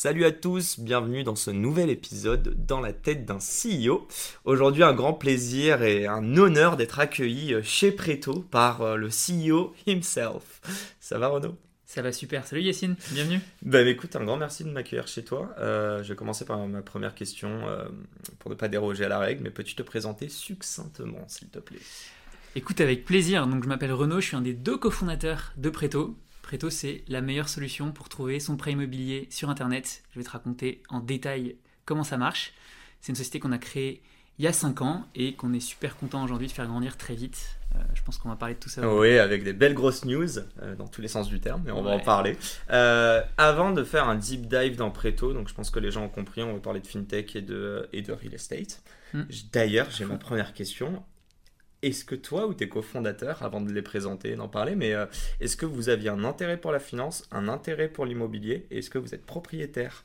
Salut 0.00 0.26
à 0.26 0.30
tous, 0.30 0.78
bienvenue 0.78 1.24
dans 1.24 1.34
ce 1.34 1.50
nouvel 1.50 1.90
épisode 1.90 2.54
dans 2.64 2.80
la 2.80 2.92
tête 2.92 3.24
d'un 3.24 3.38
CEO. 3.38 4.06
Aujourd'hui, 4.44 4.84
un 4.84 4.92
grand 4.92 5.12
plaisir 5.12 5.82
et 5.82 6.06
un 6.06 6.36
honneur 6.36 6.76
d'être 6.76 7.00
accueilli 7.00 7.56
chez 7.64 7.90
Preto 7.90 8.46
par 8.48 8.82
euh, 8.82 8.94
le 8.94 9.08
CEO 9.08 9.74
himself. 9.88 10.60
Ça 11.00 11.18
va 11.18 11.26
Renaud? 11.26 11.56
Ça 11.84 12.00
va 12.00 12.12
super. 12.12 12.46
Salut 12.46 12.62
Yacine, 12.62 12.94
bienvenue. 13.10 13.40
Ben 13.62 13.88
écoute, 13.88 14.14
un 14.14 14.22
grand 14.22 14.36
merci 14.36 14.62
de 14.62 14.70
m'accueillir 14.70 15.08
chez 15.08 15.24
toi. 15.24 15.52
Euh, 15.58 16.00
je 16.04 16.10
vais 16.10 16.16
commencer 16.16 16.44
par 16.44 16.64
ma 16.68 16.80
première 16.80 17.16
question 17.16 17.66
euh, 17.66 17.88
pour 18.38 18.52
ne 18.52 18.54
pas 18.54 18.68
déroger 18.68 19.04
à 19.04 19.08
la 19.08 19.18
règle, 19.18 19.42
mais 19.42 19.50
peux-tu 19.50 19.74
te 19.74 19.82
présenter 19.82 20.28
succinctement, 20.28 21.24
s'il 21.26 21.48
te 21.48 21.58
plaît? 21.58 21.80
Écoute, 22.54 22.80
avec 22.80 23.04
plaisir. 23.04 23.48
Donc 23.48 23.64
je 23.64 23.68
m'appelle 23.68 23.92
Renaud, 23.92 24.20
je 24.20 24.26
suis 24.26 24.36
un 24.36 24.42
des 24.42 24.54
deux 24.54 24.78
cofondateurs 24.78 25.54
de 25.56 25.70
Preto. 25.70 26.16
Preto, 26.48 26.70
c'est 26.70 27.04
la 27.08 27.20
meilleure 27.20 27.50
solution 27.50 27.92
pour 27.92 28.08
trouver 28.08 28.40
son 28.40 28.56
prêt 28.56 28.72
immobilier 28.72 29.26
sur 29.28 29.50
Internet. 29.50 30.02
Je 30.12 30.18
vais 30.18 30.24
te 30.24 30.30
raconter 30.30 30.82
en 30.88 31.00
détail 31.00 31.56
comment 31.84 32.04
ça 32.04 32.16
marche. 32.16 32.54
C'est 33.02 33.12
une 33.12 33.16
société 33.16 33.38
qu'on 33.38 33.52
a 33.52 33.58
créée 33.58 34.00
il 34.38 34.46
y 34.46 34.48
a 34.48 34.52
5 34.54 34.80
ans 34.80 35.06
et 35.14 35.34
qu'on 35.34 35.52
est 35.52 35.60
super 35.60 35.98
content 35.98 36.24
aujourd'hui 36.24 36.46
de 36.46 36.52
faire 36.52 36.66
grandir 36.66 36.96
très 36.96 37.14
vite. 37.14 37.58
Euh, 37.74 37.78
je 37.92 38.02
pense 38.02 38.16
qu'on 38.16 38.30
va 38.30 38.36
parler 38.36 38.54
de 38.54 38.60
tout 38.60 38.70
ça. 38.70 38.88
Oui, 38.88 39.18
avec 39.18 39.44
des 39.44 39.52
belles 39.52 39.74
grosses 39.74 40.06
news 40.06 40.38
euh, 40.38 40.74
dans 40.74 40.88
tous 40.88 41.02
les 41.02 41.08
sens 41.08 41.28
du 41.28 41.38
terme, 41.38 41.60
mais 41.66 41.70
on 41.70 41.82
va 41.82 41.90
en 41.90 42.00
parler. 42.00 42.34
Euh, 42.70 43.20
avant 43.36 43.72
de 43.72 43.84
faire 43.84 44.08
un 44.08 44.14
deep 44.14 44.48
dive 44.48 44.76
dans 44.76 44.90
Preto, 44.90 45.34
donc 45.34 45.50
je 45.50 45.54
pense 45.54 45.68
que 45.68 45.80
les 45.80 45.90
gens 45.90 46.04
ont 46.04 46.08
compris, 46.08 46.42
on 46.42 46.54
va 46.54 46.60
parler 46.60 46.80
de 46.80 46.86
fintech 46.86 47.36
et 47.36 47.42
de, 47.42 47.90
et 47.92 48.00
de 48.00 48.10
real 48.10 48.32
estate. 48.32 48.80
Hmm. 49.12 49.24
D'ailleurs, 49.52 49.90
j'ai 49.90 50.06
ma 50.06 50.16
première 50.16 50.54
question. 50.54 51.04
Est-ce 51.82 52.04
que 52.04 52.14
toi 52.14 52.46
ou 52.46 52.54
tes 52.54 52.68
cofondateurs, 52.68 53.42
avant 53.42 53.60
de 53.60 53.72
les 53.72 53.82
présenter 53.82 54.32
et 54.32 54.36
d'en 54.36 54.48
parler, 54.48 54.74
mais 54.74 54.94
euh, 54.94 55.06
est-ce 55.40 55.56
que 55.56 55.66
vous 55.66 55.88
aviez 55.88 56.08
un 56.08 56.24
intérêt 56.24 56.56
pour 56.56 56.72
la 56.72 56.80
finance, 56.80 57.24
un 57.30 57.48
intérêt 57.48 57.88
pour 57.88 58.04
l'immobilier 58.04 58.66
et 58.70 58.78
est-ce 58.78 58.90
que 58.90 58.98
vous 58.98 59.14
êtes 59.14 59.24
propriétaire? 59.24 60.04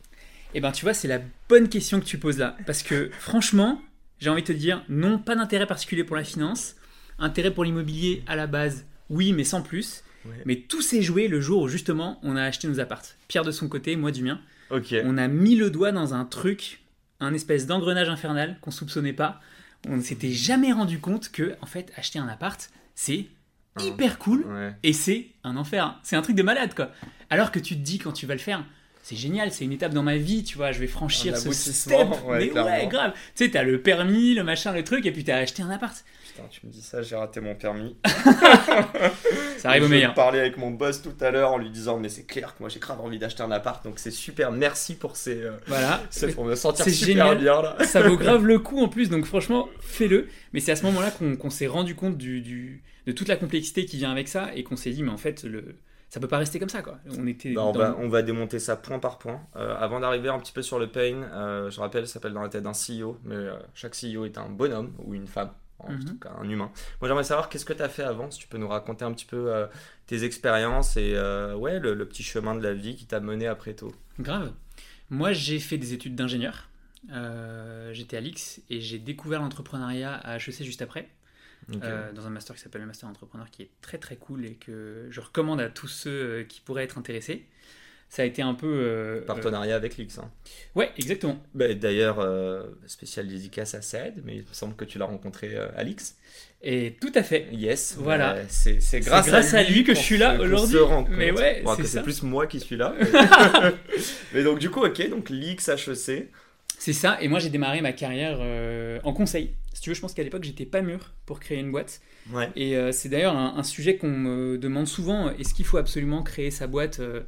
Eh 0.54 0.62
ben 0.62 0.72
tu 0.72 0.86
vois, 0.86 0.94
c'est 0.94 1.08
la 1.08 1.20
bonne 1.50 1.70
question 1.70 2.00
que 2.00 2.06
tu 2.06 2.20
poses 2.20 2.38
là. 2.38 2.56
Parce 2.68 2.84
que 2.84 3.10
franchement, 3.20 3.82
j'ai 4.20 4.30
envie 4.30 4.44
de 4.44 4.48
te 4.48 4.54
dire, 4.54 4.84
non, 4.88 5.18
pas 5.18 5.36
d'intérêt 5.36 5.66
particulier 5.66 6.04
pour 6.04 6.16
la 6.16 6.24
finance, 6.24 6.76
intérêt 7.18 7.52
pour 7.52 7.64
l'immobilier 7.64 8.24
à 8.28 8.36
la 8.36 8.46
base, 8.46 8.86
oui, 9.10 9.34
mais 9.34 9.44
sans 9.44 9.62
plus. 9.62 10.04
Mais 10.46 10.56
tout 10.56 10.82
s'est 10.82 11.02
joué 11.02 11.28
le 11.28 11.42
jour 11.42 11.64
où 11.64 11.68
justement 11.68 12.20
on 12.24 12.38
a 12.38 12.44
acheté 12.44 12.68
nos 12.68 12.80
appartes. 12.80 13.18
Pierre 13.28 13.44
de 13.44 13.52
son 13.52 13.68
côté, 13.68 13.96
moi 13.96 14.12
du 14.12 14.24
mien. 14.24 14.40
On 14.72 15.18
a 15.18 15.28
mis 15.28 15.56
le 15.56 15.70
doigt 15.70 15.92
dans 15.92 16.14
un 16.14 16.24
truc, 16.26 16.80
un 17.20 17.34
espèce 17.34 17.68
d'engrenage 17.68 18.10
infernal 18.10 18.58
qu'on 18.62 18.72
soupçonnait 18.72 19.14
pas 19.14 19.42
on 19.88 19.98
ne 19.98 20.02
s'était 20.02 20.32
jamais 20.32 20.72
rendu 20.72 21.00
compte 21.00 21.30
que, 21.30 21.56
en 21.62 21.66
fait, 21.66 21.92
acheter 21.98 22.20
un 22.20 22.28
appart, 22.28 22.70
c'est 22.96 23.26
hyper 23.80 24.20
cool 24.20 24.46
et 24.84 24.94
c'est 24.94 25.28
un 25.44 25.58
enfer. 25.58 26.00
C'est 26.04 26.16
un 26.16 26.22
truc 26.22 26.36
de 26.36 26.44
malade, 26.44 26.74
quoi. 26.76 26.92
Alors 27.30 27.52
que 27.52 27.60
tu 27.60 27.76
te 27.76 27.82
dis, 27.82 27.98
quand 27.98 28.12
tu 28.12 28.26
vas 28.26 28.36
le 28.36 28.40
faire, 28.40 28.64
c'est 29.02 29.16
génial, 29.16 29.52
c'est 29.52 29.66
une 29.66 29.74
étape 29.74 29.94
dans 29.94 30.04
ma 30.04 30.16
vie, 30.16 30.44
tu 30.44 30.56
vois, 30.58 30.72
je 30.72 30.80
vais 30.80 30.88
franchir 30.88 31.36
ce 31.38 31.52
step. 31.52 32.08
mais 32.30 32.52
ouais, 32.52 32.88
grave. 32.88 33.14
Tu 33.36 33.46
sais, 33.46 33.52
t'as 33.52 33.64
le 33.64 33.82
permis, 33.82 34.34
le 34.34 34.44
machin, 34.44 34.72
le 34.72 34.84
truc, 34.84 35.06
et 35.06 35.12
puis 35.12 35.24
t'as 35.24 35.38
acheté 35.38 35.62
un 35.62 35.70
appart. 35.70 36.04
Putain, 36.34 36.48
tu 36.50 36.66
me 36.66 36.72
dis 36.72 36.82
ça, 36.82 37.04
j'ai 37.04 37.16
raté 37.16 37.42
mon 37.42 37.54
permis. 37.54 37.96
ça 39.58 39.70
arrive 39.70 39.84
au 39.84 39.88
meilleur. 39.88 40.12
Je 40.12 40.16
parlais 40.16 40.40
avec 40.40 40.58
mon 40.58 40.72
boss 40.72 41.04
tout 41.04 41.14
à 41.22 41.30
l'heure 41.30 41.52
en 41.52 41.60
lui 41.60 41.70
disant, 41.70 42.00
mais 42.00 42.10
c'est 42.10 42.26
clair 42.26 42.56
que 42.56 42.64
moi 42.64 42.70
j'ai 42.70 42.80
grave 42.80 43.00
envie 43.02 43.20
d'acheter 43.20 43.44
un 43.44 43.52
appart, 43.52 43.84
donc 43.84 44.00
c'est 44.00 44.10
super, 44.10 44.52
merci 44.52 44.96
pour 44.96 45.16
ces. 45.16 45.44
Euh, 45.44 45.52
voilà. 45.68 46.02
pour 46.34 46.46
me 46.46 46.56
sentir 46.56 46.86
super 46.86 47.06
génial. 47.06 47.38
bien 47.38 47.62
là. 47.62 47.78
ça 47.86 48.02
vaut 48.02 48.18
grave 48.18 48.46
le 48.48 48.58
coup 48.58 48.82
en 48.82 48.88
plus, 48.90 49.10
donc 49.10 49.26
franchement, 49.26 49.70
fais-le. 49.80 50.28
Mais 50.54 50.60
c'est 50.60 50.72
à 50.72 50.76
ce 50.76 50.86
moment-là 50.86 51.12
qu'on 51.12 51.50
s'est 51.52 51.68
rendu 51.68 51.94
compte 51.94 52.18
du, 52.18 52.82
de 53.06 53.12
toute 53.12 53.28
la 53.28 53.36
complexité 53.36 53.86
qui 53.86 53.98
vient 53.98 54.12
avec 54.12 54.28
ça 54.28 54.50
et 54.56 54.64
qu'on 54.64 54.76
s'est 54.76 54.92
dit, 54.92 55.04
mais 55.04 55.12
en 55.12 55.18
fait, 55.18 55.44
le 55.44 55.76
ça 56.10 56.20
peut 56.20 56.28
pas 56.28 56.38
rester 56.38 56.60
comme 56.60 56.70
ça 56.70 56.82
quoi. 56.82 56.98
On 57.18 57.28
était. 57.28 57.54
Bah, 57.54 57.64
on, 57.64 57.72
va, 57.72 57.96
on, 58.00 58.08
va, 58.08 58.22
démonter 58.24 58.58
ça 58.60 58.76
point 58.76 59.00
par 59.00 59.20
point. 59.20 59.42
Euh, 59.56 59.76
avant 59.78 60.00
d'arriver 60.00 60.30
un 60.30 60.40
petit 60.40 60.52
peu 60.52 60.64
sur 60.64 60.80
le 60.80 60.88
pain, 60.88 61.24
euh, 61.32 61.70
je 61.70 61.80
rappelle, 61.80 62.08
ça 62.08 62.14
s'appelle 62.14 62.34
dans 62.34 62.42
la 62.42 62.50
tête 62.50 62.64
d'un 62.64 62.72
CEO, 62.72 63.18
mais 63.24 63.36
chaque 63.76 63.96
CEO 63.96 64.26
est 64.26 64.40
un 64.40 64.50
bonhomme 64.50 64.94
ou 65.06 65.14
une 65.14 65.28
femme 65.28 65.52
en 65.84 65.92
mhm. 65.92 66.06
tout 66.06 66.20
cas 66.20 66.32
un 66.40 66.50
humain. 66.50 66.72
Moi 67.02 67.08
j'aimerais 67.08 67.24
savoir 67.24 67.50
qu'est-ce 67.50 67.66
que 67.66 67.74
tu 67.74 67.82
as 67.82 67.90
fait 67.90 68.04
avant, 68.04 68.30
si 68.32 68.40
tu 68.40 68.48
peux 68.48 68.58
nous 68.58 68.68
raconter 68.68 69.06
un 69.06 69.14
petit 69.14 69.26
peu 69.26 69.54
euh, 69.54 69.68
tes 70.08 70.24
expériences 70.24 70.98
et 70.98 71.14
euh, 71.16 71.56
ouais, 71.56 71.80
le, 71.80 72.08
petit 72.08 72.24
chemin 72.24 72.56
de 72.56 72.62
la 72.62 72.74
vie 72.74 72.96
qui 72.96 73.06
t'a 73.06 73.20
mené 73.20 73.48
après 73.48 73.74
tout. 73.74 73.94
Grave. 74.20 74.54
Moi 75.10 75.34
j'ai 75.34 75.60
fait 75.60 75.78
des 75.78 75.94
études 75.94 76.16
d'ingénieur. 76.16 76.70
Euh, 77.12 77.92
j'étais 77.94 78.18
à 78.18 78.22
l'X 78.22 78.62
et 78.70 78.80
j'ai 78.80 79.00
découvert 79.00 79.42
l'entrepreneuriat 79.42 80.14
à 80.14 80.38
HEC 80.38 80.64
juste 80.64 80.82
après. 80.82 81.10
dans 81.68 82.28
un 82.28 82.30
master 82.30 82.56
qui 82.56 82.62
s'appelle 82.62 82.82
le 82.82 82.88
master 82.88 83.10
entrepreneur 83.10 83.50
qui 83.50 83.64
est 83.64 83.70
très 83.82 83.98
très 83.98 84.16
cool 84.16 84.46
et 84.46 84.56
que 84.56 85.08
je 85.10 85.22
recommande 85.22 85.62
à 85.62 85.70
tous 85.70 85.88
ceux 85.88 86.44
qui 86.44 86.62
pourraient 86.62 86.84
être 86.84 86.98
intéressés 86.98 87.46
ça 88.14 88.22
a 88.22 88.26
été 88.26 88.44
un 88.44 88.54
peu. 88.54 88.68
Euh, 88.68 89.26
Partenariat 89.26 89.76
avec 89.76 89.98
l'X. 89.98 90.20
Hein. 90.20 90.30
Ouais, 90.76 90.92
exactement. 91.00 91.42
Bah, 91.56 91.74
d'ailleurs, 91.74 92.20
euh, 92.20 92.62
spécial 92.86 93.28
dédicace 93.28 93.74
à 93.74 93.82
Saed, 93.82 94.22
mais 94.24 94.36
il 94.36 94.42
me 94.42 94.54
semble 94.54 94.76
que 94.76 94.86
tu 94.86 95.00
l'as 95.00 95.06
rencontré 95.06 95.56
euh, 95.56 95.70
à 95.76 95.84
l'X. 95.84 96.16
Et 96.62 96.96
tout 97.02 97.12
à 97.16 97.24
fait. 97.24 97.48
Yes. 97.52 97.96
Voilà. 97.98 98.38
c'est 98.50 98.78
grâce, 99.00 99.26
grâce, 99.26 99.56
à, 99.56 99.64
lui 99.64 99.84
que 99.84 99.96
je 99.96 100.00
suis 100.00 100.20
là 100.20 100.40
aujourd'hui. 100.40 100.78
Mais 101.10 101.32
ouais, 101.32 101.64
c'est 101.84 102.04
plus 102.04 102.22
moi 102.22 102.46
qui 102.46 102.60
suis 102.60 102.78
là. 102.78 102.94
mais 104.36 104.44
donc, 104.44 104.60
du 104.60 104.70
coup, 104.70 104.86
ok, 104.86 105.10
donc 105.10 105.32
l'X 105.32 105.68
HEC. 105.70 106.30
C'est 106.78 106.94
ça, 106.94 107.18
et 107.20 107.28
moi 107.28 107.40
j'ai 107.40 107.50
démarré 107.50 107.82
ma 107.82 107.94
carrière 107.94 108.40
en 109.04 109.14
conseil. 109.14 109.56
Si 109.74 109.82
tu 109.82 109.90
veux, 109.90 109.96
je 109.96 110.02
pense 110.02 110.14
qu'à 110.14 110.22
l'époque 110.22 110.44
j'étais 110.44 110.66
pas 110.66 110.84
mûr 110.84 111.14
pour 111.26 111.40
créer 111.40 111.58
une 111.58 111.72
boîte. 111.72 112.00
Ouais. 112.32 112.50
Et 112.56 112.76
c'est 112.92 113.10
d'ailleurs 113.10 113.36
un, 113.36 113.56
un, 113.58 113.64
sujet 113.64 113.96
qu'on 113.96 114.10
me 114.10 114.58
demande 114.58 114.86
souvent 114.86 115.32
est-ce 115.32 115.54
qu'il 115.54 115.66
faut 115.66 115.78
absolument 115.78 116.22
créer 116.24 116.52
sa 116.52 116.68
boîte 116.68 117.00
euh, 117.00 117.22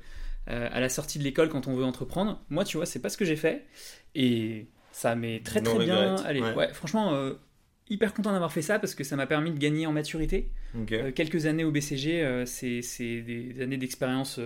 à 0.47 0.79
la 0.79 0.89
sortie 0.89 1.19
de 1.19 1.23
l'école 1.23 1.49
quand 1.49 1.67
on 1.67 1.75
veut 1.75 1.83
entreprendre. 1.83 2.41
Moi, 2.49 2.63
tu 2.63 2.77
vois, 2.77 2.85
c'est 2.85 2.99
pas 2.99 3.09
ce 3.09 3.17
que 3.17 3.25
j'ai 3.25 3.35
fait. 3.35 3.65
Et 4.13 4.67
ça 4.91 5.15
m'est 5.15 5.43
très 5.43 5.61
très 5.61 5.77
bien. 5.79 6.15
Allez, 6.17 6.41
ouais. 6.41 6.73
franchement, 6.73 7.13
euh, 7.13 7.33
hyper 7.89 8.13
content 8.13 8.31
d'avoir 8.31 8.51
fait 8.51 8.61
ça 8.61 8.79
parce 8.79 8.95
que 8.95 9.03
ça 9.03 9.15
m'a 9.15 9.27
permis 9.27 9.51
de 9.51 9.57
gagner 9.57 9.87
en 9.87 9.91
maturité. 9.91 10.51
Euh, 10.91 11.11
quelques 11.11 11.45
années 11.45 11.63
au 11.63 11.71
BCG, 11.71 12.43
c'est 12.45 13.21
des 13.21 13.61
années 13.61 13.77
d'expérience. 13.77 14.39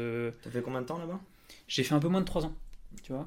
T'as 0.44 0.50
fait 0.50 0.62
combien 0.62 0.82
de 0.82 0.86
temps 0.86 0.98
là-bas? 0.98 1.20
J'ai 1.68 1.84
fait 1.84 1.94
un 1.94 2.00
peu 2.00 2.08
moins 2.08 2.22
de 2.22 2.26
3 2.26 2.46
ans 2.46 2.56
tu 3.04 3.14
vois. 3.14 3.26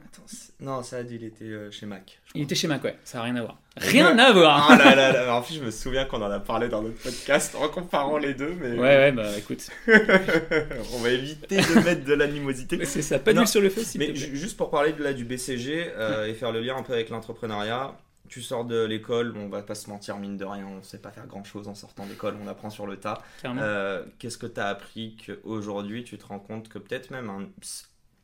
non, 0.61 0.83
ça 0.83 1.01
il 1.01 1.25
était 1.25 1.45
euh, 1.45 1.71
chez 1.71 1.87
Mac. 1.87 2.21
Il 2.35 2.43
était 2.43 2.55
chez 2.55 2.69
Mac, 2.69 2.83
ouais, 2.85 2.97
ça 3.05 3.19
n'a 3.19 3.25
rien 3.25 3.37
à 3.37 3.43
voir. 3.43 3.59
Rien 3.77 4.19
à 4.19 4.33
voir 4.33 4.69
Ah 4.71 4.77
là 4.77 4.95
là 4.95 5.13
là, 5.13 5.35
en 5.37 5.43
fait, 5.43 5.55
je 5.55 5.61
me 5.61 5.71
souviens 5.71 6.05
qu'on 6.05 6.21
en 6.23 6.31
a 6.31 6.41
parlé 6.41 6.69
dans 6.69 6.83
notre 6.83 6.99
podcast 6.99 7.55
en 7.55 7.69
comparant 7.69 8.19
les 8.19 8.35
deux, 8.35 8.55
mais. 8.61 8.73
Ouais, 8.73 8.79
ouais, 8.79 9.13
bah 9.13 9.37
écoute. 9.37 9.69
On 9.89 10.99
va 10.99 11.11
éviter 11.11 11.57
de 11.57 11.85
mettre 11.85 12.05
de 12.05 12.15
l'animosité. 12.15 12.85
C'est 12.85 13.03
ça, 13.03 13.19
pas 13.19 13.33
nul 13.33 13.47
sur 13.47 13.61
le 13.61 13.71
feu, 13.71 13.83
si 13.83 13.99
Mais 13.99 14.15
juste 14.15 14.57
pour 14.57 14.71
parler 14.71 14.93
de, 14.93 15.03
là, 15.03 15.13
du 15.13 15.25
BCG 15.25 15.93
euh, 15.97 16.27
et 16.27 16.35
faire 16.35 16.53
le 16.53 16.61
lien 16.61 16.77
un 16.77 16.83
peu 16.83 16.93
avec 16.93 17.09
l'entrepreneuriat, 17.09 17.97
tu 18.29 18.41
sors 18.41 18.65
de 18.65 18.85
l'école, 18.85 19.35
on 19.37 19.49
va 19.49 19.63
pas 19.63 19.75
se 19.75 19.91
mentir, 19.91 20.17
mine 20.19 20.37
de 20.37 20.45
rien, 20.45 20.67
on 20.67 20.83
sait 20.83 20.99
pas 20.99 21.11
faire 21.11 21.27
grand 21.27 21.45
chose 21.45 21.69
en 21.69 21.75
sortant 21.75 22.07
d'école, 22.07 22.35
on 22.43 22.49
apprend 22.49 22.71
sur 22.71 22.87
le 22.87 22.97
tas. 22.97 23.23
Euh, 23.45 24.05
Qu'est-ce 24.19 24.39
que 24.39 24.47
tu 24.47 24.61
as 24.61 24.69
appris 24.69 25.17
qu'aujourd'hui 25.27 26.03
tu 26.03 26.17
te 26.17 26.25
rends 26.25 26.39
compte 26.39 26.69
que 26.71 26.79
peut-être 26.79 27.11
même 27.11 27.29
un 27.29 27.49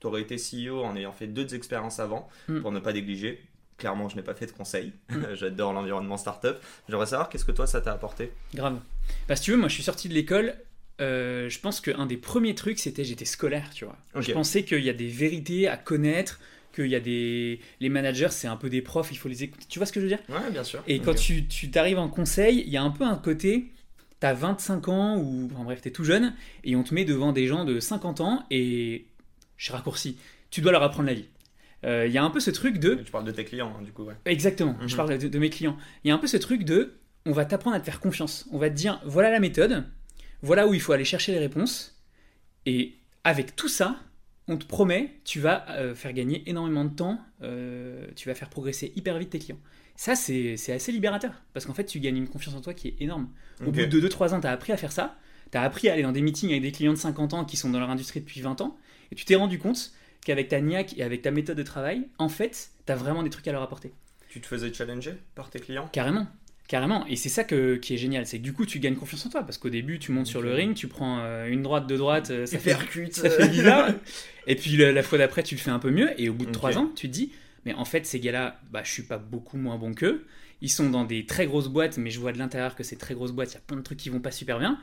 tu 0.00 0.06
aurais 0.06 0.22
été 0.22 0.36
CEO 0.36 0.82
en 0.82 0.96
ayant 0.96 1.12
fait 1.12 1.26
deux 1.26 1.54
expériences 1.54 2.00
avant, 2.00 2.28
hmm. 2.48 2.60
pour 2.60 2.72
ne 2.72 2.80
pas 2.80 2.92
négliger. 2.92 3.40
Clairement, 3.76 4.08
je 4.08 4.16
n'ai 4.16 4.22
pas 4.22 4.34
fait 4.34 4.46
de 4.46 4.52
conseils. 4.52 4.92
Hmm. 5.08 5.22
J'adore 5.34 5.72
l'environnement 5.72 6.16
startup. 6.16 6.56
J'aimerais 6.88 7.06
savoir 7.06 7.28
qu'est-ce 7.28 7.44
que 7.44 7.52
toi, 7.52 7.66
ça 7.66 7.80
t'a 7.80 7.92
apporté? 7.92 8.32
Grave. 8.54 8.78
Parce 9.26 9.40
que 9.40 9.44
tu 9.46 9.50
veux, 9.52 9.56
moi, 9.56 9.68
je 9.68 9.74
suis 9.74 9.82
sorti 9.82 10.08
de 10.08 10.14
l'école. 10.14 10.54
Euh, 11.00 11.48
je 11.48 11.60
pense 11.60 11.80
qu'un 11.80 12.06
des 12.06 12.16
premiers 12.16 12.56
trucs, 12.56 12.80
c'était 12.80 13.04
j'étais 13.04 13.24
scolaire, 13.24 13.70
tu 13.72 13.84
vois. 13.84 13.96
Je 14.20 14.32
pensais 14.32 14.64
qu'il 14.64 14.82
y 14.82 14.90
a 14.90 14.94
des 14.94 15.06
vérités 15.06 15.68
à 15.68 15.76
connaître, 15.76 16.40
qu'il 16.74 16.88
y 16.88 16.96
a 16.96 17.00
des... 17.00 17.60
Les 17.78 17.88
managers, 17.88 18.30
c'est 18.30 18.48
un 18.48 18.56
peu 18.56 18.68
des 18.68 18.82
profs, 18.82 19.12
il 19.12 19.16
faut 19.16 19.28
les 19.28 19.44
écouter. 19.44 19.64
Tu 19.68 19.78
vois 19.78 19.86
ce 19.86 19.92
que 19.92 20.00
je 20.00 20.06
veux 20.06 20.10
dire? 20.10 20.22
Ouais, 20.28 20.50
bien 20.50 20.64
sûr. 20.64 20.82
Et 20.88 20.98
quand 20.98 21.14
tu, 21.14 21.46
tu 21.46 21.70
t'arrives 21.70 21.98
en 21.98 22.08
conseil, 22.08 22.64
il 22.66 22.72
y 22.72 22.76
a 22.76 22.82
un 22.82 22.90
peu 22.90 23.04
un 23.04 23.16
côté 23.16 23.70
t'as 24.20 24.32
25 24.32 24.88
ans 24.88 25.16
ou 25.16 25.48
en 25.56 25.64
bref 25.64 25.80
t'es 25.80 25.90
tout 25.90 26.04
jeune 26.04 26.34
et 26.64 26.76
on 26.76 26.82
te 26.82 26.94
met 26.94 27.04
devant 27.04 27.32
des 27.32 27.46
gens 27.46 27.64
de 27.64 27.80
50 27.80 28.20
ans 28.20 28.44
et 28.50 29.06
je 29.58 29.72
raccourcis, 29.72 30.16
tu 30.50 30.62
dois 30.62 30.72
leur 30.72 30.82
apprendre 30.82 31.08
la 31.08 31.14
vie. 31.14 31.28
Euh, 31.84 32.06
il 32.06 32.12
y 32.12 32.18
a 32.18 32.24
un 32.24 32.30
peu 32.30 32.40
ce 32.40 32.50
truc 32.50 32.78
de... 32.78 32.94
Tu 32.94 33.12
parles 33.12 33.24
de 33.24 33.32
tes 33.32 33.44
clients, 33.44 33.76
hein, 33.78 33.82
du 33.82 33.92
coup, 33.92 34.04
ouais. 34.04 34.14
Exactement, 34.24 34.76
je 34.80 34.92
mhm. 34.92 34.96
parle 34.96 35.18
de, 35.18 35.38
mes 35.38 35.50
clients. 35.50 35.76
Il 36.02 36.08
y 36.08 36.10
a 36.10 36.14
un 36.14 36.18
peu 36.18 36.26
ce 36.26 36.36
truc 36.36 36.64
de, 36.64 36.98
on 37.26 37.32
va 37.32 37.44
t'apprendre 37.44 37.76
à 37.76 37.80
te 37.80 37.84
faire 37.84 38.00
confiance. 38.00 38.48
On 38.50 38.58
va 38.58 38.70
te 38.70 38.74
dire, 38.74 39.00
voilà 39.04 39.30
la 39.30 39.40
méthode, 39.40 39.84
voilà 40.42 40.66
où 40.66 40.74
il 40.74 40.80
faut 40.80 40.92
aller 40.92 41.04
chercher 41.04 41.32
les 41.32 41.38
réponses, 41.38 42.00
et 42.66 42.94
avec 43.24 43.54
tout 43.54 43.68
ça, 43.68 44.00
on 44.48 44.56
te 44.56 44.64
promet, 44.64 45.12
tu 45.24 45.40
vas 45.40 45.68
euh, 45.70 45.94
faire 45.94 46.12
gagner 46.12 46.48
énormément 46.48 46.84
de 46.84 46.94
temps, 46.94 47.20
euh, 47.42 48.06
tu 48.16 48.28
vas 48.28 48.34
faire 48.34 48.48
progresser 48.48 48.92
hyper 48.96 49.18
vite 49.18 49.30
tes 49.30 49.38
clients. 49.38 49.60
Ça, 49.94 50.14
c'est 50.14 50.54
assez 50.72 50.92
libérateur, 50.92 51.32
parce 51.52 51.66
qu'en 51.66 51.74
fait, 51.74 51.84
tu 51.84 51.98
gagnes 51.98 52.18
une 52.18 52.28
confiance 52.28 52.54
en 52.54 52.60
toi 52.60 52.72
qui 52.72 52.88
est 52.88 52.96
énorme. 53.00 53.28
Au 53.66 53.72
bout 53.72 53.86
de 53.86 54.00
2-3 54.00 54.32
ans, 54.32 54.40
tu 54.40 54.46
as 54.46 54.52
appris 54.52 54.72
à 54.72 54.76
faire 54.76 54.92
ça, 54.92 55.18
tu 55.50 55.58
as 55.58 55.62
appris 55.62 55.88
à 55.88 55.94
aller 55.94 56.02
dans 56.02 56.12
des 56.12 56.22
meetings 56.22 56.50
avec 56.50 56.62
des 56.62 56.70
clients 56.72 56.92
de 56.92 56.98
50 56.98 57.34
ans 57.34 57.44
qui 57.44 57.56
sont 57.56 57.70
dans 57.70 57.80
leur 57.80 57.90
industrie 57.90 58.20
depuis 58.20 58.40
20 58.40 58.60
ans, 58.60 58.78
et 59.12 59.14
tu 59.14 59.24
t'es 59.24 59.34
rendu 59.34 59.58
compte 59.58 59.92
qu'avec 60.24 60.48
ta 60.48 60.60
niaque 60.60 60.96
et 60.98 61.02
avec 61.02 61.22
ta 61.22 61.30
méthode 61.30 61.56
de 61.56 61.62
travail, 61.62 62.08
en 62.18 62.28
fait, 62.28 62.70
tu 62.86 62.92
as 62.92 62.96
vraiment 62.96 63.22
des 63.22 63.30
trucs 63.30 63.48
à 63.48 63.52
leur 63.52 63.62
apporter. 63.62 63.92
Tu 64.28 64.40
te 64.40 64.46
faisais 64.46 64.72
challenger 64.72 65.14
par 65.34 65.50
tes 65.50 65.58
clients? 65.58 65.88
Carrément. 65.92 66.26
Carrément, 66.68 67.06
et 67.06 67.16
c'est 67.16 67.30
ça 67.30 67.44
qui 67.44 67.54
est 67.54 67.96
génial, 67.96 68.26
c'est 68.26 68.36
que 68.36 68.42
du 68.42 68.52
coup 68.52 68.66
tu 68.66 68.78
gagnes 68.78 68.94
confiance 68.94 69.24
en 69.24 69.30
toi, 69.30 69.42
parce 69.42 69.56
qu'au 69.56 69.70
début 69.70 69.98
tu 69.98 70.12
montes 70.12 70.26
sur 70.26 70.42
le 70.42 70.52
ring, 70.52 70.74
tu 70.76 70.86
prends 70.86 71.20
euh, 71.20 71.46
une 71.46 71.62
droite, 71.62 71.86
deux 71.86 71.96
droites, 71.96 72.30
euh, 72.30 72.44
ça, 72.44 72.58
fait, 72.58 72.76
ça 73.10 73.30
fait 73.30 73.48
bizarre, 73.48 73.88
et 74.46 74.54
puis 74.54 74.76
la, 74.76 75.02
fois 75.02 75.16
d'après 75.16 75.42
tu 75.42 75.54
le 75.54 75.60
fais 75.60 75.70
un 75.70 75.78
peu 75.78 75.90
mieux, 75.90 76.10
et 76.20 76.28
au 76.28 76.34
bout 76.34 76.44
de 76.44 76.52
trois 76.52 76.76
ans 76.76 76.92
tu 76.94 77.08
te 77.08 77.12
dis, 77.14 77.32
mais 77.64 77.72
en 77.72 77.86
fait 77.86 78.04
ces 78.04 78.20
gars-là, 78.20 78.60
bah, 78.70 78.82
je 78.84 78.92
suis 78.92 79.02
pas 79.02 79.16
beaucoup 79.16 79.56
moins 79.56 79.78
bon 79.78 79.94
qu'eux, 79.94 80.26
ils 80.60 80.68
sont 80.68 80.90
dans 80.90 81.04
des 81.04 81.24
très 81.24 81.46
grosses 81.46 81.68
boîtes, 81.68 81.96
mais 81.96 82.10
je 82.10 82.20
vois 82.20 82.32
de 82.32 82.38
l'intérieur 82.38 82.74
que 82.74 82.82
ces 82.82 82.98
très 82.98 83.14
grosses 83.14 83.32
boîtes, 83.32 83.52
il 83.52 83.54
y 83.54 83.56
a 83.56 83.62
plein 83.66 83.78
de 83.78 83.82
trucs 83.82 83.98
qui 83.98 84.10
vont 84.10 84.20
pas 84.20 84.30
super 84.30 84.58
bien, 84.58 84.78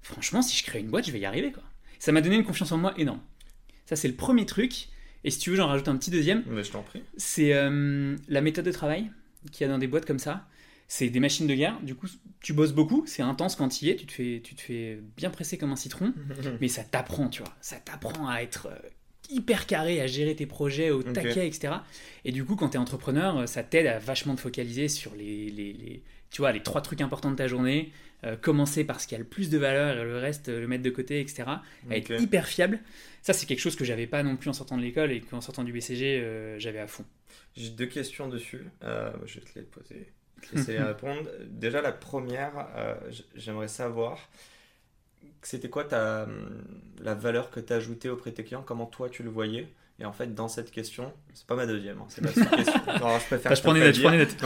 franchement 0.00 0.40
si 0.40 0.56
je 0.56 0.64
crée 0.64 0.80
une 0.80 0.88
boîte 0.88 1.06
je 1.06 1.12
vais 1.12 1.20
y 1.20 1.26
arriver 1.26 1.52
quoi. 1.52 1.64
Ça 1.98 2.12
m'a 2.12 2.22
donné 2.22 2.36
une 2.36 2.44
confiance 2.44 2.72
en 2.72 2.78
moi 2.78 2.94
énorme. 2.96 3.20
Ça 3.86 3.96
c'est 3.96 4.08
le 4.08 4.14
premier 4.14 4.46
truc, 4.46 4.88
et 5.24 5.30
si 5.30 5.38
tu 5.38 5.50
veux 5.50 5.56
j'en 5.56 5.68
rajoute 5.68 5.88
un 5.88 5.96
petit 5.96 6.10
deuxième, 6.10 6.42
mais 6.48 6.62
je 6.62 6.70
t'en 6.70 6.82
prie. 6.82 7.02
c'est 7.16 7.54
euh, 7.54 8.16
la 8.28 8.40
méthode 8.40 8.66
de 8.66 8.72
travail 8.72 9.10
qu'il 9.50 9.64
y 9.66 9.70
a 9.70 9.72
dans 9.72 9.78
des 9.78 9.86
boîtes 9.86 10.06
comme 10.06 10.18
ça 10.18 10.46
c'est 10.88 11.08
des 11.08 11.20
machines 11.20 11.46
de 11.46 11.54
guerre. 11.54 11.78
Du 11.82 11.94
coup, 11.94 12.06
tu 12.40 12.52
bosses 12.52 12.72
beaucoup, 12.72 13.04
c'est 13.06 13.22
intense 13.22 13.56
quand 13.56 13.68
tu 13.68 13.86
y 13.86 13.90
es, 13.90 13.96
tu 13.96 14.06
te 14.06 14.12
fais, 14.12 14.40
tu 14.42 14.54
te 14.54 14.60
fais 14.60 15.00
bien 15.16 15.30
presser 15.30 15.58
comme 15.58 15.72
un 15.72 15.76
citron, 15.76 16.12
mais 16.60 16.68
ça 16.68 16.84
t'apprend, 16.84 17.28
tu 17.28 17.42
vois. 17.42 17.52
Ça 17.60 17.76
t'apprend 17.76 18.28
à 18.28 18.40
être 18.40 18.68
euh, 18.70 18.88
hyper 19.30 19.66
carré, 19.66 20.00
à 20.00 20.06
gérer 20.06 20.36
tes 20.36 20.46
projets 20.46 20.90
au 20.90 21.02
taquet, 21.02 21.46
etc. 21.46 21.74
Et 22.24 22.32
du 22.32 22.44
coup, 22.44 22.56
quand 22.56 22.70
tu 22.70 22.76
es 22.76 22.80
entrepreneur, 22.80 23.38
euh, 23.38 23.46
ça 23.46 23.62
t'aide 23.62 23.86
à 23.86 23.98
vachement 23.98 24.36
te 24.36 24.40
focaliser 24.40 24.88
sur 24.88 25.14
les, 25.16 25.50
les, 25.50 26.02
tu 26.30 26.40
vois, 26.40 26.52
les 26.52 26.62
trois 26.62 26.82
trucs 26.82 27.00
importants 27.00 27.30
de 27.30 27.36
ta 27.36 27.48
journée. 27.48 27.90
Euh, 28.24 28.34
commencer 28.36 28.84
par 28.84 29.00
ce 29.00 29.06
qui 29.06 29.14
a 29.14 29.18
le 29.18 29.24
plus 29.24 29.50
de 29.50 29.58
valeur 29.58 29.98
et 29.98 30.02
le 30.02 30.18
reste 30.18 30.48
le 30.48 30.66
mettre 30.66 30.82
de 30.82 30.90
côté, 30.90 31.20
etc. 31.20 31.44
À 31.90 31.96
être 31.96 32.10
hyper 32.12 32.46
fiable. 32.46 32.80
Ça, 33.22 33.32
c'est 33.32 33.46
quelque 33.46 33.60
chose 33.60 33.76
que 33.76 33.84
j'avais 33.84 34.06
pas 34.06 34.22
non 34.22 34.36
plus 34.36 34.48
en 34.48 34.54
sortant 34.54 34.76
de 34.76 34.82
l'école 34.82 35.12
et 35.12 35.20
qu'en 35.20 35.40
sortant 35.40 35.64
du 35.64 35.72
BCG, 35.72 36.56
j'avais 36.58 36.78
à 36.78 36.86
fond. 36.86 37.04
J'ai 37.56 37.70
deux 37.70 37.86
questions 37.86 38.28
dessus. 38.28 38.64
je 38.82 39.34
vais 39.34 39.40
te 39.44 39.58
les 39.58 39.64
poser 39.64 40.06
laisser 40.52 40.78
répondre. 40.82 41.28
Déjà, 41.48 41.80
la 41.80 41.92
première, 41.92 42.68
euh, 42.76 42.94
j'aimerais 43.34 43.68
savoir, 43.68 44.28
c'était 45.42 45.70
quoi 45.70 45.84
ta, 45.84 46.26
la 47.00 47.14
valeur 47.14 47.50
que 47.50 47.60
tu 47.60 47.72
as 47.72 47.76
ajoutée 47.76 48.08
auprès 48.08 48.30
de 48.30 48.36
tes 48.36 48.44
clients? 48.44 48.62
Comment 48.64 48.86
toi, 48.86 49.08
tu 49.08 49.22
le 49.22 49.30
voyais? 49.30 49.68
Et 49.98 50.04
en 50.04 50.12
fait, 50.12 50.34
dans 50.34 50.48
cette 50.48 50.70
question, 50.70 51.10
c'est 51.32 51.46
pas 51.46 51.56
ma 51.56 51.66
deuxième, 51.66 51.98
hein, 51.98 52.06
c'est 52.08 52.22
seule 52.26 52.50
question. 52.50 52.74
je 52.86 53.26
préfère. 53.26 53.54
je 53.54 53.62
prends 53.62 53.72
net, 53.72 53.94
je 53.94 54.06
net. 54.06 54.42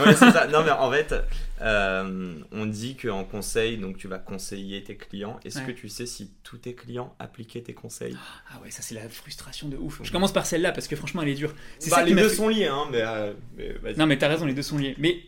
Non, 0.49 0.63
mais 0.63 0.71
en 0.71 0.89
fait, 0.91 1.13
euh, 1.61 2.35
on 2.53 2.65
dit 2.65 2.95
qu'en 2.95 3.25
conseil, 3.25 3.77
donc 3.77 3.97
tu 3.97 4.07
vas 4.07 4.17
conseiller 4.17 4.81
tes 4.83 4.95
clients. 4.95 5.39
Est-ce 5.43 5.61
que 5.61 5.71
tu 5.71 5.89
sais 5.89 6.05
si 6.05 6.31
tous 6.43 6.57
tes 6.57 6.73
clients 6.73 7.15
appliquaient 7.19 7.61
tes 7.61 7.73
conseils? 7.73 8.15
Ah 8.49 8.61
ouais, 8.63 8.71
ça 8.71 8.81
c'est 8.81 8.95
la 8.95 9.09
frustration 9.09 9.67
de 9.67 9.75
ouf. 9.75 9.99
Je 10.03 10.11
commence 10.11 10.31
par 10.31 10.45
celle-là 10.45 10.71
parce 10.71 10.87
que 10.87 10.95
franchement, 10.95 11.21
elle 11.21 11.29
est 11.29 11.35
dure. 11.35 11.53
Bah, 11.53 11.97
ça 11.97 12.03
les 12.03 12.15
deux 12.15 12.29
sont 12.29 12.47
liés, 12.47 12.67
hein, 12.67 12.85
mais, 12.89 13.01
euh, 13.01 13.33
mais 13.57 13.93
Non, 13.95 14.05
mais 14.05 14.17
t'as 14.17 14.29
raison, 14.29 14.45
les 14.45 14.53
deux 14.53 14.61
sont 14.61 14.77
liés. 14.77 14.95
Mais 14.99 15.19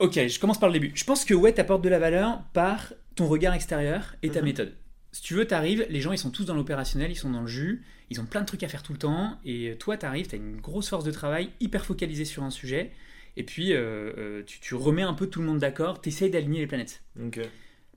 Ok, 0.00 0.14
je 0.14 0.38
commence 0.38 0.60
par 0.60 0.68
le 0.68 0.74
début. 0.74 0.92
Je 0.94 1.04
pense 1.04 1.24
que 1.24 1.34
ouais, 1.34 1.52
t'apportes 1.52 1.82
de 1.82 1.88
la 1.88 1.98
valeur 1.98 2.42
par 2.52 2.92
ton 3.16 3.26
regard 3.26 3.54
extérieur 3.54 4.14
et 4.22 4.30
ta 4.30 4.40
mhm. 4.40 4.44
méthode. 4.44 4.74
Si 5.12 5.22
tu 5.22 5.34
veux, 5.34 5.46
t'arrives, 5.46 5.86
les 5.88 6.00
gens 6.00 6.12
ils 6.12 6.18
sont 6.18 6.30
tous 6.30 6.44
dans 6.44 6.54
l'opérationnel, 6.54 7.10
ils 7.10 7.16
sont 7.16 7.30
dans 7.30 7.40
le 7.40 7.46
jus, 7.46 7.82
ils 8.10 8.20
ont 8.20 8.26
plein 8.26 8.42
de 8.42 8.46
trucs 8.46 8.62
à 8.62 8.68
faire 8.68 8.82
tout 8.82 8.92
le 8.92 8.98
temps, 8.98 9.38
et 9.44 9.76
toi 9.78 9.96
t'arrives, 9.96 10.28
t'as 10.28 10.36
une 10.36 10.60
grosse 10.60 10.88
force 10.88 11.04
de 11.04 11.10
travail, 11.10 11.50
hyper 11.60 11.84
focalisée 11.84 12.24
sur 12.24 12.42
un 12.42 12.50
sujet, 12.50 12.92
et 13.36 13.42
puis 13.42 13.72
euh, 13.72 14.12
euh, 14.18 14.42
tu, 14.44 14.74
remets 14.74 15.02
un 15.02 15.14
peu 15.14 15.26
tout 15.28 15.40
le 15.40 15.46
monde 15.46 15.58
d'accord, 15.58 16.00
t'essayes 16.00 16.30
d'aligner 16.30 16.60
les 16.60 16.66
planètes. 16.66 17.02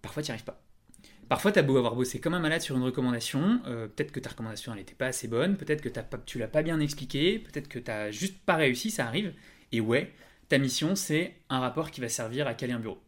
Parfois 0.02 0.24
t'y 0.24 0.32
arrives 0.32 0.44
pas. 0.44 0.64
Parfois, 1.32 1.54
t'as 1.54 1.62
beau 1.62 1.78
avoir 1.78 1.96
bossé 1.96 2.20
comme 2.20 2.34
un 2.34 2.42
malade 2.42 2.60
sur 2.60 2.76
une 2.76 2.84
recommandation, 2.84 3.62
euh, 3.66 3.88
peut-être 3.88 4.12
que 4.12 4.20
ta 4.20 4.32
recommandation 4.32 4.74
elle 4.74 4.80
n'était 4.80 4.96
pas 4.96 5.06
assez 5.06 5.30
bonne, 5.30 5.56
peut-être 5.56 5.82
que 5.82 5.88
pas, 5.88 6.18
tu 6.26 6.38
l'as 6.40 6.50
pas 6.50 6.62
bien 6.62 6.82
expliqué, 6.82 7.40
peut-être 7.40 7.70
que 7.70 7.80
t'as 7.80 8.12
juste 8.12 8.38
pas 8.46 8.58
réussi, 8.58 8.92
ça 8.92 9.08
arrive. 9.08 9.34
Et 9.72 9.80
ouais, 9.80 10.12
ta 10.50 10.58
mission, 10.58 10.94
c'est 10.94 11.38
un 11.48 11.60
rapport 11.60 11.90
qui 11.90 12.02
va 12.02 12.10
servir 12.10 12.48
à 12.48 12.54
caler 12.54 12.74
un 12.74 12.82
bureau. 12.82 13.02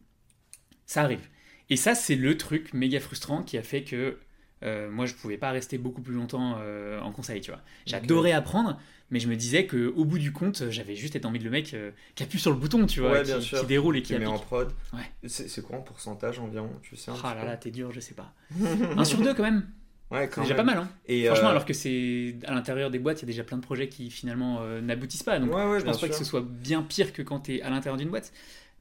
Ça 0.86 1.02
arrive. 1.02 1.20
Et 1.70 1.76
ça, 1.76 1.94
c'est 1.94 2.16
le 2.16 2.36
truc 2.36 2.74
méga 2.74 3.00
frustrant 3.00 3.42
qui 3.42 3.56
a 3.56 3.62
fait 3.62 3.84
que 3.84 4.18
euh, 4.64 4.90
moi, 4.90 5.06
je 5.06 5.14
pouvais 5.14 5.36
pas 5.36 5.50
rester 5.50 5.78
beaucoup 5.78 6.00
plus 6.00 6.14
longtemps 6.14 6.56
euh, 6.58 7.00
en 7.00 7.12
conseil, 7.12 7.40
tu 7.40 7.50
vois. 7.50 7.60
J'adorais 7.86 8.32
apprendre, 8.32 8.78
mais 9.10 9.20
je 9.20 9.28
me 9.28 9.36
disais 9.36 9.66
que 9.66 9.92
au 9.96 10.04
bout 10.04 10.18
du 10.18 10.32
compte, 10.32 10.70
j'avais 10.70 10.96
juste 10.96 11.22
envie 11.24 11.38
de 11.38 11.44
le 11.44 11.50
mec 11.50 11.74
euh, 11.74 11.90
qui 12.14 12.22
appuie 12.22 12.38
sur 12.38 12.50
le 12.50 12.56
bouton, 12.56 12.86
tu 12.86 13.00
vois, 13.00 13.22
qui, 13.22 13.66
déroule 13.66 13.98
et 13.98 14.02
qui, 14.02 14.16
met 14.18 14.26
en 14.26 14.38
prod. 14.38 14.72
Ouais. 14.92 15.28
C'est 15.28 15.62
quoi 15.62 15.78
en 15.78 15.82
pourcentage 15.82 16.38
environ, 16.38 16.70
tu 16.82 16.96
sais 16.96 17.10
Ah 17.22 17.34
là 17.34 17.44
là, 17.44 17.56
t'es 17.56 17.70
dur, 17.70 17.92
je 17.92 18.00
sais 18.00 18.14
pas. 18.14 18.32
un 18.96 19.04
sur 19.04 19.20
deux 19.20 19.34
quand 19.34 19.42
même. 19.42 19.66
Ouais, 20.10 20.30
c'est 20.32 20.42
déjà 20.42 20.54
pas 20.54 20.62
mal. 20.62 20.78
Hein. 20.78 20.88
Et 21.06 21.26
Franchement, 21.26 21.48
alors 21.48 21.64
que 21.64 21.72
c'est 21.72 22.36
à 22.46 22.54
l'intérieur 22.54 22.90
des 22.90 22.98
boîtes, 22.98 23.20
il 23.20 23.22
y 23.22 23.26
a 23.26 23.32
déjà 23.32 23.42
plein 23.42 23.56
de 23.56 23.62
projets 23.62 23.88
qui 23.88 24.10
finalement 24.10 24.64
n'aboutissent 24.80 25.24
pas. 25.24 25.38
Donc 25.38 25.50
je 25.50 25.84
pense 25.84 26.00
pas 26.00 26.08
que 26.08 26.14
ce 26.14 26.24
soit 26.24 26.44
bien 26.46 26.82
pire 26.82 27.12
que 27.12 27.20
quand 27.20 27.40
tu 27.40 27.56
es 27.56 27.62
à 27.62 27.68
l'intérieur 27.68 27.98
d'une 27.98 28.10
boîte. 28.10 28.32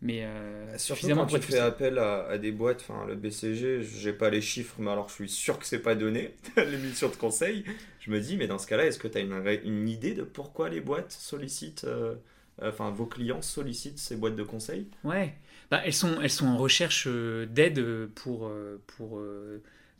Mais 0.03 0.25
euh, 0.25 0.77
suffisamment 0.77 1.25
quand 1.25 1.39
tu 1.39 1.53
fais 1.53 1.59
appel 1.59 1.97
à, 1.97 2.38
des 2.38 2.51
boîtes, 2.51 2.81
enfin 2.81 3.05
le 3.07 3.15
BCG, 3.15 3.83
j'ai 3.83 4.11
pas 4.11 4.29
les 4.29 4.41
chiffres, 4.41 4.75
mais 4.77 4.91
alors 4.91 5.07
je 5.07 5.13
suis 5.13 5.29
sûr 5.29 5.57
que 5.57 5.65
c'est 5.65 5.79
pas 5.79 5.95
donné, 5.95 6.35
les 6.57 6.77
missions 6.77 7.07
de 7.07 7.15
conseil. 7.15 7.63
Je 8.01 8.11
me 8.11 8.19
dis, 8.19 8.35
mais 8.35 8.45
dans 8.45 8.57
ce 8.57 8.67
cas-là, 8.67 8.85
est-ce 8.85 9.00
que 9.00 9.07
tu 9.07 9.17
as 9.17 9.21
une, 9.21 9.33
une, 9.63 9.88
idée 9.88 10.13
de 10.13 10.23
pourquoi 10.23 10.67
les 10.67 10.81
boîtes 10.81 11.13
sollicitent, 11.13 11.85
euh, 11.85 12.15
enfin 12.61 12.91
vos 12.91 13.05
clients 13.05 13.41
sollicitent 13.41 13.97
ces 13.97 14.17
boîtes 14.17 14.35
de 14.35 14.44
conseil? 14.44 14.88
Ouais, 15.05 15.35
bah, 15.71 15.81
elles, 15.85 15.94
sont, 15.94 16.19
elles 16.21 16.29
sont 16.29 16.47
en 16.47 16.57
recherche 16.57 17.05
euh, 17.07 17.45
d'aide 17.45 18.09
pour, 18.13 18.51
pour, 18.88 19.21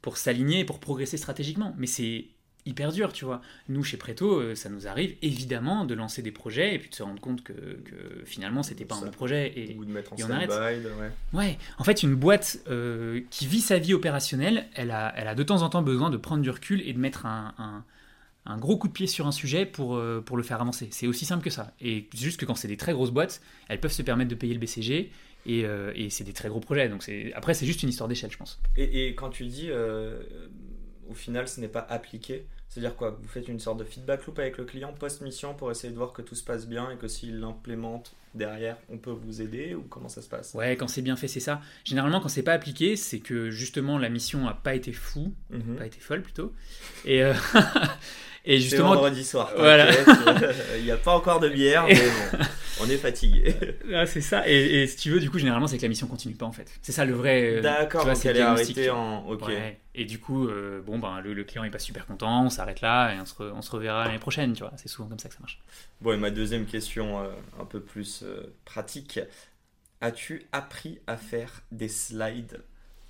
pour 0.02 0.18
s'aligner 0.18 0.60
et 0.60 0.66
pour 0.66 0.82
progresser 0.82 1.16
stratégiquement. 1.16 1.74
Mais 1.78 1.88
c'est 1.88 2.26
hyper 2.66 2.92
dur, 2.92 3.14
tu 3.14 3.26
vois. 3.26 3.42
Nous, 3.70 3.84
chez 3.84 3.98
Preto, 3.98 4.40
euh, 4.40 4.56
ça 4.56 4.70
nous 4.70 4.88
arrive 4.88 5.16
évidemment 5.22 5.86
de 5.86 5.94
lancer 5.94 6.22
des 6.22 6.32
projets 6.32 6.76
et 6.76 6.80
puis 6.80 6.90
de 6.90 6.96
se 6.96 7.04
rendre 7.04 7.22
compte 7.22 7.44
que, 7.44 7.54
que 7.54 8.24
finalement, 8.26 8.64
c'était 8.64 8.86
pas 8.86 8.96
un 8.96 9.02
bon 9.02 9.12
projet 9.12 9.54
et, 9.56 9.74
de 9.74 9.86
mettre 9.86 10.14
en 10.14 10.16
et 10.16 10.24
on 10.24 10.30
arrête. 10.30 10.50
Ouais. 10.50 11.12
ouais. 11.34 11.58
en 11.78 11.84
fait, 11.84 12.04
une 12.04 12.16
boîte 12.16 12.60
euh, 12.70 13.22
qui 13.30 13.48
vit 13.48 13.62
sa 13.62 13.78
vie 13.78 13.94
opérationnelle, 13.94 14.68
elle 14.76 14.92
a, 14.92 15.14
elle 15.18 15.28
a 15.28 15.36
de 15.36 15.44
temps 15.44 15.62
en 15.62 15.70
temps 15.70 15.82
besoin 15.82 16.10
de 16.10 16.18
prendre 16.18 16.42
du 16.42 16.50
recul 16.50 16.82
et 16.88 16.94
de 16.94 17.00
mettre 17.00 17.26
un, 17.26 17.54
un, 17.58 17.84
un 18.46 18.58
gros 18.58 18.78
coup 18.78 18.88
de 18.88 18.94
pied 18.94 19.08
sur 19.08 19.28
un 19.28 19.32
sujet 19.32 19.66
pour, 19.66 19.96
euh, 19.96 20.22
pour 20.22 20.38
le 20.38 20.44
faire 20.44 20.62
avancer. 20.62 20.88
C'est 20.92 21.08
aussi 21.08 21.26
simple 21.26 21.44
que 21.44 21.50
ça. 21.50 21.74
Et 21.82 22.08
juste 22.16 22.40
que 22.40 22.46
quand 22.46 22.56
c'est 22.56 22.68
des 22.68 22.78
très 22.78 22.94
grosses 22.94 23.12
boîtes, 23.12 23.42
elles 23.68 23.80
peuvent 23.80 23.92
se 23.92 24.02
permettre 24.02 24.30
de 24.30 24.36
payer 24.36 24.54
le 24.54 24.60
BCG 24.60 25.12
et, 25.46 25.66
et 25.96 26.10
c'est 26.10 26.24
des 26.24 26.32
très 26.32 26.48
gros 26.48 26.62
projets. 26.62 26.88
Donc 26.88 27.04
après, 27.36 27.54
c'est 27.54 27.66
juste 27.66 27.84
une 27.84 27.90
histoire 27.90 28.08
d'échelle, 28.08 28.32
je 28.32 28.38
pense. 28.38 28.62
Et, 28.78 29.08
et, 29.08 29.16
quand 29.16 29.30
tu 29.30 29.46
dis 29.46 29.70
au 31.10 31.14
final 31.14 31.48
ce 31.48 31.60
n'est 31.60 31.68
pas 31.68 31.86
appliqué. 31.90 32.46
C'est-à-dire 32.70 32.96
quoi 32.96 33.12
Vous 33.12 33.28
faites 33.28 33.48
une 33.48 33.60
sorte 33.60 33.78
de 33.78 33.84
feedback 33.84 34.26
loop 34.26 34.40
avec 34.40 34.58
le 34.58 34.66
client 34.66 34.94
post-mission 34.94 35.54
pour 35.54 35.70
essayer 35.70 35.92
de 35.92 35.98
voir 35.98 36.12
que 36.12 36.24
tout 36.24 36.34
se 36.34 36.44
passe 36.44 36.68
bien 36.68 36.90
et 36.90 36.98
que 36.98 37.08
s'il 37.08 37.40
l'implémente 37.40 38.16
derrière, 38.34 38.78
on 38.90 38.98
peut 38.98 39.12
vous 39.12 39.42
aider 39.42 39.76
ou 39.76 39.84
comment 39.84 40.10
ça 40.10 40.24
se 40.24 40.28
passe? 40.28 40.56
Ouais, 40.56 40.76
quand 40.76 40.88
c'est 40.88 41.04
bien 41.04 41.16
fait, 41.16 41.28
c'est 41.28 41.40
ça. 41.40 41.62
Généralement, 41.84 42.20
quand 42.20 42.30
c'est 42.30 42.42
pas 42.42 42.54
appliqué, 42.54 42.96
c'est 42.96 43.20
que 43.20 43.52
justement 43.52 44.00
la 44.00 44.10
mission 44.10 44.48
a 44.48 44.56
pas 44.56 44.74
été 44.74 44.92
fou, 44.92 45.34
mhm. 45.52 45.76
pas 45.78 45.86
été 45.86 46.00
folle 46.00 46.24
plutôt. 46.24 46.52
Et, 47.06 47.24
euh, 47.24 47.34
Et 48.46 48.60
justement, 48.60 48.96
vendredi 48.96 49.24
soir. 49.24 49.52
Voilà. 49.56 49.90
Il 50.78 50.84
n'y 50.84 50.92
a 50.92 50.98
pas 50.98 51.16
encore 51.16 51.40
de 51.40 51.48
bière, 51.48 51.86
mais 51.88 51.96
bon, 51.96 52.40
on 52.82 52.90
est 52.90 52.98
fatigué. 52.98 53.56
Ah, 53.94 54.06
c'est 54.06 54.22
ça. 54.22 54.48
Et, 54.48 54.88
si 54.88 54.98
tu 54.98 55.12
veux, 55.12 55.20
du 55.20 55.30
coup, 55.30 55.38
généralement, 55.38 55.68
c'est 55.68 55.78
que 55.78 55.84
la 55.84 55.90
mission 55.90 56.08
continue 56.08 56.36
pas 56.36 56.46
en 56.46 56.52
fait. 56.52 56.72
C'est 56.82 56.92
ça 56.92 57.06
le 57.06 57.14
vrai. 57.14 57.58
Euh, 57.58 57.62
D'accord. 57.62 58.06
Donc 58.06 58.26
elle 58.26 58.38
est 58.38 58.42
arrêtée 58.42 58.90
en. 58.90 59.28
Ok. 59.28 59.52
Et 59.96 60.06
du 60.06 60.20
coup, 60.20 60.48
euh, 60.48 60.82
bon 60.82 60.98
ben 60.98 61.22
le, 61.22 61.44
client 61.44 61.64
est 61.64 61.70
pas 61.70 61.80
super 61.80 62.08
content, 62.08 62.46
on 62.46 62.50
s'arrête 62.50 62.82
là 62.82 63.14
et 63.14 63.20
on 63.20 63.26
se, 63.26 63.44
on 63.44 63.62
se 63.62 63.72
reverra 63.72 64.06
l'année 64.06 64.18
prochaine. 64.18 64.54
Tu 64.54 64.64
vois, 64.64 64.72
c'est 64.78 64.88
souvent 64.88 65.08
comme 65.08 65.20
ça 65.20 65.30
que 65.30 65.36
ça 65.36 65.42
marche. 65.42 65.60
Bon, 66.02 66.14
et 66.14 66.18
ma 66.18 66.32
deuxième 66.32 66.66
question, 66.66 67.20
euh, 67.20 67.28
un 67.60 67.66
peu 67.66 67.80
plus 67.80 68.24
pratique. 68.66 69.20
As-tu 70.02 70.48
appris 70.52 71.00
à 71.08 71.16
faire 71.16 71.62
des 71.72 71.88
slides 71.88 72.62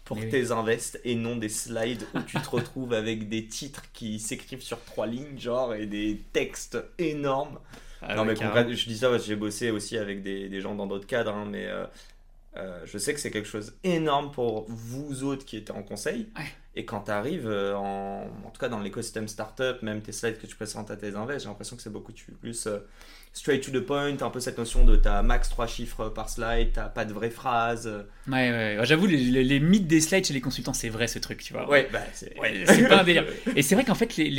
pour 0.03 0.19
tes 0.19 0.51
invests 0.51 0.99
et 1.05 1.15
non 1.15 1.37
des 1.37 1.49
slides 1.49 2.03
où 2.13 2.19
tu 2.21 2.37
te 2.37 2.49
retrouves 2.49 2.93
avec 2.93 3.29
des 3.29 3.45
titres 3.45 3.83
qui 3.93 4.19
s'écrivent 4.19 4.61
sur 4.61 4.83
trois 4.83 5.07
lignes, 5.07 5.39
genre, 5.39 5.73
et 5.73 5.85
des 5.85 6.21
textes 6.33 6.77
énormes? 6.99 7.57
Ah 8.07 8.15
non, 8.15 8.25
mais 8.25 8.35
je 8.35 8.85
dis 8.87 8.97
ça 8.97 9.09
parce 9.09 9.23
que 9.23 9.27
j'ai 9.27 9.35
bossé 9.35 9.71
aussi 9.71 9.97
avec 9.97 10.21
des, 10.21 10.49
des 10.49 10.61
gens 10.61 10.75
dans 10.75 10.87
d'autres 10.87 11.07
cadres, 11.07 11.33
hein, 11.33 11.45
mais 11.49 11.67
euh, 12.55 12.63
euh, 12.63 12.79
je 12.85 12.97
sais 12.97 13.13
que 13.13 13.19
c'est 13.19 13.31
quelque 13.31 13.47
chose 13.47 13.73
énorme 13.83 14.31
pour 14.31 14.65
vous 14.67 15.23
autres 15.23 15.45
qui 15.45 15.57
étaient 15.57 15.71
en 15.71 15.83
conseil. 15.83 16.27
Et 16.75 16.85
quand 16.85 17.01
tu 17.01 17.11
arrives, 17.11 17.47
euh, 17.47 17.75
en, 17.75 18.25
en, 18.45 18.49
tout 18.49 18.59
cas 18.59 18.69
dans 18.69 18.79
l'écosystème 18.79 19.27
startup, 19.27 19.81
même 19.83 20.01
tes 20.01 20.11
slides 20.11 20.39
que 20.39 20.47
tu 20.47 20.55
présentes 20.55 20.89
à 20.89 20.95
tes 20.95 21.15
invests, 21.15 21.43
j'ai 21.43 21.49
l'impression 21.49 21.75
que 21.75 21.83
c'est 21.83 21.91
beaucoup 21.91 22.13
plus 22.41 22.65
euh, 22.65 22.79
straight 23.31 23.63
to 23.63 23.71
the 23.71 23.83
point, 23.83 24.19
un 24.19 24.29
peu 24.31 24.39
cette 24.39 24.57
notion 24.57 24.83
de 24.83 24.95
t'as 24.95 25.21
max 25.21 25.49
3 25.49 25.67
chiffres 25.67 26.09
par 26.09 26.29
slide, 26.29 26.71
t'as 26.73 26.89
pas 26.89 27.05
de 27.05 27.13
vraies 27.13 27.29
phrases. 27.29 27.87
Ouais, 28.27 28.49
ouais, 28.49 28.77
j'avoue, 28.83 29.05
les, 29.05 29.43
les, 29.43 29.59
mythes 29.59 29.87
des 29.87 30.01
slides 30.01 30.25
chez 30.25 30.33
les 30.33 30.41
consultants, 30.41 30.73
c'est 30.73 30.89
vrai 30.89 31.07
ce 31.07 31.19
truc, 31.19 31.43
tu 31.43 31.53
vois. 31.53 31.69
Ouais, 31.69 31.87
bah, 31.93 32.01
c'est 32.13 32.33
pas 32.33 33.01
un 33.01 33.03
délire. 33.03 33.25
Et 33.55 33.61
c'est 33.61 33.75
vrai 33.75 33.83
qu'en 33.83 33.95
fait, 33.95 34.17
les, 34.17 34.29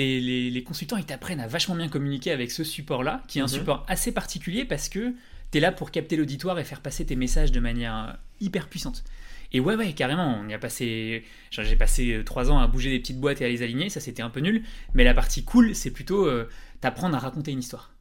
les, 0.50 0.62
consultants, 0.64 0.96
ils 0.96 1.06
t'apprennent 1.06 1.40
à 1.40 1.46
vachement 1.46 1.76
bien 1.76 1.88
communiquer 1.88 2.32
avec 2.32 2.50
ce 2.50 2.64
support-là, 2.64 3.22
qui 3.28 3.38
est 3.38 3.42
un 3.42 3.44
mhm. 3.44 3.48
support 3.48 3.86
assez 3.86 4.10
particulier 4.10 4.64
parce 4.64 4.88
que 4.88 5.14
tu 5.54 5.58
es 5.58 5.60
là 5.60 5.70
pour 5.70 5.92
capter 5.92 6.16
l'auditoire 6.16 6.58
et 6.58 6.64
faire 6.64 6.80
passer 6.80 7.06
tes 7.06 7.14
messages 7.14 7.52
de 7.52 7.60
manière 7.60 8.18
hyper 8.40 8.68
puissante. 8.68 9.04
Et 9.52 9.60
ouais, 9.60 9.76
ouais, 9.76 9.92
carrément, 9.92 10.36
on 10.40 10.48
y 10.48 10.54
a 10.54 10.58
passé. 10.58 11.22
J'ai 11.52 11.76
passé 11.76 12.12
euh, 12.12 12.24
trois 12.24 12.50
ans 12.50 12.58
à 12.58 12.66
bouger 12.66 12.90
des 12.90 12.98
petites 12.98 13.20
boîtes 13.20 13.40
et 13.40 13.44
à 13.44 13.48
les 13.48 13.62
aligner, 13.62 13.88
ça 13.88 14.00
c'était 14.00 14.22
un 14.22 14.30
peu 14.30 14.40
nul. 14.40 14.64
Mais 14.94 15.04
la 15.04 15.14
partie 15.14 15.44
cool, 15.44 15.76
c'est 15.76 15.92
plutôt 15.92 16.26
euh, 16.26 16.48
t'apprendre 16.80 17.14
à 17.14 17.20
raconter 17.20 17.52
une 17.52 17.60
histoire. 17.60 17.94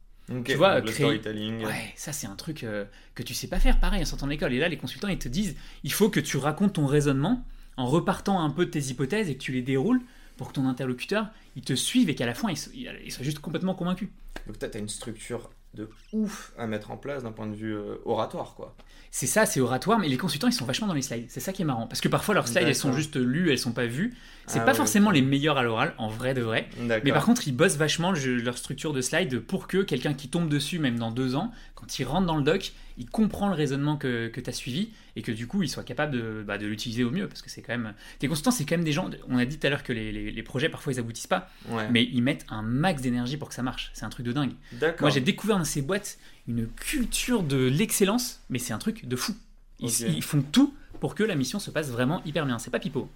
tu 0.44 0.54
vois, 0.54 0.84
storytelling. 0.84 1.64
Ouais, 1.64 1.92
ça 1.94 2.12
c'est 2.12 2.26
un 2.26 2.34
truc 2.34 2.64
euh, 2.64 2.86
que 3.14 3.22
tu 3.22 3.34
sais 3.34 3.46
pas 3.46 3.60
faire, 3.60 3.78
pareil, 3.78 4.02
en 4.02 4.04
sortant 4.04 4.26
de 4.26 4.32
l'école. 4.32 4.52
Et 4.52 4.58
là, 4.58 4.68
les 4.68 4.76
consultants, 4.76 5.06
ils 5.06 5.18
te 5.18 5.28
disent 5.28 5.54
il 5.84 5.92
faut 5.92 6.10
que 6.10 6.18
tu 6.18 6.38
racontes 6.38 6.72
ton 6.72 6.86
raisonnement 6.86 7.44
en 7.76 7.86
repartant 7.86 8.40
un 8.40 8.50
peu 8.50 8.66
de 8.66 8.70
tes 8.72 8.82
hypothèses 8.86 9.30
et 9.30 9.36
que 9.36 9.42
tu 9.42 9.52
les 9.52 9.62
déroules 9.62 10.00
pour 10.36 10.48
que 10.48 10.54
ton 10.54 10.66
interlocuteur, 10.66 11.28
il 11.54 11.62
te 11.62 11.74
suive 11.74 12.10
et 12.10 12.16
qu'à 12.16 12.26
la 12.26 12.34
fin, 12.34 12.50
il, 12.50 12.90
il 13.04 13.12
soit 13.12 13.24
juste 13.24 13.38
complètement 13.38 13.76
convaincu. 13.76 14.10
Donc, 14.48 14.58
tu 14.58 14.66
as 14.66 14.80
une 14.80 14.88
structure 14.88 15.50
de 15.74 15.88
ouf 16.12 16.52
à 16.58 16.66
mettre 16.66 16.90
en 16.90 16.96
place 16.96 17.22
d'un 17.22 17.32
point 17.32 17.46
de 17.46 17.54
vue 17.54 17.74
euh, 17.74 17.96
oratoire, 18.04 18.54
quoi. 18.56 18.74
C'est 19.10 19.26
ça, 19.26 19.46
c'est 19.46 19.60
oratoire, 19.60 20.00
mais 20.00 20.08
les 20.08 20.16
consultants, 20.16 20.48
ils 20.48 20.52
sont 20.52 20.64
vachement 20.64 20.88
dans 20.88 20.94
les 20.94 21.02
slides. 21.02 21.26
C'est 21.28 21.38
ça 21.38 21.52
qui 21.52 21.62
est 21.62 21.64
marrant. 21.64 21.86
Parce 21.86 22.00
que 22.00 22.08
parfois, 22.08 22.34
leurs 22.34 22.48
slides, 22.48 22.66
elles 22.66 22.74
sont 22.74 22.92
juste 22.92 23.14
lues, 23.14 23.52
elles 23.52 23.60
sont 23.60 23.72
pas 23.72 23.86
vues. 23.86 24.14
C'est 24.48 24.58
ah 24.58 24.64
pas 24.64 24.74
forcément 24.74 25.10
les 25.12 25.22
meilleurs 25.22 25.56
à 25.56 25.62
l'oral, 25.62 25.94
en 25.98 26.08
vrai 26.08 26.34
de 26.34 26.42
vrai. 26.42 26.68
Mais 26.78 27.12
par 27.12 27.24
contre, 27.24 27.46
ils 27.46 27.56
bossent 27.56 27.76
vachement 27.76 28.12
leur 28.12 28.58
structure 28.58 28.92
de 28.92 29.00
slide 29.00 29.38
pour 29.40 29.68
que 29.68 29.78
quelqu'un 29.82 30.14
qui 30.14 30.28
tombe 30.28 30.48
dessus, 30.48 30.80
même 30.80 30.98
dans 30.98 31.12
deux 31.12 31.36
ans, 31.36 31.52
quand 31.76 31.98
il 31.98 32.04
rentre 32.04 32.26
dans 32.26 32.36
le 32.36 32.42
doc, 32.42 32.72
il 32.98 33.08
comprend 33.08 33.48
le 33.48 33.54
raisonnement 33.54 33.96
que, 33.96 34.28
que 34.28 34.40
tu 34.40 34.50
as 34.50 34.52
suivi 34.52 34.90
et 35.16 35.22
que 35.22 35.32
du 35.32 35.46
coup, 35.46 35.62
il 35.62 35.68
soit 35.68 35.84
capable 35.84 36.12
de, 36.12 36.44
bah, 36.46 36.58
de 36.58 36.66
l'utiliser 36.66 37.04
au 37.04 37.10
mieux. 37.10 37.28
Parce 37.28 37.42
que 37.42 37.50
c'est 37.50 37.62
quand 37.62 37.72
même. 37.72 37.94
Tes 38.18 38.28
consultants, 38.28 38.50
c'est 38.50 38.64
quand 38.64 38.76
même 38.76 38.84
des 38.84 38.92
gens. 38.92 39.10
On 39.28 39.38
a 39.38 39.44
dit 39.44 39.58
tout 39.58 39.66
à 39.66 39.70
l'heure 39.70 39.82
que 39.82 39.92
les, 39.92 40.12
les, 40.30 40.42
projets, 40.42 40.68
parfois, 40.68 40.92
ils 40.92 40.98
aboutissent 40.98 41.26
pas. 41.26 41.50
Mais 41.90 42.04
ils 42.04 42.22
mettent 42.22 42.46
un 42.48 42.62
max 42.62 43.02
d'énergie 43.02 43.36
pour 43.36 43.48
que 43.48 43.54
ça 43.54 43.62
marche. 43.62 43.90
C'est 43.94 44.04
un 44.04 44.10
truc 44.10 44.26
de 44.26 44.32
dingue. 44.32 44.52
Moi, 45.00 45.10
j'ai 45.10 45.20
découvert 45.20 45.58
dans 45.58 45.64
ces 45.64 45.82
boîtes 45.82 46.18
une 46.46 46.68
culture 46.68 47.42
de 47.42 47.56
l'excellence, 47.56 48.42
mais 48.50 48.58
c'est 48.58 48.72
un 48.72 48.78
truc 48.78 49.06
de 49.06 49.16
fou. 49.16 49.34
Ils, 49.80 50.16
ils, 50.16 50.22
font 50.22 50.42
tout 50.42 50.74
pour 51.00 51.14
que 51.14 51.24
la 51.24 51.34
mission 51.34 51.58
se 51.58 51.70
passe 51.70 51.90
vraiment 51.90 52.22
hyper 52.24 52.46
bien. 52.46 52.58
C'est 52.58 52.70
pas 52.70 52.78
pipeau. 52.78 53.10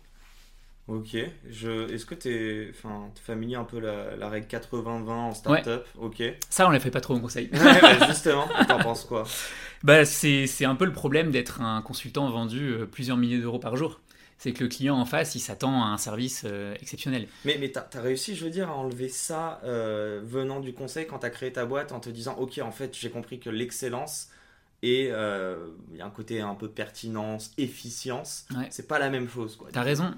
Ok. 0.88 1.16
Je... 1.50 1.92
Est-ce 1.92 2.06
que 2.06 2.14
tu 2.14 2.28
es... 2.30 2.70
Enfin, 2.70 3.10
familier 3.22 3.56
un 3.56 3.64
peu 3.64 3.78
la, 3.78 4.16
la 4.16 4.28
règle 4.30 4.46
80-20 4.46 5.08
en 5.10 5.34
startup? 5.34 5.84
Ok. 5.98 6.22
Ça, 6.48 6.66
on 6.66 6.70
la 6.70 6.80
fait 6.80 6.90
pas 6.90 7.02
trop 7.02 7.14
en 7.14 7.20
conseil. 7.20 7.50
Ouais, 7.52 7.80
bah, 7.80 8.06
justement, 8.08 8.48
t'en 8.66 8.78
penses 8.78 9.04
quoi? 9.04 9.24
Bah, 9.82 10.06
C'est 10.06 10.64
un 10.64 10.74
peu 10.74 10.86
le 10.86 10.92
problème 10.92 11.30
d'être 11.30 11.60
un 11.60 11.82
consultant 11.82 12.30
vendu 12.30 12.70
euh, 12.70 12.86
plusieurs 12.86 13.18
milliers 13.18 13.38
d'euros 13.38 13.58
par 13.58 13.76
jour. 13.76 14.00
C'est 14.38 14.52
que 14.52 14.62
le 14.62 14.70
client 14.70 14.96
en 14.96 15.04
face, 15.04 15.34
il 15.34 15.40
s'attend 15.40 15.82
à 15.82 15.88
un 15.88 15.98
service 15.98 16.44
euh, 16.46 16.74
exceptionnel. 16.80 17.26
Mais, 17.44 17.58
mais 17.60 17.70
tu 17.70 17.78
as, 17.78 18.00
réussi, 18.00 18.34
je 18.34 18.44
veux 18.44 18.50
dire, 18.50 18.70
à 18.70 18.74
enlever 18.74 19.10
ça 19.10 19.60
euh, 19.64 20.22
venant 20.24 20.60
du 20.60 20.72
conseil 20.72 21.06
quand 21.06 21.18
tu 21.18 21.26
as 21.26 21.30
créé 21.30 21.52
ta 21.52 21.66
boîte 21.66 21.92
en 21.92 22.00
te 22.00 22.08
disant 22.08 22.36
Ok, 22.38 22.58
en 22.62 22.70
fait, 22.70 22.96
j'ai 22.98 23.10
compris 23.10 23.40
que 23.40 23.50
l'excellence 23.50 24.28
et 24.80 25.08
il 25.08 25.96
y 25.96 26.00
a 26.00 26.06
un 26.06 26.10
côté 26.10 26.40
un 26.40 26.54
peu 26.54 26.68
pertinence, 26.68 27.50
efficience. 27.58 28.46
C'est 28.70 28.86
pas 28.86 29.00
la 29.00 29.10
même 29.10 29.28
chose. 29.28 29.58
Tu 29.72 29.78
as 29.78 29.82
raison. 29.82 30.14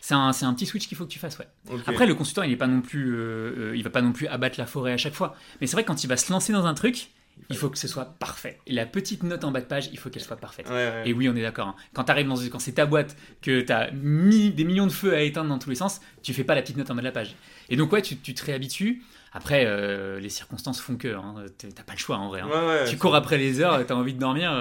C'est 0.00 0.14
un, 0.14 0.30
un, 0.30 0.54
petit 0.54 0.66
switch 0.66 0.88
qu'il 0.88 0.96
faut 0.96 1.04
que 1.04 1.10
tu 1.10 1.18
fasses, 1.18 1.38
ouais. 1.38 1.46
Après, 1.86 2.06
le 2.06 2.14
consultant, 2.14 2.42
il 2.42 2.50
est 2.52 2.56
pas 2.56 2.66
non 2.66 2.80
plus, 2.80 3.14
euh, 3.14 3.70
euh, 3.70 3.76
il 3.76 3.84
va 3.84 3.90
pas 3.90 4.00
non 4.00 4.12
plus 4.12 4.26
abattre 4.26 4.58
la 4.58 4.66
forêt 4.66 4.92
à 4.92 4.96
chaque 4.96 5.12
fois. 5.12 5.36
Mais 5.60 5.66
c'est 5.66 5.74
vrai 5.74 5.82
que 5.82 5.88
quand 5.88 6.02
il 6.02 6.06
va 6.06 6.16
se 6.16 6.32
lancer 6.32 6.54
dans 6.54 6.64
un 6.64 6.72
truc, 6.72 7.10
il 7.50 7.56
faut 7.56 7.68
que 7.68 7.78
ce 7.78 7.86
soit 7.86 8.06
parfait. 8.18 8.58
Et 8.66 8.72
la 8.72 8.86
petite 8.86 9.22
note 9.22 9.44
en 9.44 9.50
bas 9.50 9.60
de 9.60 9.66
page, 9.66 9.90
il 9.92 9.98
faut 9.98 10.08
qu'elle 10.08 10.22
soit 10.22 10.36
parfaite. 10.36 10.66
Et 11.04 11.12
oui, 11.12 11.28
on 11.28 11.36
est 11.36 11.42
d'accord. 11.42 11.68
Hein. 11.68 11.74
Quand 11.92 12.04
tu 12.04 12.10
arrives 12.10 12.28
dans 12.28 12.36
quand 12.50 12.58
c'est 12.58 12.72
ta 12.72 12.86
boîte, 12.86 13.16
que 13.42 13.60
tu 13.60 13.72
as 13.72 13.90
mis 13.92 14.50
des 14.50 14.64
millions 14.64 14.86
de 14.86 14.92
feux 14.92 15.14
à 15.14 15.20
éteindre 15.20 15.50
dans 15.50 15.58
tous 15.58 15.70
les 15.70 15.76
sens, 15.76 16.00
tu 16.22 16.32
fais 16.32 16.44
pas 16.44 16.54
la 16.54 16.62
petite 16.62 16.78
note 16.78 16.90
en 16.90 16.94
bas 16.94 17.02
de 17.02 17.06
la 17.06 17.12
page. 17.12 17.36
Et 17.68 17.76
donc 17.76 17.92
ouais, 17.92 18.02
tu, 18.02 18.16
tu 18.16 18.34
te 18.34 18.44
réhabitues. 18.44 19.02
Après, 19.32 19.64
euh, 19.66 20.18
les 20.18 20.28
circonstances 20.28 20.80
font 20.80 20.96
que 20.96 21.14
hein, 21.14 21.44
t'as 21.58 21.82
pas 21.84 21.92
le 21.92 21.98
choix 21.98 22.16
en 22.16 22.28
vrai. 22.28 22.40
Hein. 22.40 22.84
tu 22.88 22.96
cours 22.96 23.14
après 23.14 23.38
les 23.38 23.60
heures, 23.60 23.86
tu 23.86 23.92
as 23.92 23.96
envie 23.96 24.14
de 24.14 24.18
dormir, 24.18 24.52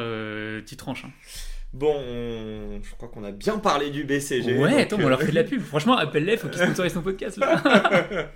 tu 0.65 0.75
tranches. 0.75 1.05
Bon, 1.71 2.81
je 2.81 2.95
crois 2.95 3.09
qu'on 3.09 3.23
a 3.23 3.31
bien 3.31 3.59
parlé 3.59 3.91
du 3.91 4.03
BCG. 4.03 4.57
Ouais, 4.57 4.81
attends, 4.81 4.97
on 4.99 5.07
leur 5.07 5.21
fait 5.21 5.29
de 5.29 5.35
la 5.35 5.43
pub. 5.43 5.61
Franchement, 5.61 5.95
appelle-les, 5.97 6.35
faut 6.38 6.47
qu'ils 6.47 6.61
sponsorisent 6.63 6.93
son 6.93 7.01
podcast 7.03 7.38
là. 7.38 7.61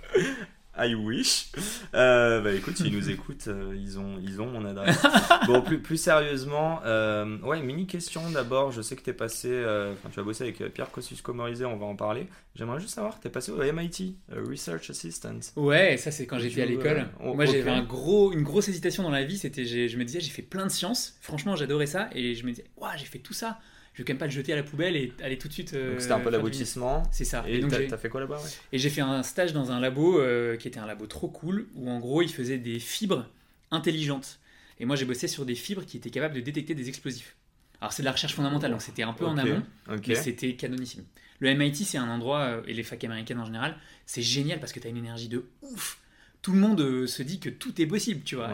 I 0.76 0.94
wish. 0.94 1.46
Euh, 1.94 2.40
bah 2.40 2.52
écoute, 2.52 2.76
s'ils 2.76 2.92
nous 2.92 3.10
écoutent, 3.10 3.46
euh, 3.48 3.76
ils, 3.76 3.98
ont, 3.98 4.18
ils 4.22 4.40
ont 4.40 4.46
mon 4.46 4.64
adresse. 4.64 5.00
bon, 5.46 5.60
plus, 5.62 5.78
plus 5.78 5.96
sérieusement, 5.96 6.80
euh, 6.84 7.38
ouais, 7.40 7.62
mini 7.62 7.86
question 7.86 8.28
d'abord. 8.30 8.72
Je 8.72 8.82
sais 8.82 8.96
que 8.96 9.02
tu 9.02 9.10
es 9.10 9.14
passé, 9.14 9.50
enfin, 9.92 10.10
tu 10.12 10.18
as 10.18 10.22
bossé 10.22 10.44
avec 10.44 10.74
Pierre 10.74 10.90
Kosciusko-Morizet, 10.90 11.64
on 11.64 11.76
va 11.76 11.86
en 11.86 11.96
parler. 11.96 12.26
J'aimerais 12.56 12.80
juste 12.80 12.94
savoir, 12.94 13.20
tu 13.20 13.28
es 13.28 13.30
passé 13.30 13.52
au 13.52 13.62
MIT, 13.72 14.16
Research 14.30 14.90
Assistant. 14.90 15.40
Ouais, 15.56 15.96
ça 15.96 16.10
c'est 16.10 16.26
quand 16.26 16.38
j'étais 16.38 16.62
à 16.62 16.66
l'école. 16.66 17.08
Moi 17.20 17.44
j'avais 17.46 17.70
un 17.70 17.84
gros, 17.84 18.32
une 18.32 18.42
grosse 18.42 18.68
hésitation 18.68 19.02
dans 19.02 19.10
la 19.10 19.24
vie. 19.24 19.38
C'était, 19.38 19.64
je 19.64 19.96
me 19.96 20.04
disais, 20.04 20.20
j'ai 20.20 20.30
fait 20.30 20.42
plein 20.42 20.66
de 20.66 20.72
sciences. 20.72 21.16
Franchement, 21.20 21.56
j'adorais 21.56 21.86
ça. 21.86 22.08
Et 22.14 22.34
je 22.34 22.44
me 22.44 22.50
disais, 22.50 22.64
waouh, 22.76 22.92
j'ai 22.96 23.06
fait 23.06 23.18
tout 23.18 23.34
ça 23.34 23.58
je 23.94 23.98
vais 24.02 24.04
quand 24.04 24.12
même 24.12 24.18
pas 24.18 24.26
le 24.26 24.32
jeter 24.32 24.52
à 24.52 24.56
la 24.56 24.64
poubelle 24.64 24.96
et 24.96 25.12
aller 25.22 25.38
tout 25.38 25.46
de 25.46 25.52
suite. 25.52 25.72
donc 25.72 26.00
c'était 26.00 26.12
un 26.12 26.20
peu 26.20 26.30
l'aboutissement. 26.30 27.04
C'est 27.12 27.24
ça. 27.24 27.44
Et, 27.46 27.60
donc 27.60 27.70
t'as 27.70 27.96
fait 27.96 28.08
quoi 28.08 28.20
là-bas 28.20 28.40
Et 28.72 28.78
j'ai 28.78 28.90
fait 28.90 29.00
un 29.00 29.22
stage 29.22 29.52
dans 29.52 29.70
un 29.70 29.78
labo 29.78 30.18
euh, 30.18 30.56
qui 30.56 30.66
était 30.66 30.80
un 30.80 30.86
labo 30.86 31.06
trop 31.06 31.28
cool 31.28 31.68
où 31.76 31.88
en 31.88 32.00
gros 32.00 32.20
ils 32.20 32.30
faisaient 32.30 32.58
des 32.58 32.80
fibres 32.80 33.28
intelligentes. 33.70 34.40
Et 34.80 34.84
moi 34.84 34.96
j'ai 34.96 35.04
bossé 35.04 35.28
sur 35.28 35.46
des 35.46 35.54
fibres 35.54 35.84
qui 35.84 35.96
étaient 35.96 36.10
capables 36.10 36.34
de 36.34 36.40
détecter 36.40 36.74
des 36.74 36.88
explosifs. 36.88 37.36
Alors 37.80 37.92
c'est 37.92 38.02
de 38.02 38.06
la 38.06 38.12
recherche 38.12 38.34
fondamentale, 38.34 38.72
donc 38.72 38.82
c'était 38.82 39.04
un 39.04 39.12
peu 39.12 39.26
en 39.26 39.38
amont, 39.38 39.62
mais 40.08 40.14
c'était 40.16 40.54
canonissime. 40.54 41.04
Le 41.38 41.54
MIT 41.54 41.84
c'est 41.84 41.98
un 41.98 42.08
endroit, 42.08 42.40
euh, 42.40 42.62
et 42.66 42.74
les 42.74 42.82
facs 42.82 43.04
américaines 43.04 43.38
en 43.38 43.44
général, 43.44 43.76
c'est 44.06 44.22
génial 44.22 44.58
parce 44.58 44.72
que 44.72 44.80
tu 44.80 44.88
as 44.88 44.90
une 44.90 44.96
énergie 44.96 45.28
de 45.28 45.44
ouf. 45.62 46.00
Tout 46.42 46.52
le 46.52 46.58
monde 46.58 46.80
euh, 46.80 47.06
se 47.06 47.22
dit 47.22 47.38
que 47.38 47.48
tout 47.48 47.80
est 47.80 47.86
possible, 47.86 48.22
tu 48.24 48.34
vois. 48.34 48.50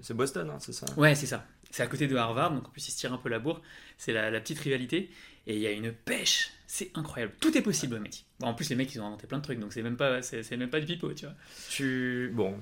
c'est 0.00 0.14
Boston, 0.14 0.48
hein, 0.48 0.58
c'est 0.60 0.72
ça? 0.72 0.86
Ouais, 0.96 1.16
c'est 1.16 1.26
ça. 1.26 1.44
C'est 1.74 1.82
à 1.82 1.88
côté 1.88 2.06
de 2.06 2.14
Harvard, 2.14 2.52
donc 2.52 2.68
en 2.68 2.70
plus 2.70 2.86
ils 2.86 2.92
se 2.92 2.98
tirent 2.98 3.12
un 3.12 3.18
peu 3.18 3.28
la 3.28 3.40
bourre. 3.40 3.60
C'est 3.98 4.12
la, 4.12 4.30
petite 4.40 4.60
rivalité. 4.60 5.10
Et 5.48 5.56
il 5.56 5.60
y 5.60 5.66
a 5.66 5.72
une 5.72 5.90
pêche, 5.90 6.52
c'est 6.68 6.96
incroyable. 6.96 7.32
Tout 7.40 7.58
est 7.58 7.62
possible 7.62 7.98
métier. 7.98 8.24
en 8.42 8.54
plus, 8.54 8.70
les 8.70 8.76
mecs, 8.76 8.94
ils 8.94 9.00
ont 9.00 9.06
inventé 9.06 9.26
plein 9.26 9.38
de 9.38 9.42
trucs, 9.42 9.58
donc 9.58 9.72
c'est 9.72 9.82
même 9.82 9.96
pas, 9.96 10.22
c'est, 10.22 10.48
même 10.56 10.70
pas 10.70 10.78
du 10.78 10.86
pipeau, 10.86 11.12
tu 11.14 11.24
vois. 11.24 11.34
Tu, 11.70 12.30
bon, 12.32 12.56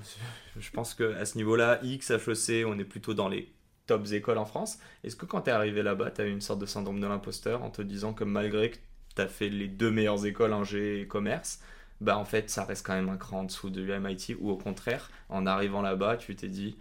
je 0.59 0.67
pense 0.71 0.95
que 0.95 1.13
à 1.13 1.25
ce 1.25 1.37
niveau-là, 1.37 1.79
X, 1.83 2.09
HEC, 2.09 2.65
on 2.65 2.79
est 2.79 2.85
plutôt 2.85 3.13
dans 3.13 3.29
les 3.29 3.53
tops 3.85 4.13
écoles 4.13 4.39
en 4.39 4.45
France. 4.45 4.79
Est-ce 5.03 5.15
que 5.15 5.27
quand 5.27 5.41
tu 5.41 5.51
es 5.51 5.53
arrivé 5.53 5.83
là-bas, 5.83 6.09
tu 6.09 6.21
as 6.21 6.25
eu 6.25 6.31
une 6.31 6.41
sorte 6.41 6.59
de 6.59 6.65
syndrome 6.65 6.99
de 6.99 7.05
l'imposteur 7.05 7.61
en 7.61 7.69
te 7.69 7.83
disant 7.83 8.15
que 8.15 8.23
malgré 8.23 8.71
que 8.71 8.77
tu 9.15 9.21
as 9.21 9.27
fait 9.27 9.49
les 9.49 9.67
deux 9.67 9.91
meilleures 9.91 10.25
écoles, 10.25 10.53
ingé 10.53 11.01
et 11.01 11.07
commerce, 11.07 11.59
bah 12.01 12.17
en 12.17 12.25
fait, 12.25 12.49
ça 12.49 12.63
reste 12.63 12.83
quand 12.83 12.95
même 12.95 13.09
un 13.09 13.17
cran 13.17 13.41
en 13.41 13.43
dessous 13.43 13.69
de 13.69 13.83
MIT, 13.95 14.37
ou 14.39 14.49
au 14.49 14.57
contraire, 14.57 15.11
en 15.29 15.45
arrivant 15.45 15.83
là-bas, 15.83 16.17
tu 16.17 16.35
t'es 16.35 16.47
dit, 16.47 16.77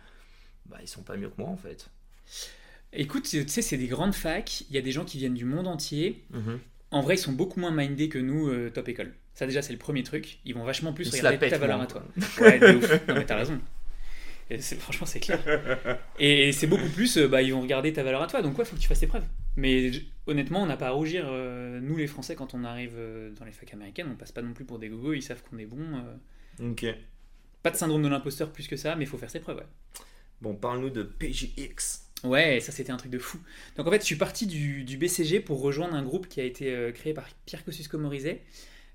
bah 0.64 0.78
ils 0.80 0.88
sont 0.88 1.02
pas 1.02 1.18
mieux 1.18 1.28
que 1.28 1.38
moi 1.38 1.50
en 1.50 1.58
fait. 1.58 1.90
Écoute, 2.92 3.24
tu 3.24 3.46
sais, 3.48 3.62
c'est 3.62 3.78
des 3.78 3.86
grandes 3.86 4.14
facs, 4.14 4.62
il 4.68 4.74
y 4.74 4.78
a 4.78 4.82
des 4.82 4.92
gens 4.92 5.04
qui 5.04 5.18
viennent 5.18 5.34
du 5.34 5.46
monde 5.46 5.66
entier. 5.66 6.22
Mhm. 6.30 6.58
En 6.90 7.00
vrai, 7.00 7.14
ils 7.14 7.18
sont 7.18 7.32
beaucoup 7.32 7.58
moins 7.58 7.70
mindés 7.70 8.10
que 8.10 8.18
nous, 8.18 8.48
euh, 8.48 8.70
top 8.70 8.88
école. 8.88 9.14
Ça, 9.32 9.46
déjà, 9.46 9.62
c'est 9.62 9.72
le 9.72 9.78
premier 9.78 10.02
truc. 10.02 10.40
Ils 10.44 10.54
vont 10.54 10.64
vachement 10.64 10.92
plus 10.92 11.10
regarder 11.10 11.48
ta 11.48 11.56
valeur 11.56 11.80
à 11.80 11.86
toi. 11.86 12.04
Ouais, 12.40 12.58
de 12.58 12.76
ouf. 12.76 13.08
Non, 13.08 13.14
mais 13.14 13.24
t'as 13.24 13.36
raison. 13.36 13.58
franchement, 14.78 15.06
c'est 15.06 15.20
clair. 15.20 15.40
Et 16.18 16.52
c'est 16.52 16.66
beaucoup 16.66 16.88
plus, 16.90 17.16
euh, 17.16 17.28
bah, 17.28 17.40
ils 17.40 17.54
vont 17.54 17.62
regarder 17.62 17.94
ta 17.94 18.02
valeur 18.02 18.20
à 18.20 18.26
toi. 18.26 18.42
Donc, 18.42 18.58
ouais, 18.58 18.66
faut 18.66 18.76
que 18.76 18.80
tu 18.80 18.88
fasses 18.88 19.00
tes 19.00 19.06
preuves. 19.06 19.24
Mais 19.56 19.90
honnêtement, 20.26 20.62
on 20.62 20.66
n'a 20.66 20.76
pas 20.76 20.88
à 20.88 20.90
rougir. 20.90 21.24
Euh, 21.28 21.80
nous, 21.80 21.96
les 21.96 22.06
Français, 22.06 22.34
quand 22.34 22.52
on 22.52 22.62
arrive 22.62 22.98
dans 23.38 23.46
les 23.46 23.52
facs 23.52 23.72
américaines, 23.72 24.08
on 24.12 24.16
passe 24.16 24.32
pas 24.32 24.42
non 24.42 24.52
plus 24.52 24.66
pour 24.66 24.78
des 24.78 24.90
gogos. 24.90 25.14
Ils 25.14 25.22
savent 25.22 25.42
qu'on 25.48 25.56
est 25.56 25.64
bon. 25.64 26.04
Ok. 26.60 26.84
Pas 27.62 27.70
de 27.70 27.76
syndrome 27.76 28.02
de 28.02 28.08
l'imposteur 28.08 28.52
plus 28.52 28.68
que 28.68 28.76
ça, 28.76 28.96
mais 28.96 29.04
il 29.04 29.08
faut 29.08 29.16
faire 29.16 29.30
ses 29.30 29.40
preuves. 29.40 29.56
Ouais. 29.56 29.66
Bon, 30.42 30.54
parle-nous 30.54 30.90
de 30.90 31.04
PGX. 31.04 32.01
Ouais, 32.24 32.60
ça 32.60 32.70
c'était 32.70 32.92
un 32.92 32.96
truc 32.96 33.10
de 33.10 33.18
fou. 33.18 33.38
Donc 33.76 33.86
en 33.86 33.90
fait, 33.90 34.00
je 34.00 34.06
suis 34.06 34.16
parti 34.16 34.46
du, 34.46 34.96
BCG 34.96 35.40
pour 35.40 35.60
rejoindre 35.60 35.94
un 35.94 36.02
groupe 36.02 36.28
qui 36.28 36.40
a 36.40 36.44
été 36.44 36.72
euh, 36.72 36.92
créé 36.92 37.14
par 37.14 37.28
Pierre 37.46 37.64
Kosciusko-Morizet, 37.64 38.42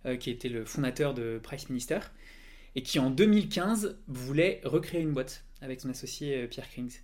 euh, 0.06 0.16
qui 0.16 0.30
était 0.30 0.50
le 0.50 0.64
fondateur 0.64 1.14
de 1.14 1.40
Price 1.44 1.70
Minister, 1.70 2.00
et 2.76 2.84
qui 2.84 3.00
en 3.00 3.10
2015 3.10 3.98
voulait 4.08 4.62
recréer 4.64 5.02
une 5.02 5.12
boîte 5.12 5.44
avec 5.62 5.82
son 5.82 5.90
associé 5.90 6.44
euh, 6.44 6.48
Pierre 6.48 6.70
Krings. 6.70 7.00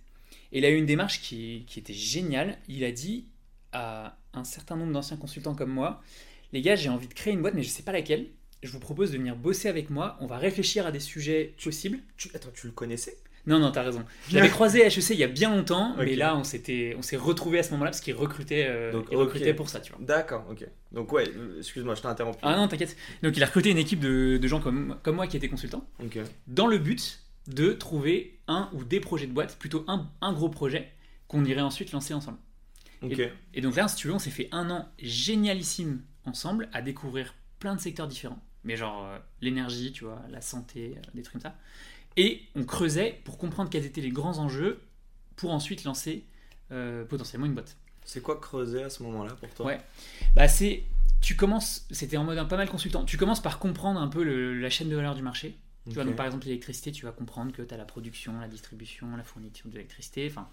Et 0.52 0.58
il 0.58 0.64
a 0.64 0.70
eu 0.70 0.76
une 0.76 0.86
démarche 0.86 1.20
qui, 1.20 1.66
était 1.76 1.92
géniale. 1.92 2.58
Il 2.68 2.84
a 2.84 2.92
dit 2.92 3.28
à 3.72 4.16
un 4.32 4.44
certain 4.44 4.76
nombre 4.76 4.92
d'anciens 4.92 5.16
consultants 5.16 5.54
comme 5.54 5.72
moi, 5.72 6.02
les 6.52 6.62
gars, 6.62 6.76
j'ai 6.76 6.88
envie 6.88 7.08
de 7.08 7.14
créer 7.14 7.32
une 7.34 7.42
boîte, 7.42 7.54
mais 7.54 7.62
je 7.62 7.68
ne 7.68 7.72
sais 7.72 7.82
pas 7.82 7.92
laquelle. 7.92 8.28
Je 8.62 8.70
vous 8.70 8.80
propose 8.80 9.10
de 9.10 9.18
venir 9.18 9.36
bosser 9.36 9.68
avec 9.68 9.90
moi. 9.90 10.16
On 10.20 10.26
va 10.26 10.38
réfléchir 10.38 10.86
à 10.86 10.92
des 10.92 11.00
sujets 11.00 11.54
possibles. 11.62 11.98
Tu, 12.16 12.30
attends, 12.32 12.52
tu 12.54 12.66
le 12.66 12.72
connaissais? 12.72 13.18
Non, 13.46 13.58
non, 13.58 13.70
t'as 13.70 13.82
raison. 13.82 14.04
Je 14.28 14.36
l'avais 14.36 14.48
croisé 14.48 14.82
à 14.84 14.86
HEC 14.86 15.10
il 15.10 15.18
y 15.18 15.24
a 15.24 15.28
bien 15.28 15.54
longtemps, 15.54 15.94
mais 15.98 16.16
là, 16.16 16.36
on 16.36 16.44
s'était, 16.44 16.94
on 16.98 17.02
s'est 17.02 17.16
retrouvé 17.16 17.58
à 17.58 17.62
ce 17.62 17.70
moment-là 17.72 17.90
parce 17.90 18.00
qu'il 18.00 18.14
recrutait, 18.14 18.66
euh, 18.68 19.52
pour 19.54 19.68
ça, 19.68 19.80
tu 19.80 19.92
vois. 19.92 20.00
D'accord, 20.04 20.46
ok. 20.50 20.66
Donc 20.92 21.12
ouais, 21.12 21.28
euh, 21.28 21.58
excuse-moi, 21.58 21.94
je 21.94 22.02
t'ai 22.02 22.08
interrompu. 22.08 22.38
Ah 22.42 22.56
non, 22.56 22.68
t'inquiète. 22.68 22.96
Donc 23.22 23.36
il 23.36 23.42
a 23.42 23.46
recruté 23.46 23.70
une 23.70 23.78
équipe 23.78 24.00
de, 24.00 24.46
gens 24.46 24.60
comme, 24.60 24.96
comme 25.02 25.16
moi 25.16 25.26
qui 25.26 25.36
étaient 25.36 25.48
consultants, 25.48 25.86
dans 26.46 26.66
le 26.66 26.78
but 26.78 27.20
de 27.46 27.72
trouver 27.72 28.38
un 28.48 28.70
ou 28.72 28.84
des 28.84 29.00
projets 29.00 29.26
de 29.26 29.32
boîte, 29.32 29.56
plutôt 29.58 29.84
un, 29.86 30.08
un 30.22 30.32
gros 30.32 30.48
projet 30.48 30.90
qu'on 31.28 31.44
irait 31.44 31.60
ensuite 31.60 31.92
lancer 31.92 32.14
ensemble. 32.14 32.38
Et, 33.02 33.30
et, 33.52 33.60
donc 33.60 33.76
là, 33.76 33.86
si 33.86 33.96
tu 33.96 34.08
veux, 34.08 34.14
on 34.14 34.18
s'est 34.18 34.30
fait 34.30 34.48
un 34.50 34.70
an 34.70 34.88
génialissime 34.98 36.00
ensemble 36.24 36.70
à 36.72 36.80
découvrir 36.80 37.34
plein 37.58 37.74
de 37.74 37.80
secteurs 37.80 38.08
différents. 38.08 38.42
Mais 38.64 38.76
genre 38.76 39.04
euh, 39.04 39.18
l'énergie, 39.42 39.92
tu 39.92 40.04
vois, 40.04 40.22
la 40.30 40.40
santé, 40.40 40.96
des 41.12 41.22
trucs 41.22 41.34
comme 41.34 41.42
ça. 41.42 41.56
Et 42.16 42.42
on 42.54 42.64
creusait 42.64 43.20
pour 43.24 43.38
comprendre 43.38 43.70
quels 43.70 43.84
étaient 43.84 44.00
les 44.00 44.10
grands 44.10 44.38
enjeux 44.38 44.80
pour 45.36 45.52
ensuite 45.52 45.84
lancer 45.84 46.24
euh, 46.70 47.04
potentiellement 47.04 47.46
une 47.46 47.54
boîte. 47.54 47.76
C'est 48.04 48.22
quoi 48.22 48.38
creuser 48.38 48.82
à 48.82 48.90
ce 48.90 49.02
moment-là 49.02 49.34
pour 49.34 49.48
toi? 49.54 49.66
Ouais, 49.66 49.80
bah 50.34 50.46
c'est 50.46 50.84
tu 51.20 51.36
commences, 51.36 51.86
c'était 51.90 52.18
en 52.18 52.24
mode 52.24 52.36
un 52.36 52.44
pas 52.44 52.58
mal 52.58 52.68
consultant. 52.68 53.04
Tu 53.04 53.16
commences 53.16 53.40
par 53.40 53.58
comprendre 53.58 53.98
un 53.98 54.08
peu 54.08 54.22
la 54.22 54.68
chaîne 54.68 54.90
de 54.90 54.96
valeur 54.96 55.14
du 55.14 55.22
marché. 55.22 55.56
Tu 55.86 55.94
vois, 55.94 56.04
donc 56.04 56.16
par 56.16 56.26
exemple 56.26 56.46
l'électricité, 56.46 56.92
tu 56.92 57.04
vas 57.04 57.12
comprendre 57.12 57.52
que 57.52 57.62
tu 57.62 57.74
as 57.74 57.76
la 57.76 57.84
production, 57.84 58.38
la 58.40 58.48
distribution, 58.48 59.16
la 59.16 59.22
fourniture 59.22 59.68
d'électricité, 59.68 60.26
enfin 60.30 60.48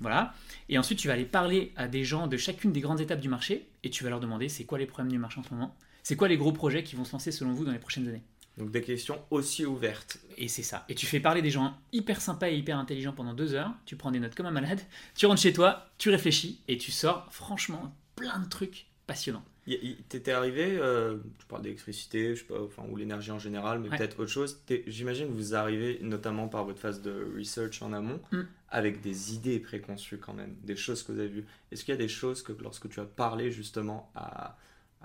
voilà. 0.00 0.34
Et 0.68 0.78
ensuite, 0.78 0.98
tu 0.98 1.08
vas 1.08 1.14
aller 1.14 1.24
parler 1.24 1.72
à 1.76 1.88
des 1.88 2.04
gens 2.04 2.26
de 2.26 2.36
chacune 2.36 2.72
des 2.72 2.80
grandes 2.80 3.00
étapes 3.00 3.20
du 3.20 3.28
marché 3.28 3.68
et 3.82 3.90
tu 3.90 4.04
vas 4.04 4.10
leur 4.10 4.20
demander 4.20 4.48
c'est 4.48 4.64
quoi 4.64 4.78
les 4.78 4.86
problèmes 4.86 5.10
du 5.10 5.18
marché 5.18 5.40
en 5.40 5.42
ce 5.42 5.54
moment, 5.54 5.74
c'est 6.02 6.16
quoi 6.16 6.28
les 6.28 6.36
gros 6.36 6.52
projets 6.52 6.82
qui 6.82 6.94
vont 6.94 7.04
se 7.04 7.12
lancer 7.12 7.32
selon 7.32 7.52
vous 7.52 7.64
dans 7.64 7.72
les 7.72 7.78
prochaines 7.78 8.06
années? 8.08 8.22
Donc 8.56 8.70
des 8.70 8.80
questions 8.80 9.20
aussi 9.30 9.66
ouvertes. 9.66 10.18
Et 10.38 10.48
c'est 10.48 10.62
ça. 10.62 10.84
Et 10.88 10.94
tu 10.94 11.06
fais 11.06 11.20
parler 11.20 11.42
des 11.42 11.50
gens 11.50 11.76
hyper 11.92 12.20
sympas 12.20 12.48
et 12.48 12.56
hyper 12.56 12.78
intelligents 12.78 13.12
pendant 13.12 13.34
deux 13.34 13.54
heures, 13.54 13.72
tu 13.84 13.96
prends 13.96 14.10
des 14.10 14.20
notes 14.20 14.34
comme 14.34 14.46
un 14.46 14.50
malade, 14.50 14.80
tu 15.14 15.26
rentres 15.26 15.42
chez 15.42 15.52
toi, 15.52 15.90
tu 15.98 16.10
réfléchis 16.10 16.60
et 16.68 16.78
tu 16.78 16.90
sors 16.90 17.30
franchement 17.32 17.94
plein 18.14 18.38
de 18.38 18.48
trucs 18.48 18.86
passionnants. 19.06 19.44
T'étais 20.08 20.30
arrivé, 20.30 20.78
euh, 20.80 21.16
tu 21.38 21.46
parles 21.46 21.62
d'électricité, 21.62 22.36
je 22.36 22.40
sais 22.40 22.46
pas, 22.46 22.62
enfin, 22.62 22.84
ou 22.88 22.96
l'énergie 22.96 23.32
en 23.32 23.38
général, 23.40 23.80
mais 23.80 23.88
peut-être 23.88 24.20
autre 24.20 24.30
chose. 24.30 24.62
J'imagine 24.86 25.26
que 25.26 25.32
vous 25.32 25.56
arrivez, 25.56 25.98
notamment 26.02 26.46
par 26.46 26.64
votre 26.64 26.78
phase 26.78 27.02
de 27.02 27.32
research 27.36 27.82
en 27.82 27.92
amont, 27.92 28.20
mm. 28.30 28.42
avec 28.70 29.00
des 29.00 29.34
idées 29.34 29.58
préconçues 29.58 30.18
quand 30.18 30.34
même, 30.34 30.54
des 30.62 30.76
choses 30.76 31.02
que 31.02 31.10
vous 31.10 31.18
avez 31.18 31.28
vues. 31.28 31.46
Est-ce 31.72 31.84
qu'il 31.84 31.92
y 31.92 31.96
a 31.96 32.00
des 32.00 32.08
choses 32.08 32.42
que 32.42 32.52
lorsque 32.62 32.88
tu 32.88 33.00
as 33.00 33.04
parlé 33.04 33.50
justement 33.50 34.10
à, 34.14 34.56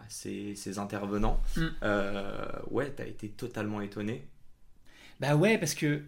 ces, 0.08 0.80
intervenants, 0.80 1.42
mm. 1.56 1.68
euh, 1.84 2.52
ouais, 2.70 2.94
tu 2.96 3.02
as 3.02 3.08
été 3.08 3.30
totalement 3.30 3.82
étonné 3.82 4.28
Bah 5.20 5.36
ouais, 5.36 5.58
parce 5.58 5.74
que 5.74 6.02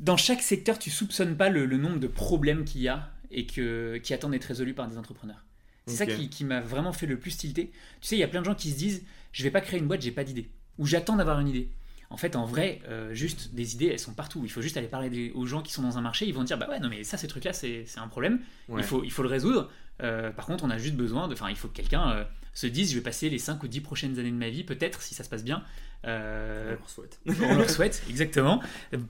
dans 0.00 0.16
chaque 0.16 0.42
secteur, 0.42 0.78
tu 0.78 0.90
soupçonnes 0.90 1.36
pas 1.36 1.48
le, 1.48 1.66
nombre 1.76 1.98
de 1.98 2.06
problèmes 2.06 2.64
qu'il 2.64 2.82
y 2.82 2.88
a 2.88 3.10
et 3.30 3.46
que, 3.46 3.98
qui 3.98 4.14
attendent 4.14 4.32
d'être 4.32 4.44
résolus 4.44 4.74
par 4.74 4.88
des 4.88 4.98
entrepreneurs. 4.98 5.44
C'est 5.86 5.96
ça 5.96 6.06
qui, 6.06 6.44
m'a 6.44 6.60
vraiment 6.60 6.92
fait 6.92 7.06
le 7.06 7.18
plus 7.18 7.36
tilter. 7.36 7.72
Tu 8.00 8.08
sais, 8.08 8.16
il 8.16 8.20
y 8.20 8.24
a 8.24 8.28
plein 8.28 8.40
de 8.40 8.46
gens 8.46 8.54
qui 8.54 8.70
se 8.70 8.76
disent 8.76 9.02
je 9.32 9.42
vais 9.42 9.50
pas 9.50 9.60
créer 9.60 9.80
une 9.80 9.86
boîte, 9.86 10.02
j'ai 10.02 10.12
pas 10.12 10.24
d'idée. 10.24 10.48
Ou 10.78 10.86
j'attends 10.86 11.16
d'avoir 11.16 11.40
une 11.40 11.48
idée. 11.48 11.68
En 12.10 12.16
fait, 12.16 12.34
en 12.34 12.44
vrai, 12.44 12.80
euh, 12.88 13.14
juste 13.14 13.54
des 13.54 13.74
idées, 13.74 13.86
elles 13.86 14.00
sont 14.00 14.14
partout. 14.14 14.40
Il 14.42 14.50
faut 14.50 14.60
juste 14.60 14.76
aller 14.76 14.88
parler 14.88 15.30
aux 15.34 15.46
gens 15.46 15.62
qui 15.62 15.72
sont 15.72 15.82
dans 15.82 15.96
un 15.96 16.00
marché. 16.00 16.26
Ils 16.26 16.34
vont 16.34 16.42
dire 16.42 16.58
bah 16.58 16.66
ouais, 16.68 16.80
non 16.80 16.88
mais 16.88 17.04
ça, 17.04 17.16
ces 17.16 17.28
trucs-là, 17.28 17.52
c'est 17.52 17.86
un 17.96 18.08
problème. 18.08 18.40
Il, 18.76 18.82
faut, 18.82 19.04
il 19.04 19.12
faut 19.12 19.22
le 19.22 19.28
résoudre. 19.28 19.70
Euh, 20.02 20.30
par 20.30 20.46
contre, 20.46 20.64
on 20.64 20.70
a 20.70 20.78
juste 20.78 20.96
besoin 20.96 21.28
de. 21.28 21.34
Enfin, 21.34 21.50
il 21.50 21.56
faut 21.56 21.68
que 21.68 21.76
quelqu'un 21.76 22.10
euh, 22.10 22.24
se 22.52 22.66
dise 22.66 22.90
je 22.90 22.96
vais 22.96 23.02
passer 23.02 23.30
les 23.30 23.38
5 23.38 23.62
ou 23.62 23.68
10 23.68 23.80
prochaines 23.80 24.18
années 24.18 24.32
de 24.32 24.36
ma 24.36 24.48
vie, 24.48 24.64
peut-être, 24.64 25.02
si 25.02 25.14
ça 25.14 25.22
se 25.22 25.28
passe 25.28 25.44
bien. 25.44 25.62
Euh, 26.04 26.74
on 26.74 26.80
leur 26.80 26.90
souhaite. 26.90 27.20
on 27.42 27.54
leur 27.54 27.70
souhaite, 27.70 28.02
exactement, 28.08 28.60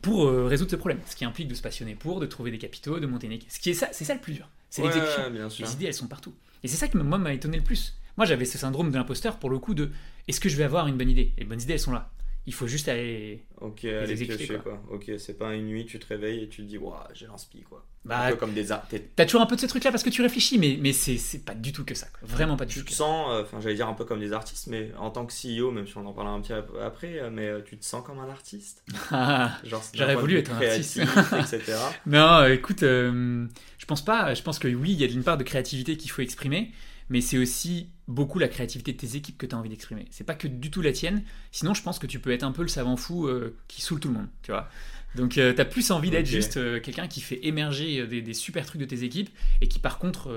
pour 0.02 0.30
résoudre 0.30 0.70
ce 0.70 0.76
problème. 0.76 1.00
Ce 1.06 1.16
qui 1.16 1.24
implique 1.24 1.48
de 1.48 1.54
se 1.54 1.62
passionner 1.62 1.94
pour, 1.94 2.20
de 2.20 2.26
trouver 2.26 2.50
des 2.50 2.58
capitaux, 2.58 3.00
de 3.00 3.06
monter 3.06 3.28
une 3.28 3.34
équipe. 3.34 3.50
Ce 3.50 3.60
qui 3.60 3.70
est 3.70 3.74
ça, 3.74 3.88
c'est 3.92 4.04
ça 4.04 4.12
le 4.12 4.20
plus 4.20 4.34
dur. 4.34 4.46
C'est 4.68 4.82
l'exécution. 4.82 5.22
Les 5.58 5.72
idées, 5.72 5.86
elles 5.86 5.94
sont 5.94 6.06
partout. 6.06 6.34
Et 6.62 6.68
c'est 6.68 6.76
ça 6.76 6.86
qui, 6.86 6.98
moi, 6.98 7.16
m'a 7.16 7.32
étonné 7.32 7.56
le 7.56 7.64
plus. 7.64 7.96
Moi, 8.18 8.26
j'avais 8.26 8.44
ce 8.44 8.58
syndrome 8.58 8.90
de 8.90 8.96
l'imposteur 8.96 9.38
pour 9.38 9.48
le 9.48 9.58
coup 9.58 9.72
de 9.72 9.90
est-ce 10.28 10.40
que 10.40 10.48
je 10.48 10.56
vais 10.56 10.64
avoir 10.64 10.86
une 10.88 10.98
bonne 10.98 11.08
idée? 11.08 11.32
Et 11.38 11.40
les 11.40 11.46
bonnes 11.46 11.62
idées, 11.62 11.72
elles 11.74 11.80
sont 11.80 11.92
là. 11.92 12.10
Il 12.50 12.52
faut 12.52 12.66
juste 12.66 12.88
aller. 12.88 13.44
Ok, 13.60 13.84
aller 13.84 14.16
piocher, 14.16 14.58
quoi. 14.58 14.82
Ok, 14.90 15.08
c'est 15.18 15.38
pas 15.38 15.54
une 15.54 15.66
nuit, 15.66 15.86
tu 15.86 16.00
te 16.00 16.06
réveilles 16.08 16.42
et 16.42 16.48
tu 16.48 16.62
te 16.62 16.66
dis, 16.66 16.78
waouh, 16.78 16.96
j'ai 17.14 17.28
l'inspi, 17.28 17.62
quoi. 17.62 17.86
Bah, 18.04 18.22
un 18.22 18.30
peu 18.30 18.36
comme 18.38 18.54
des 18.54 18.72
arts. 18.72 18.88
T'as 19.14 19.24
toujours 19.24 19.40
un 19.40 19.46
peu 19.46 19.54
de 19.54 19.60
ce 19.60 19.66
truc-là 19.68 19.92
parce 19.92 20.02
que 20.02 20.10
tu 20.10 20.20
réfléchis, 20.20 20.58
mais, 20.58 20.76
mais 20.80 20.92
c'est 20.92 21.44
pas 21.44 21.54
du 21.54 21.72
tout 21.72 21.84
que 21.84 21.94
ça. 21.94 22.08
Vraiment 22.22 22.56
pas 22.56 22.64
du 22.64 22.74
tout. 22.74 22.80
Tu 22.80 22.86
te 22.86 22.92
sens, 22.92 23.28
euh, 23.30 23.42
enfin, 23.42 23.60
j'allais 23.60 23.76
dire 23.76 23.86
un 23.86 23.94
peu 23.94 24.04
comme 24.04 24.18
des 24.18 24.32
artistes, 24.32 24.66
mais 24.66 24.90
en 24.98 25.10
tant 25.10 25.24
que 25.24 25.32
CEO, 25.32 25.70
même 25.70 25.86
si 25.86 25.96
on 25.96 26.04
en 26.04 26.12
parlera 26.12 26.34
un 26.34 26.40
petit 26.40 26.52
peu 26.52 26.82
après, 26.82 27.20
euh, 27.20 27.30
mais 27.30 27.46
euh, 27.46 27.60
tu 27.64 27.78
te 27.78 27.84
sens 27.84 28.04
comme 28.04 28.18
un 28.18 28.28
artiste? 28.28 28.82
J'aurais 29.94 30.16
voulu 30.16 30.38
être 30.38 30.50
un 30.50 30.60
artiste. 30.60 30.98
etc. 31.38 31.76
Non, 32.06 32.46
écoute, 32.46 32.80
je 32.80 33.86
pense 33.86 34.04
pas. 34.04 34.34
Je 34.34 34.42
pense 34.42 34.58
que 34.58 34.66
oui, 34.66 34.90
il 34.90 35.00
y 35.00 35.04
a 35.04 35.08
d'une 35.08 35.22
part 35.22 35.38
de 35.38 35.44
créativité 35.44 35.96
qu'il 35.96 36.10
faut 36.10 36.22
exprimer 36.22 36.72
mais 37.10 37.20
c'est 37.20 37.36
aussi 37.36 37.90
beaucoup 38.08 38.38
la 38.38 38.48
créativité 38.48 38.92
de 38.92 38.96
tes 38.96 39.16
équipes 39.16 39.36
que 39.36 39.46
tu 39.46 39.54
as 39.54 39.58
envie 39.58 39.68
d'exprimer. 39.68 40.06
C'est 40.10 40.24
pas 40.24 40.34
que 40.34 40.48
du 40.48 40.70
tout 40.70 40.80
la 40.80 40.92
tienne, 40.92 41.22
sinon 41.50 41.74
je 41.74 41.82
pense 41.82 41.98
que 41.98 42.06
tu 42.06 42.18
peux 42.18 42.30
être 42.30 42.44
un 42.44 42.52
peu 42.52 42.62
le 42.62 42.68
savant 42.68 42.96
fou 42.96 43.26
euh, 43.26 43.56
qui 43.68 43.82
saoule 43.82 44.00
tout 44.00 44.08
le 44.08 44.14
monde, 44.14 44.28
tu 44.42 44.52
vois. 44.52 44.68
Donc 45.16 45.38
euh, 45.38 45.52
tu 45.52 45.60
as 45.60 45.64
plus 45.64 45.90
envie 45.90 46.10
d'être 46.10 46.26
juste 46.26 46.56
euh, 46.56 46.78
quelqu'un 46.78 47.08
qui 47.08 47.20
fait 47.20 47.44
émerger 47.44 48.06
des, 48.06 48.32
super 48.32 48.64
trucs 48.64 48.80
de 48.80 48.86
tes 48.86 49.02
équipes 49.02 49.28
et 49.60 49.66
qui 49.66 49.80
par 49.80 49.98
contre 49.98 50.32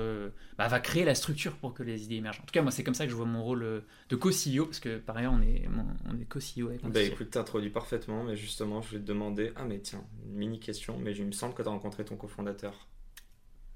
bah, 0.58 0.66
va 0.66 0.80
créer 0.80 1.04
la 1.04 1.14
structure 1.14 1.52
pour 1.52 1.74
que 1.74 1.84
les 1.84 2.02
idées 2.02 2.16
émergent. 2.16 2.40
En 2.42 2.46
tout 2.46 2.52
cas, 2.52 2.62
moi 2.62 2.72
c'est 2.72 2.82
comme 2.82 2.94
ça 2.94 3.04
que 3.04 3.10
je 3.10 3.16
vois 3.16 3.26
mon 3.26 3.42
rôle 3.42 3.84
de 4.08 4.16
co-CEO, 4.16 4.66
parce 4.66 4.80
que 4.80 4.98
par 4.98 5.16
ailleurs 5.16 5.32
on 5.32 5.42
est, 5.42 5.68
on 6.10 6.20
est 6.20 6.24
co-CEO 6.24 6.68
avec 6.68 6.82
Bah 6.88 7.02
écoute, 7.02 7.30
t'introduis 7.30 7.70
parfaitement, 7.70 8.24
mais 8.24 8.36
justement 8.36 8.82
je 8.82 8.96
vais 8.96 8.98
te 8.98 9.06
demander, 9.06 9.52
ah 9.54 9.64
mais 9.64 9.78
tiens, 9.78 10.02
une 10.26 10.34
mini 10.34 10.58
question, 10.58 10.98
mais 10.98 11.14
il 11.14 11.24
me 11.24 11.32
semble 11.32 11.54
que 11.54 11.62
tu 11.62 11.68
as 11.68 11.70
rencontré 11.70 12.04
ton 12.04 12.16
cofondateur 12.16 12.88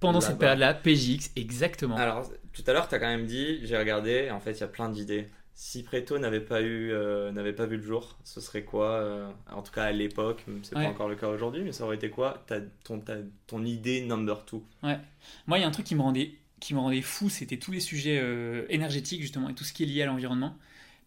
pendant 0.00 0.20
cette 0.20 0.38
période-là, 0.38 0.74
PJX, 0.74 1.30
exactement. 1.36 1.96
Alors, 1.96 2.30
tout 2.52 2.62
à 2.66 2.72
l'heure, 2.72 2.88
tu 2.88 2.94
as 2.94 2.98
quand 2.98 3.06
même 3.06 3.26
dit, 3.26 3.60
j'ai 3.64 3.76
regardé, 3.76 4.30
en 4.30 4.40
fait, 4.40 4.52
il 4.52 4.60
y 4.60 4.64
a 4.64 4.68
plein 4.68 4.88
d'idées. 4.88 5.28
Si 5.54 5.82
Preto 5.82 6.18
n'avait 6.18 6.40
pas 6.40 6.62
eu, 6.62 6.92
euh, 6.92 7.32
n'avait 7.32 7.52
pas 7.52 7.66
vu 7.66 7.78
le 7.78 7.82
jour, 7.82 8.16
ce 8.22 8.40
serait 8.40 8.62
quoi 8.62 8.90
euh, 8.90 9.28
En 9.50 9.62
tout 9.62 9.72
cas 9.72 9.84
à 9.84 9.92
l'époque, 9.92 10.44
c'est 10.62 10.74
pas 10.74 10.84
encore 10.84 11.08
le 11.08 11.16
cas 11.16 11.26
aujourd'hui, 11.26 11.62
mais 11.64 11.72
ça 11.72 11.84
aurait 11.84 11.96
été 11.96 12.10
quoi 12.10 12.44
ta, 12.46 12.60
ton, 12.84 13.02
ton 13.48 13.64
idée 13.64 14.02
number 14.02 14.44
two? 14.44 14.64
Ouais. 14.84 15.00
Moi, 15.48 15.58
il 15.58 15.62
y 15.62 15.64
a 15.64 15.66
un 15.66 15.72
truc 15.72 15.84
qui 15.84 15.96
me 15.96 16.02
rendait, 16.02 16.32
qui 16.60 16.74
me 16.74 16.78
rendait 16.78 17.02
fou, 17.02 17.28
c'était 17.28 17.56
tous 17.56 17.72
les 17.72 17.80
sujets 17.80 18.20
euh, 18.22 18.66
énergétiques 18.68 19.20
justement 19.20 19.48
et 19.48 19.54
tout 19.54 19.64
ce 19.64 19.72
qui 19.72 19.82
est 19.82 19.86
lié 19.86 20.02
à 20.02 20.06
l'environnement 20.06 20.56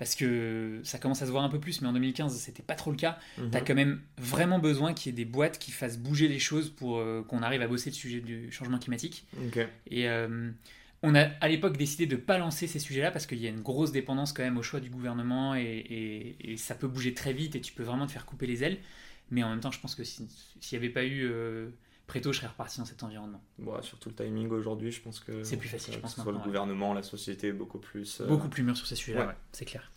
parce 0.02 0.16
que 0.16 0.80
ça 0.84 0.98
commence 0.98 1.22
à 1.22 1.28
se 1.28 1.32
voir 1.32 1.44
un 1.44 1.50
peu 1.50 1.60
plus, 1.60 1.80
mais 1.84 1.88
en 1.88 1.94
2015, 1.94 2.36
c'était 2.36 2.64
pas 2.64 2.74
trop 2.74 2.90
le 2.90 2.98
cas. 2.98 3.20
Mhm. 3.38 3.52
Tu 3.52 3.58
as 3.58 3.62
quand 3.62 3.76
même 3.76 4.02
vraiment 4.18 4.58
besoin 4.58 4.96
qu'il 4.96 5.12
y 5.12 5.14
ait 5.14 5.16
des 5.16 5.30
boîtes 5.30 5.60
qui 5.60 5.70
fassent 5.70 6.00
bouger 6.00 6.28
les 6.28 6.40
choses 6.40 6.72
pour 6.72 6.98
euh, 6.98 7.22
qu'on 7.22 7.44
arrive 7.44 7.62
à 7.62 7.68
bosser 7.68 7.92
le 7.92 7.96
sujet 7.96 8.20
du 8.20 8.52
changement 8.52 8.80
climatique. 8.80 9.28
Et 9.92 10.10
euh, 10.10 10.50
on 11.04 11.14
a 11.14 11.26
à 11.40 11.48
l'époque 11.48 11.78
décidé 11.78 12.08
de 12.08 12.16
ne 12.16 12.20
pas 12.20 12.40
lancer 12.40 12.66
ces 12.66 12.80
sujets-là 12.80 13.12
parce 13.12 13.28
qu'il 13.28 13.38
y 13.38 13.46
a 13.46 13.52
une 13.52 13.62
grosse 13.62 13.92
dépendance 13.92 14.34
quand 14.34 14.42
même 14.42 14.58
au 14.58 14.64
choix 14.64 14.80
du 14.80 14.90
gouvernement 14.90 15.54
et, 15.54 16.36
ça 16.58 16.74
peut 16.74 16.88
bouger 16.88 17.14
très 17.14 17.34
vite 17.34 17.56
et 17.56 17.62
tu 17.62 17.72
peux 17.72 17.84
vraiment 17.84 18.08
te 18.08 18.12
faire 18.12 18.26
couper 18.26 18.48
les 18.48 18.64
ailes. 18.64 18.80
Mais 19.30 19.44
en 19.44 19.52
même 19.52 19.60
temps, 19.60 19.70
je 19.70 19.80
pense 19.80 19.94
que 19.94 20.04
s'il 20.04 20.26
n'y 20.72 20.78
avait 20.78 20.90
pas 20.90 21.06
eu 21.06 21.30
euh, 22.12 22.14
Préto, 22.14 22.34
je 22.34 22.38
serais 22.40 22.48
reparti 22.48 22.80
dans 22.80 22.86
cet 22.86 23.04
environnement. 23.04 23.42
Bon, 23.58 23.82
surtout 23.82 24.10
le 24.10 24.16
timing 24.16 24.50
aujourd'hui, 24.50 24.92
je 24.92 25.02
pense 25.02 25.20
que. 25.20 25.44
C'est 25.44 25.58
plus 25.58 25.70
facile, 25.70 25.94
je 25.94 26.00
pense. 26.00 26.16
Soit 26.16 26.32
le 26.32 26.40
gouvernement, 26.40 26.94
la 26.94 27.04
société, 27.04 27.52
beaucoup 27.52 27.80
plus. 27.80 28.22
Euh, 28.22 28.28
beaucoup 28.28 28.50
plus 28.50 28.64
mûr 28.64 28.76
sur 28.76 28.86
ces 28.86 28.96
sujets-là, 28.96 29.36
c'est 29.52 29.66
clair. 29.66 29.92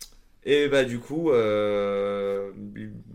Et 0.47 0.67
bah 0.67 0.83
du 0.83 0.99
coup, 0.99 1.31
euh, 1.31 2.51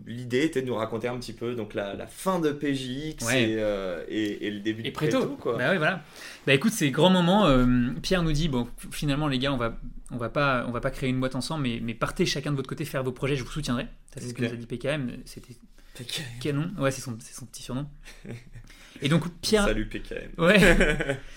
l'idée 0.05 0.43
était 0.43 0.61
de 0.61 0.67
nous 0.67 0.75
raconter 0.75 1.07
un 1.07 1.17
petit 1.17 1.31
peu 1.31 1.55
donc 1.55 1.73
la, 1.73 2.05
fin 2.05 2.41
de 2.41 2.51
PJX 2.51 3.25
euh, 3.31 4.03
et, 4.09 4.47
et, 4.47 4.51
le 4.51 4.59
début 4.59 4.81
et 4.81 4.89
de 4.89 4.93
Préto. 4.93 5.37
quoi. 5.39 5.57
Bah 5.57 5.71
oui, 5.71 5.77
voilà. 5.77 6.03
Bah 6.45 6.53
écoute, 6.53 6.73
c'est 6.73 6.91
grand 6.91 7.09
moment. 7.09 7.47
Pierre 8.01 8.21
nous 8.21 8.33
dit 8.33 8.49
bon, 8.49 8.67
finalement 8.91 9.29
les 9.29 9.39
gars, 9.39 9.53
on 9.53 9.57
va 9.57 9.77
on 10.11 10.17
va 10.17 10.27
pas 10.27 10.65
on 10.67 10.71
va 10.71 10.81
pas 10.81 10.91
créer 10.91 11.09
une 11.09 11.21
boîte 11.21 11.35
ensemble, 11.35 11.63
mais, 11.63 11.79
mais 11.81 11.93
partez 11.93 12.25
chacun 12.25 12.51
de 12.51 12.57
votre 12.57 12.69
côté 12.69 12.83
faire 12.83 13.01
vos 13.01 13.13
projets, 13.13 13.37
je 13.37 13.45
vous 13.45 13.51
soutiendrai. 13.51 13.87
C'est 14.13 14.27
ce 14.27 14.33
que 14.33 14.43
nous 14.43 14.51
a 14.51 14.55
dit 14.57 14.65
PKM. 14.67 15.17
C'était 15.23 15.55
canon. 16.41 16.71
Ouais, 16.77 16.91
c'est 16.91 17.01
son, 17.01 17.17
son 17.19 17.45
petit 17.45 17.63
surnom. 17.63 17.87
Et 19.01 19.09
donc 19.09 19.23
Pierre. 19.41 19.65
Salut 19.65 19.85
PKM. 19.85 20.31
Ouais. 20.37 21.17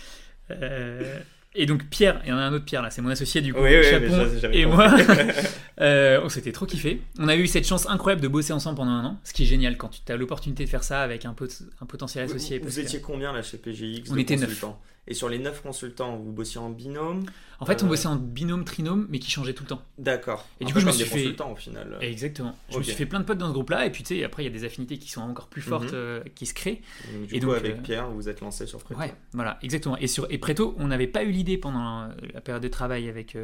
Euh, 0.50 1.20
et 1.54 1.66
donc 1.66 1.84
Pierre, 1.88 2.20
il 2.24 2.28
y 2.28 2.32
en 2.32 2.36
a 2.36 2.42
un 2.42 2.52
autre 2.52 2.64
Pierre 2.64 2.82
là, 2.82 2.90
c'est 2.90 3.00
mon 3.00 3.08
associé 3.08 3.40
du 3.40 3.54
coup, 3.54 3.60
oui, 3.60 3.70
oui, 3.76 4.48
et 4.52 4.66
moi, 4.66 4.94
euh, 5.80 6.20
on 6.22 6.28
s'était 6.28 6.52
trop 6.52 6.66
kiffé. 6.66 7.00
On 7.18 7.28
a 7.28 7.36
eu 7.36 7.46
cette 7.46 7.66
chance 7.66 7.88
incroyable 7.88 8.20
de 8.20 8.28
bosser 8.28 8.52
ensemble 8.52 8.76
pendant 8.76 8.90
un 8.90 9.04
an, 9.04 9.20
ce 9.22 9.32
qui 9.32 9.44
est 9.44 9.46
génial 9.46 9.76
quand 9.76 9.90
tu 10.04 10.12
as 10.12 10.16
l'opportunité 10.16 10.64
de 10.64 10.68
faire 10.68 10.82
ça 10.82 11.00
avec 11.00 11.24
un, 11.24 11.32
pot 11.32 11.48
un 11.80 11.86
potentiel 11.86 12.24
associé. 12.24 12.58
Vous, 12.58 12.80
étiez 12.80 13.00
combien 13.00 13.32
là 13.32 13.40
chez 13.42 13.56
PGX 13.56 14.10
On 14.10 14.18
était 14.18 14.36
neuf. 14.36 14.64
Et 15.06 15.14
sur 15.14 15.28
les 15.28 15.38
9 15.38 15.62
consultants, 15.62 16.16
vous 16.16 16.32
bossiez 16.32 16.58
en 16.58 16.70
binôme 16.70 17.24
En 17.60 17.66
fait, 17.66 17.82
on 17.82 17.86
euh, 17.86 17.90
bossait 17.90 18.08
en 18.08 18.16
binôme, 18.16 18.64
trinôme, 18.64 19.06
mais 19.10 19.18
qui 19.18 19.30
changeait 19.30 19.52
tout 19.52 19.64
le 19.64 19.68
temps. 19.68 19.82
D'accord. 19.98 20.46
Et 20.60 20.64
du 20.64 20.72
coup, 20.72 20.80
je 20.80 20.86
me 20.86 20.92
suis 20.92 21.04
fait. 21.04 21.18
consultants 21.18 21.52
au 21.52 21.56
final. 21.56 21.98
Exactement. 22.00 22.56
Je 22.70 22.78
me 22.78 22.82
suis 22.82 22.94
fait 22.94 23.04
plein 23.04 23.20
de 23.20 23.24
potes 23.24 23.38
dans 23.38 23.48
ce 23.48 23.52
groupe-là, 23.52 23.84
et 23.84 23.90
puis 23.90 24.02
tu 24.02 24.16
sais, 24.16 24.24
après, 24.24 24.42
il 24.42 24.46
y 24.46 24.48
a 24.48 24.52
des 24.52 24.64
affinités 24.64 24.96
qui 24.96 25.10
sont 25.10 25.20
encore 25.20 25.48
plus 25.48 25.60
fortes, 25.60 25.92
mhm. 25.92 25.94
euh, 25.94 26.20
qui 26.34 26.46
se 26.46 26.54
créent. 26.54 26.80
du 27.28 27.36
et 27.36 27.40
coup, 27.40 27.50
avec 27.52 27.76
euh, 27.76 27.82
Pierre, 27.82 28.08
vous 28.08 28.28
êtes 28.30 28.40
lancé 28.40 28.66
sur 28.66 28.78
Preto. 28.78 28.98
Ouais, 28.98 29.14
voilà, 29.34 29.58
exactement. 29.62 29.98
Et 29.98 30.06
sur 30.06 30.26
et 30.30 30.38
Preto, 30.38 30.74
on 30.78 30.86
n'avait 30.86 31.06
pas 31.06 31.22
eu 31.22 31.30
l'idée 31.30 31.58
pendant 31.58 32.08
la 32.32 32.40
période 32.40 32.62
de 32.62 32.68
travail 32.68 33.08
avec 33.08 33.36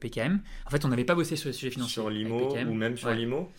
PKM. 0.00 0.40
En 0.66 0.70
fait, 0.70 0.84
on 0.84 0.88
n'avait 0.88 1.04
pas 1.04 1.14
bossé 1.14 1.36
sur 1.36 1.48
les 1.48 1.52
sujets 1.52 1.70
financiers. 1.70 1.92
Sur 1.92 2.08
l'IMO 2.08 2.56
ou 2.56 2.74
même 2.74 2.96
sur 2.96 3.10
l'IMO 3.10 3.50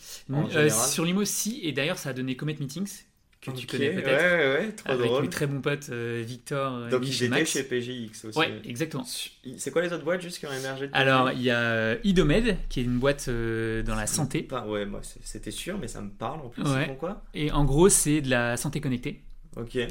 Sur 0.70 1.06
l'IMO, 1.06 1.24
si, 1.24 1.60
et 1.62 1.72
d'ailleurs, 1.72 2.00
ça 2.00 2.10
a 2.10 2.14
donné 2.14 2.36
Comet 2.36 2.58
Meetings 2.60 3.04
que 3.52 3.58
tu 3.58 3.68
connais 3.68 3.92
peut-être. 3.92 4.08
Ouais, 4.08 4.66
ouais, 4.66 4.72
trop 4.72 4.92
avec 4.92 5.08
drôle. 5.08 5.22
mes 5.24 5.30
très 5.30 5.48
bons 5.48 5.62
potes 5.62 5.90
Victor. 5.90 6.90
Donc 6.90 7.08
ils 7.08 7.24
étaient 7.24 7.46
chez 7.46 7.64
PGX 7.64 8.26
aussi. 8.26 8.38
Ouais, 8.38 8.62
exactement. 8.66 9.06
C'est 9.06 9.72
quoi 9.72 9.82
les 9.82 9.92
autres 9.94 10.04
boîtes 10.04 10.22
juste 10.22 10.40
qui 10.40 10.46
ont 10.46 10.54
émergé 10.54 10.90
Alors 10.94 11.32
il 11.32 11.42
y 11.42 11.52
a 11.52 11.98
Idomed 12.04 12.58
qui 12.70 12.80
est 12.80 12.84
une 12.84 13.00
boîte 13.00 13.30
dans 13.30 13.96
la 13.96 14.08
santé. 14.08 14.44
Pas, 14.44 14.66
ouais, 14.66 14.86
moi 14.86 15.02
c'était 15.24 15.52
sûr, 15.52 15.78
mais 15.78 15.88
ça 15.88 16.02
me 16.02 16.10
parle 16.10 16.42
en 16.42 16.50
plus. 16.50 16.64
Ouais. 16.64 16.88
Pourquoi? 16.88 17.24
Et 17.34 17.52
en 17.52 17.66
gros 17.66 17.90
c'est 17.90 18.22
de 18.22 18.30
la 18.30 18.58
santé 18.58 18.82
connectée. 18.82 19.22
Ok. 19.56 19.76
Et 19.76 19.90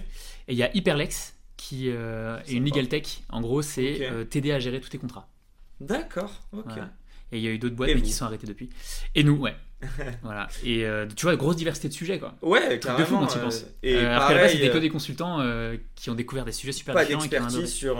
il 0.48 0.56
y 0.56 0.62
a 0.62 0.74
Hyperlex 0.76 1.36
qui 1.56 1.90
euh, 1.90 2.40
est 2.46 2.52
une 2.52 2.64
legal 2.64 2.88
tech. 2.88 3.22
En 3.28 3.40
gros 3.40 3.62
c'est 3.62 4.10
euh, 4.10 4.24
t'aider 4.24 4.52
à 4.52 4.58
gérer 4.58 4.80
tous 4.80 4.88
tes 4.88 4.98
contrats. 4.98 5.28
D'accord, 5.80 6.42
ok. 6.52 6.64
Voilà. 6.66 6.90
Et 7.30 7.38
il 7.38 7.44
y 7.44 7.48
a 7.48 7.50
eu 7.50 7.58
d'autres 7.58 7.76
boîtes 7.76 7.90
Et 7.90 7.94
mais 7.94 8.02
qui 8.02 8.12
sont 8.12 8.26
arrêtées 8.26 8.46
depuis. 8.46 8.68
Et 9.14 9.24
nous, 9.24 9.36
ouais. 9.36 9.54
voilà. 10.22 10.48
Et 10.64 10.84
euh, 10.84 11.06
tu 11.14 11.26
vois, 11.26 11.36
grosse 11.36 11.56
diversité 11.56 11.88
de 11.88 11.92
sujets, 11.94 12.18
quoi. 12.18 12.36
Ouais, 12.42 12.78
Truc 12.78 12.96
de 12.98 13.04
fou 13.04 13.12
carrément. 13.14 13.20
quand 13.26 13.26
tu 13.32 13.38
penses. 13.38 13.66
Et 13.82 13.94
Euh, 13.96 14.10
alors 14.10 14.28
qu'à 14.28 14.34
la 14.34 14.40
base, 14.42 14.52
c'était 14.52 14.70
que 14.70 14.76
euh, 14.76 14.80
des 14.80 14.88
consultants 14.90 15.40
euh, 15.40 15.76
qui 15.94 16.10
ont 16.10 16.14
découvert 16.14 16.44
des 16.44 16.52
sujets 16.52 16.72
super 16.72 16.94
pas 16.94 17.04
différents. 17.04 17.22
ont 17.22 17.26
d'expertise 17.26 17.72
sur 17.72 17.96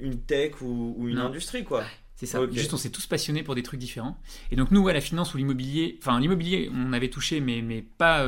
une 0.00 0.20
tech 0.26 0.60
ou, 0.60 0.94
ou 0.98 1.08
une 1.08 1.16
Non. 1.16 1.26
industrie, 1.26 1.64
quoi. 1.64 1.84
C'est 2.16 2.26
ça. 2.26 2.38
Juste, 2.52 2.72
on 2.72 2.76
s'est 2.76 2.90
tous 2.90 3.06
passionnés 3.06 3.42
pour 3.42 3.54
des 3.56 3.62
trucs 3.64 3.80
différents. 3.80 4.16
Et 4.52 4.56
donc, 4.56 4.70
nous, 4.70 4.80
ouais, 4.80 4.92
la 4.92 5.00
finance 5.00 5.34
ou 5.34 5.38
l'immobilier, 5.38 5.98
enfin, 6.00 6.20
l'immobilier, 6.20 6.70
on 6.72 6.92
avait 6.92 7.08
touché, 7.10 7.40
mais, 7.40 7.62
mais 7.62 7.82
pas 7.82 8.24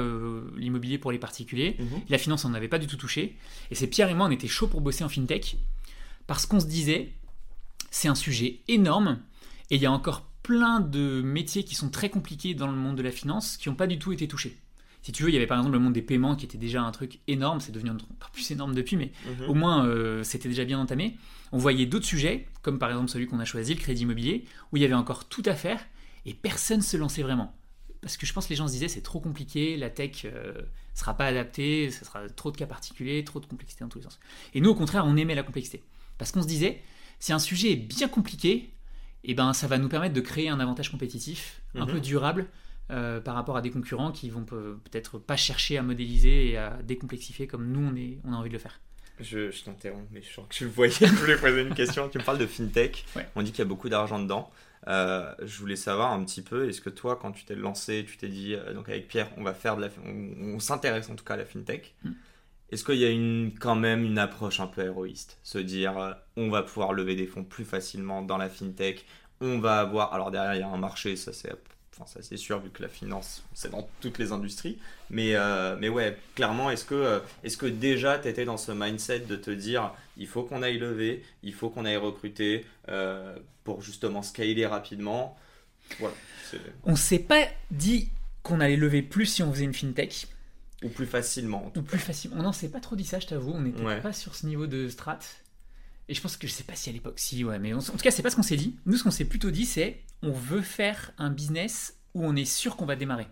l'immobilier 0.56 0.98
pour 0.98 1.12
les 1.12 1.18
particuliers. 1.18 1.76
Mhm. 1.78 2.00
La 2.08 2.18
finance, 2.18 2.44
on 2.44 2.48
n'avait 2.48 2.66
pas 2.68 2.78
du 2.78 2.86
tout 2.88 2.96
touché. 2.96 3.36
Et 3.70 3.74
c'est 3.76 3.86
Pierre 3.86 4.08
et 4.08 4.14
moi, 4.14 4.26
on 4.26 4.30
était 4.32 4.48
chaud 4.48 4.66
pour 4.66 4.80
bosser 4.80 5.04
en 5.04 5.08
fintech 5.08 5.56
parce 6.26 6.44
qu'on 6.46 6.58
se 6.58 6.66
disait, 6.66 7.10
c'est 7.90 8.08
un 8.08 8.14
sujet 8.16 8.60
énorme 8.66 9.20
et 9.70 9.76
il 9.76 9.82
y 9.82 9.86
a 9.86 9.92
encore 9.92 10.26
plein 10.44 10.78
de 10.78 11.20
métiers 11.22 11.64
qui 11.64 11.74
sont 11.74 11.88
très 11.90 12.08
compliqués 12.10 12.54
dans 12.54 12.68
le 12.68 12.76
monde 12.76 12.94
de 12.96 13.02
la 13.02 13.10
finance 13.10 13.56
qui 13.56 13.68
n'ont 13.68 13.74
pas 13.74 13.88
du 13.88 13.98
tout 13.98 14.12
été 14.12 14.28
touchés. 14.28 14.56
Si 15.02 15.10
tu 15.12 15.22
veux, 15.24 15.28
il 15.30 15.34
y 15.34 15.36
avait 15.36 15.46
par 15.46 15.58
exemple 15.58 15.74
le 15.74 15.80
monde 15.80 15.92
des 15.92 16.02
paiements 16.02 16.36
qui 16.36 16.44
était 16.46 16.56
déjà 16.58 16.82
un 16.82 16.90
truc 16.92 17.18
énorme, 17.28 17.60
c'est 17.60 17.72
devenu 17.72 17.90
encore 17.90 18.30
plus 18.30 18.48
énorme 18.52 18.74
depuis, 18.74 18.96
mais 18.96 19.10
Mhm. 19.26 19.48
au 19.48 19.54
moins 19.54 19.84
euh, 19.86 20.22
c'était 20.22 20.48
déjà 20.48 20.64
bien 20.64 20.78
entamé. 20.78 21.16
On 21.52 21.58
voyait 21.58 21.86
d'autres 21.86 22.06
sujets, 22.06 22.46
comme 22.62 22.78
par 22.78 22.88
exemple 22.90 23.08
celui 23.10 23.26
qu'on 23.26 23.38
a 23.40 23.44
choisi, 23.44 23.74
le 23.74 23.80
crédit 23.80 24.02
immobilier, 24.02 24.44
où 24.72 24.76
il 24.76 24.82
y 24.82 24.84
avait 24.86 24.94
encore 24.94 25.28
tout 25.28 25.42
à 25.46 25.54
faire 25.54 25.84
et 26.26 26.32
personne 26.34 26.80
se 26.82 26.96
lançait 26.96 27.22
vraiment. 27.22 27.54
Parce 28.00 28.16
que 28.18 28.24
je 28.26 28.32
pense 28.32 28.44
que 28.46 28.50
les 28.50 28.56
gens 28.56 28.66
se 28.68 28.72
disaient 28.72 28.88
c'est 28.88 29.02
trop 29.02 29.20
compliqué, 29.20 29.76
la 29.76 29.88
tech 29.90 30.24
euh, 30.26 30.52
sera 30.94 31.14
pas 31.16 31.26
adaptée, 31.26 31.90
ce 31.90 32.04
sera 32.04 32.28
trop 32.28 32.50
de 32.50 32.56
cas 32.56 32.66
particuliers, 32.66 33.24
trop 33.24 33.40
de 33.40 33.46
complexité 33.46 33.82
dans 33.84 33.88
tous 33.88 33.98
les 33.98 34.04
sens. 34.04 34.18
Et 34.54 34.60
nous 34.60 34.70
au 34.70 34.74
contraire 34.74 35.04
on 35.06 35.16
aimait 35.16 35.34
la 35.34 35.42
complexité. 35.42 35.82
Parce 36.18 36.32
qu'on 36.32 36.42
se 36.42 36.48
disait 36.48 36.82
si 37.18 37.32
un 37.32 37.38
sujet 37.38 37.72
est 37.72 37.76
bien 37.76 38.08
compliqué, 38.08 38.70
eh 39.24 39.34
ben, 39.34 39.52
ça 39.52 39.66
va 39.66 39.78
nous 39.78 39.88
permettre 39.88 40.14
de 40.14 40.20
créer 40.20 40.48
un 40.48 40.60
avantage 40.60 40.90
compétitif 40.90 41.60
un 41.74 41.86
Mhm. 41.86 41.92
peu 41.92 42.00
durable 42.00 42.46
euh, 42.90 43.20
par 43.20 43.34
rapport 43.34 43.56
à 43.56 43.62
des 43.62 43.70
concurrents 43.70 44.12
qui 44.12 44.28
vont 44.30 44.44
peut- 44.44 44.78
peut-être 44.90 45.18
pas 45.18 45.36
chercher 45.36 45.78
à 45.78 45.82
modéliser 45.82 46.50
et 46.50 46.56
à 46.58 46.78
décomplexifier 46.82 47.46
comme 47.46 47.66
nous 47.72 47.80
on, 47.92 47.96
est, 47.96 48.18
on 48.24 48.32
a 48.32 48.36
envie 48.36 48.50
de 48.50 48.54
le 48.54 48.58
faire. 48.60 48.80
Je, 49.20 49.50
je 49.50 49.62
t'interromps, 49.64 50.08
mais 50.10 50.20
je 50.22 50.32
sens 50.32 50.44
que 50.48 50.54
tu 50.54 50.64
le 50.64 50.70
voyais. 50.70 50.92
je 51.00 51.06
voulais 51.06 51.36
poser 51.36 51.62
une 51.62 51.74
question. 51.74 52.08
Tu 52.08 52.18
me 52.18 52.24
parles 52.24 52.38
de 52.38 52.46
fintech. 52.46 53.04
Ouais. 53.16 53.26
On 53.36 53.42
dit 53.42 53.50
qu'il 53.52 53.60
y 53.60 53.62
a 53.62 53.66
beaucoup 53.68 53.88
d'argent 53.88 54.18
dedans. 54.20 54.50
Euh, 54.88 55.32
je 55.42 55.58
voulais 55.60 55.76
savoir 55.76 56.12
un 56.12 56.22
petit 56.24 56.42
peu, 56.42 56.68
est-ce 56.68 56.80
que 56.82 56.90
toi, 56.90 57.16
quand 57.20 57.32
tu 57.32 57.44
t'es 57.46 57.54
lancé, 57.54 58.04
tu 58.06 58.16
t'es 58.18 58.28
dit, 58.28 58.54
euh, 58.54 58.74
donc 58.74 58.88
avec 58.90 59.08
Pierre, 59.08 59.30
on 59.38 59.42
va 59.44 59.54
faire 59.54 59.76
de 59.76 59.82
la, 59.82 59.88
on, 60.04 60.54
on 60.56 60.58
s'intéresse 60.58 61.08
en 61.08 61.14
tout 61.14 61.24
cas 61.24 61.34
à 61.34 61.36
la 61.38 61.46
fintech. 61.46 61.94
Mm. 62.04 62.10
Est-ce 62.74 62.82
qu'il 62.82 62.96
y 62.96 63.04
a 63.04 63.08
une, 63.08 63.52
quand 63.60 63.76
même 63.76 64.04
une 64.04 64.18
approche 64.18 64.58
un 64.58 64.66
peu 64.66 64.82
héroïste? 64.82 65.38
Se 65.44 65.58
dire, 65.58 65.96
euh, 65.96 66.12
on 66.36 66.50
va 66.50 66.64
pouvoir 66.64 66.92
lever 66.92 67.14
des 67.14 67.28
fonds 67.28 67.44
plus 67.44 67.64
facilement 67.64 68.20
dans 68.20 68.36
la 68.36 68.48
fintech, 68.48 69.06
on 69.40 69.60
va 69.60 69.78
avoir, 69.78 70.12
alors 70.12 70.32
derrière 70.32 70.56
il 70.56 70.58
y 70.58 70.62
a 70.64 70.68
un 70.68 70.76
marché, 70.76 71.14
ça 71.14 71.32
c'est, 71.32 71.52
enfin 71.96 72.20
sûr 72.34 72.60
vu 72.60 72.70
que 72.70 72.82
la 72.82 72.88
finance 72.88 73.44
c'est 73.54 73.70
dans 73.70 73.88
toutes 74.00 74.18
les 74.18 74.32
industries, 74.32 74.80
mais 75.08 75.36
euh, 75.36 75.76
mais 75.78 75.88
ouais, 75.88 76.18
clairement, 76.34 76.68
est-ce 76.68 76.84
que 76.84 76.96
euh, 76.96 77.20
est-ce 77.44 77.56
que 77.56 77.66
déjà 77.66 78.18
tu 78.18 78.26
étais 78.26 78.44
dans 78.44 78.56
ce 78.56 78.72
mindset 78.72 79.20
de 79.20 79.36
te 79.36 79.52
dire, 79.52 79.92
il 80.16 80.26
faut 80.26 80.42
qu'on 80.42 80.60
aille 80.64 80.78
lever, 80.78 81.22
il 81.44 81.54
faut 81.54 81.70
qu'on 81.70 81.84
aille 81.84 81.96
recruter 81.96 82.66
pour 83.62 83.82
justement 83.82 84.22
scaler 84.22 84.66
rapidement, 84.66 85.38
voilà, 86.00 86.16
On 86.82 86.96
s'est 86.96 87.20
pas 87.20 87.44
dit 87.70 88.08
qu'on 88.42 88.58
allait 88.58 88.74
lever 88.74 89.02
plus 89.02 89.26
si 89.26 89.44
on 89.44 89.52
faisait 89.52 89.64
une 89.64 89.74
fintech 89.74 90.26
ou 90.84 90.88
plus 90.88 91.06
facilement. 91.06 91.66
en 91.66 91.70
tout 91.70 91.80
ou 91.80 91.82
plus 91.82 91.98
facilement. 91.98 92.36
On 92.38 92.42
n'en 92.42 92.52
s'est 92.52 92.68
pas 92.68 92.80
trop 92.80 92.94
dit 92.96 93.04
ça, 93.04 93.18
je 93.18 93.26
t'avoue. 93.26 93.52
On 93.52 93.62
n'était 93.62 93.82
Ouais. 93.82 94.00
pas 94.00 94.12
sur 94.12 94.34
ce 94.34 94.46
niveau 94.46 94.66
de 94.66 94.88
strat. 94.88 95.18
Et 96.08 96.14
je 96.14 96.20
pense 96.20 96.36
que 96.36 96.46
je 96.46 96.52
sais 96.52 96.64
pas 96.64 96.74
si 96.76 96.90
à 96.90 96.92
l'époque, 96.92 97.18
si, 97.18 97.42
ouais, 97.44 97.58
mais 97.58 97.72
on- 97.74 97.78
en 97.78 97.82
tout 97.82 97.96
cas, 97.96 98.10
c'est 98.10 98.22
pas 98.22 98.30
ce 98.30 98.36
qu'on 98.36 98.42
s'est 98.42 98.56
dit. 98.56 98.76
Nous, 98.86 98.96
ce 98.98 99.02
qu'on 99.04 99.10
s'est 99.10 99.24
plutôt 99.24 99.50
dit, 99.50 99.64
c'est 99.64 100.00
on 100.22 100.32
veut 100.32 100.60
faire 100.62 101.12
un 101.18 101.30
business 101.30 101.96
où 102.14 102.24
on 102.24 102.36
est 102.36 102.44
sûr 102.44 102.76
qu'on 102.76 102.84
va 102.86 102.94
démarrer. 102.96 103.26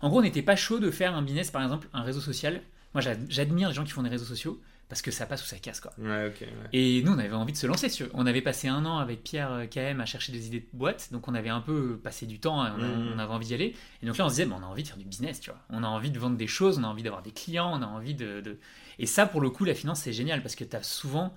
En 0.00 0.08
gros, 0.08 0.20
on 0.20 0.22
n'était 0.22 0.42
pas 0.42 0.56
chaud 0.56 0.78
de 0.78 0.90
faire 0.90 1.14
un 1.14 1.22
business, 1.22 1.50
par 1.50 1.62
exemple, 1.62 1.88
un 1.92 2.02
réseau 2.02 2.20
social. 2.20 2.62
Moi, 2.94 3.00
j'ad- 3.00 3.26
j'admire 3.28 3.68
les 3.68 3.74
gens 3.74 3.84
qui 3.84 3.90
font 3.90 4.02
des 4.04 4.08
réseaux 4.08 4.24
sociaux 4.24 4.60
parce 4.88 5.00
que 5.02 5.10
ça 5.10 5.26
passe 5.26 5.42
ou 5.42 5.46
ça 5.46 5.58
casse, 5.58 5.80
quoi. 5.80 5.92
Ouais, 5.98 6.28
ok. 6.28 6.40
ouais. 6.42 6.48
Et 6.72 7.02
nous, 7.02 7.12
on 7.12 7.18
avait 7.18 7.32
envie 7.32 7.52
de 7.52 7.58
se 7.58 7.66
lancer. 7.66 7.88
Sur... 7.88 8.08
On 8.14 8.26
avait 8.26 8.42
passé 8.42 8.68
un 8.68 8.84
an 8.84 8.98
avec 8.98 9.22
Pierre 9.24 9.50
euh, 9.52 9.66
KM 9.66 10.00
à 10.00 10.06
chercher 10.06 10.30
des 10.32 10.46
idées 10.46 10.60
de 10.60 10.66
boîtes, 10.72 11.08
donc 11.12 11.26
on 11.26 11.34
avait 11.34 11.48
un 11.48 11.60
peu 11.60 11.96
passé 11.98 12.26
du 12.26 12.38
temps, 12.38 12.62
hein, 12.62 12.74
on, 12.78 12.82
a- 12.82 12.86
Mhm. 12.86 13.12
on 13.14 13.18
avait 13.18 13.32
envie 13.32 13.46
d'y 13.46 13.54
aller. 13.54 13.74
Et 14.02 14.06
donc 14.06 14.16
là, 14.18 14.26
on 14.26 14.28
se 14.28 14.34
disait, 14.34 14.46
bah, 14.46 14.56
on 14.58 14.62
a 14.62 14.66
envie 14.66 14.82
de 14.82 14.88
faire 14.88 14.96
du 14.98 15.04
business, 15.06 15.40
tu 15.40 15.50
vois. 15.50 15.58
On 15.70 15.82
a 15.82 15.88
envie 15.88 16.10
de 16.10 16.18
vendre 16.18 16.36
des 16.36 16.46
choses, 16.46 16.78
on 16.78 16.84
a 16.84 16.86
envie 16.86 17.02
d'avoir 17.02 17.22
des 17.22 17.32
clients, 17.32 17.72
on 17.72 17.82
a 17.82 17.86
envie 17.86 18.14
de. 18.14 18.40
de- 18.40 18.58
Et 18.98 19.06
ça, 19.06 19.26
pour 19.26 19.40
le 19.40 19.50
coup, 19.50 19.64
la 19.64 19.74
finance, 19.74 20.00
c'est 20.02 20.12
génial 20.12 20.42
parce 20.42 20.54
que 20.54 20.64
tu 20.64 20.76
as 20.76 20.82
souvent 20.82 21.34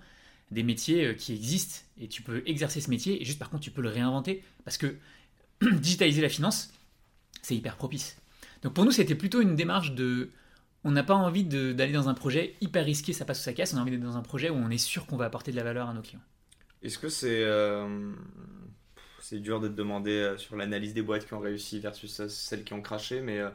des 0.52 0.64
métiers 0.64 1.06
euh, 1.08 1.14
qui 1.14 1.34
existent 1.34 1.82
et 2.00 2.08
tu 2.08 2.22
peux 2.22 2.42
exercer 2.46 2.80
ce 2.82 2.90
métier 2.90 3.22
et 3.22 3.26
juste 3.26 3.40
par 3.40 3.50
contre, 3.50 3.64
tu 3.64 3.72
peux 3.72 3.82
le 3.82 3.90
réinventer 3.90 4.44
parce 4.64 4.78
que 4.78 4.96
digitaliser 5.62 6.22
la 6.22 6.30
finance, 6.30 6.72
c'est 7.42 7.56
hyper 7.56 7.76
propice. 7.78 8.18
Donc 8.62 8.74
pour 8.74 8.86
nous, 8.86 8.92
c'était 8.92 9.16
plutôt 9.16 9.42
une 9.42 9.56
démarche 9.56 9.92
de. 9.94 10.30
On 10.88 10.92
n'a 10.92 11.04
pas 11.04 11.16
envie 11.16 11.44
d'aller 11.44 11.92
dans 11.92 12.08
un 12.08 12.14
projet 12.14 12.56
hyper 12.62 12.86
risqué, 12.86 13.12
ça 13.12 13.26
passe 13.26 13.42
ou 13.42 13.44
ça 13.44 13.52
casse. 13.52 13.74
On 13.74 13.78
a 13.78 13.82
envie 13.82 13.92
d'être 13.92 14.04
dans 14.04 14.16
un 14.16 14.22
projet 14.22 14.50
où 14.50 14.56
on 14.56 14.70
est 14.70 14.78
sûr 14.78 15.06
qu'on 15.06 15.18
va 15.18 15.26
apporter 15.26 15.52
de 15.52 15.58
la 15.58 15.64
valeur 15.64 15.90
à 15.90 15.94
nos 15.94 16.02
clients. 16.02 16.22
Est-ce 16.82 16.98
que 16.98 17.10
c'est 17.10 17.44
euh, 17.44 18.14
c'est 19.20 19.40
dur 19.40 19.60
de 19.60 19.68
te 19.68 19.74
demander 19.74 20.12
euh, 20.12 20.38
sur 20.38 20.56
l'analyse 20.56 20.94
des 20.94 21.02
boîtes 21.02 21.28
qui 21.28 21.34
ont 21.34 21.42
réussi 21.42 21.82
versus 21.82 22.26
celles 22.28 22.64
qui 22.64 22.72
ont 22.72 22.82
craché, 22.82 23.20
mais 23.20 23.40
euh, 23.40 23.50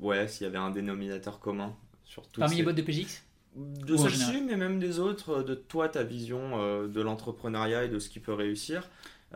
ouais, 0.00 0.26
s'il 0.26 0.44
y 0.44 0.46
avait 0.46 0.56
un 0.56 0.70
dénominateur 0.70 1.38
commun 1.38 1.76
sur 2.02 2.22
toutes 2.22 2.38
Parmi 2.38 2.54
ces- 2.54 2.56
les 2.60 2.64
boîtes 2.64 2.76
de 2.76 2.82
PGX 2.82 3.22
de 3.54 4.46
mais 4.46 4.56
même 4.56 4.78
des 4.78 4.98
autres, 4.98 5.42
de 5.42 5.54
toi, 5.54 5.90
ta 5.90 6.02
vision 6.02 6.86
de 6.86 7.00
l'entrepreneuriat 7.02 7.84
et 7.84 7.88
de 7.90 7.98
ce 7.98 8.08
qui 8.08 8.18
peut 8.18 8.32
réussir. 8.32 8.88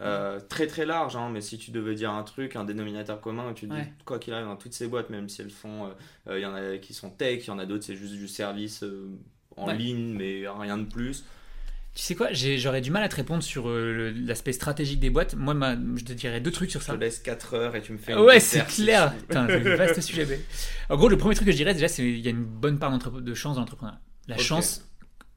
Euh, 0.02 0.38
très 0.48 0.66
très 0.66 0.84
large, 0.84 1.16
hein, 1.16 1.30
mais 1.32 1.40
si 1.40 1.56
tu 1.58 1.70
devais 1.70 1.94
dire 1.94 2.10
un 2.10 2.22
truc, 2.22 2.54
un 2.56 2.64
dénominateur 2.64 3.20
commun, 3.20 3.52
tu 3.54 3.66
te 3.66 3.72
dis 3.74 3.78
Ouais. 3.80 3.92
quoi 4.04 4.18
qu'il 4.18 4.34
arrive 4.34 4.46
dans 4.46 4.56
toutes 4.56 4.74
ces 4.74 4.88
boîtes, 4.88 5.08
même 5.10 5.28
si 5.28 5.40
elles 5.42 5.50
font, 5.50 5.86
euh, 5.86 5.88
euh, 6.28 6.38
il 6.38 6.42
y 6.42 6.46
en 6.46 6.54
a 6.54 6.76
qui 6.78 6.92
sont 6.94 7.08
tech, 7.10 7.44
il 7.44 7.46
y 7.46 7.50
en 7.50 7.58
a 7.58 7.64
d'autres 7.66 7.84
c'est 7.84 7.96
juste 7.96 8.12
du 8.14 8.28
service 8.28 8.82
euh, 8.82 9.08
en 9.56 9.68
Ouais. 9.68 9.76
ligne, 9.76 10.14
mais 10.16 10.44
rien 10.46 10.76
de 10.78 10.84
plus. 10.84 11.24
Tu 11.94 12.02
sais 12.02 12.14
quoi 12.14 12.28
J'aurais 12.32 12.82
du 12.82 12.90
mal 12.90 13.02
à 13.02 13.08
te 13.08 13.16
répondre 13.16 13.42
sur 13.42 13.70
euh, 13.70 14.12
l'aspect 14.14 14.52
stratégique 14.52 15.00
des 15.00 15.08
boîtes. 15.08 15.34
Moi, 15.34 15.54
ma- 15.54 15.76
je 15.96 16.04
te 16.04 16.12
dirais 16.12 16.42
deux 16.42 16.50
trucs 16.50 16.70
sur 16.70 16.80
Je 16.82 16.84
ça. 16.86 16.92
te 16.92 16.98
laisse 16.98 17.20
4 17.20 17.54
heures 17.54 17.74
et 17.74 17.80
tu 17.80 17.92
me 17.92 17.96
fais 17.96 18.12
une 18.12 18.18
Ouais, 18.18 18.38
c'est 18.38 18.66
clair. 18.66 19.14
Putain, 19.28 19.46
c'est 19.48 19.66
un 19.66 19.76
vaste 19.76 20.02
sujet. 20.02 20.26
mais- 20.28 20.40
En 20.90 20.98
gros, 20.98 21.08
le 21.08 21.16
premier 21.16 21.34
truc 21.34 21.46
que 21.46 21.52
je 21.52 21.56
dirais, 21.56 21.72
déjà, 21.72 21.88
c'est 21.88 22.02
qu'il 22.02 22.20
y 22.20 22.26
a 22.26 22.32
une 22.32 22.44
bonne 22.44 22.78
part 22.78 22.98
de 22.98 23.34
chance 23.34 23.54
dans 23.54 23.62
l'entrepreneuriat. 23.62 23.98
La 24.28 24.36
chance 24.36 24.86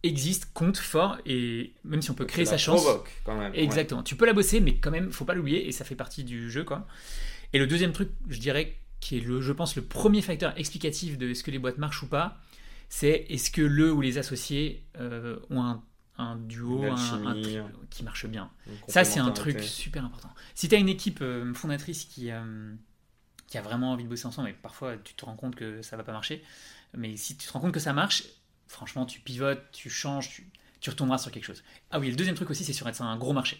existe, 0.03 0.51
compte 0.53 0.77
fort, 0.77 1.17
et 1.25 1.73
même 1.83 2.01
si 2.01 2.09
on 2.11 2.13
peut 2.13 2.25
créer 2.25 2.45
sa 2.45 2.57
chance. 2.57 2.81
provoques, 2.81 3.11
quand 3.25 3.35
même. 3.37 3.51
ouais. 3.51 3.59
Exactement. 3.63 4.03
Tu 4.03 4.15
peux 4.15 4.25
la 4.25 4.33
bosser, 4.33 4.59
mais 4.61 4.75
quand 4.77 4.91
même, 4.91 5.11
faut 5.11 5.25
pas 5.25 5.33
l'oublier, 5.33 5.67
et 5.67 5.71
ça 5.71 5.83
fait 5.85 5.95
partie 5.95 6.23
du 6.23 6.49
jeu, 6.49 6.63
quoi. 6.63 6.87
Et 7.53 7.59
le 7.59 7.67
deuxième 7.67 7.91
truc, 7.91 8.09
je 8.29 8.39
dirais, 8.39 8.75
qui 8.99 9.17
est, 9.17 9.21
le, 9.21 9.41
je 9.41 9.51
pense, 9.51 9.75
le 9.75 9.81
premier 9.81 10.21
facteur 10.21 10.57
explicatif 10.57 11.17
de 11.17 11.29
est-ce 11.29 11.43
que 11.43 11.51
les 11.51 11.59
boîtes 11.59 11.77
marchent 11.77 12.03
ou 12.03 12.07
pas, 12.07 12.37
c'est 12.89 13.25
est-ce 13.29 13.51
que 13.51 13.61
le 13.61 13.91
ou 13.91 14.01
les 14.01 14.17
associés 14.17 14.83
euh, 14.99 15.37
ont 15.49 15.61
un, 15.63 15.83
un 16.17 16.35
duo, 16.37 16.83
un, 16.83 16.87
un 16.95 17.31
alchimie. 17.31 17.41
tri- 17.43 17.57
qui 17.89 18.03
marche 18.03 18.25
bien. 18.25 18.49
Ça, 18.87 19.03
c'est 19.03 19.19
un 19.19 19.31
truc 19.31 19.61
super 19.63 20.05
important. 20.05 20.29
Si 20.55 20.67
tu 20.69 20.75
as 20.75 20.77
une 20.79 20.89
équipe 20.89 21.19
euh, 21.21 21.53
fondatrice 21.53 22.05
qui, 22.05 22.31
euh, 22.31 22.73
qui 23.47 23.57
a 23.57 23.61
vraiment 23.61 23.91
envie 23.93 24.03
de 24.03 24.09
bosser 24.09 24.25
ensemble, 24.27 24.49
et 24.49 24.53
parfois 24.53 24.97
tu 24.97 25.13
te 25.13 25.25
rends 25.25 25.35
compte 25.35 25.55
que 25.55 25.81
ça 25.81 25.97
va 25.97 26.03
pas 26.03 26.11
marcher, 26.11 26.43
mais 26.97 27.15
si 27.17 27.37
tu 27.37 27.47
te 27.47 27.51
rends 27.53 27.59
compte 27.59 27.73
que 27.73 27.79
ça 27.79 27.93
marche, 27.93 28.23
franchement, 28.69 29.05
tu 29.05 29.19
pivotes, 29.19 29.61
tu 29.73 29.89
changes, 29.89 30.29
tu, 30.29 30.47
tu 30.79 30.89
retomberas 30.89 31.17
sur 31.17 31.31
quelque 31.31 31.43
chose. 31.43 31.63
Ah 31.91 31.99
oui, 31.99 32.09
le 32.09 32.15
deuxième 32.15 32.35
truc 32.35 32.49
aussi, 32.49 32.63
c'est 32.63 32.71
sur 32.73 32.87
être 32.87 32.95
sur 32.95 33.03
un 33.05 33.17
gros 33.17 33.33
marché. 33.33 33.59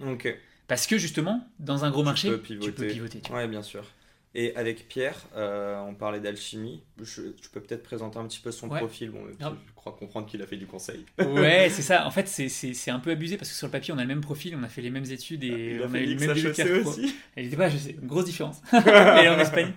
Ok. 0.00 0.28
Parce 0.68 0.86
que 0.86 0.98
justement, 0.98 1.48
dans 1.58 1.84
un 1.84 1.90
gros 1.90 2.02
Tu 2.02 2.04
marché, 2.04 2.30
peux 2.30 2.42
tu 2.42 2.72
peux 2.72 2.86
pivoter. 2.86 3.20
tu 3.20 3.30
vois. 3.32 3.40
Ouais, 3.40 3.48
bien 3.48 3.62
sûr. 3.62 3.84
Et 4.32 4.54
avec 4.54 4.86
Pierre, 4.86 5.16
euh, 5.36 5.80
on 5.80 5.94
parlait 5.94 6.20
d'alchimie. 6.20 6.84
Tu 7.04 7.48
peux 7.52 7.60
peut-être 7.60 7.82
présenter 7.82 8.16
un 8.16 8.24
petit 8.28 8.38
peu 8.38 8.52
son 8.52 8.68
Ouais. 8.68 8.78
profil. 8.78 9.10
Bon, 9.10 9.18
je 9.28 9.46
crois 9.74 9.96
comprendre 9.98 10.26
qu'il 10.28 10.40
a 10.40 10.46
fait 10.46 10.56
du 10.56 10.66
conseil. 10.66 11.04
Ouais, 11.18 11.68
c'est 11.68 11.82
ça. 11.82 12.06
En 12.06 12.12
fait, 12.12 12.28
c'est- 12.28 12.90
un 12.90 13.00
peu 13.00 13.10
abusé 13.10 13.36
parce 13.36 13.50
que 13.50 13.56
sur 13.56 13.66
le 13.66 13.72
papier, 13.72 13.92
on 13.92 13.98
a 13.98 14.02
le 14.02 14.06
même 14.06 14.20
profil, 14.20 14.54
on 14.56 14.62
a 14.62 14.68
fait 14.68 14.82
les 14.82 14.90
mêmes 14.90 15.04
études 15.10 15.42
et 15.42 15.74
Il 15.74 15.82
a 15.82 15.86
on 15.86 15.88
fait 15.88 15.98
a 15.98 16.02
eu 16.02 16.14
le 16.14 16.26
même 16.26 16.34
début 16.34 16.80
pro. 16.82 16.90
aussi. 16.90 17.12
Elle 17.36 17.46
était 17.46 17.56
pas, 17.56 17.68
je 17.68 17.76
sais, 17.76 17.96
une 18.00 18.06
grosse 18.06 18.26
différence. 18.26 18.62
Elle 18.72 19.24
est 19.24 19.28
en 19.28 19.38
Espagne. 19.40 19.72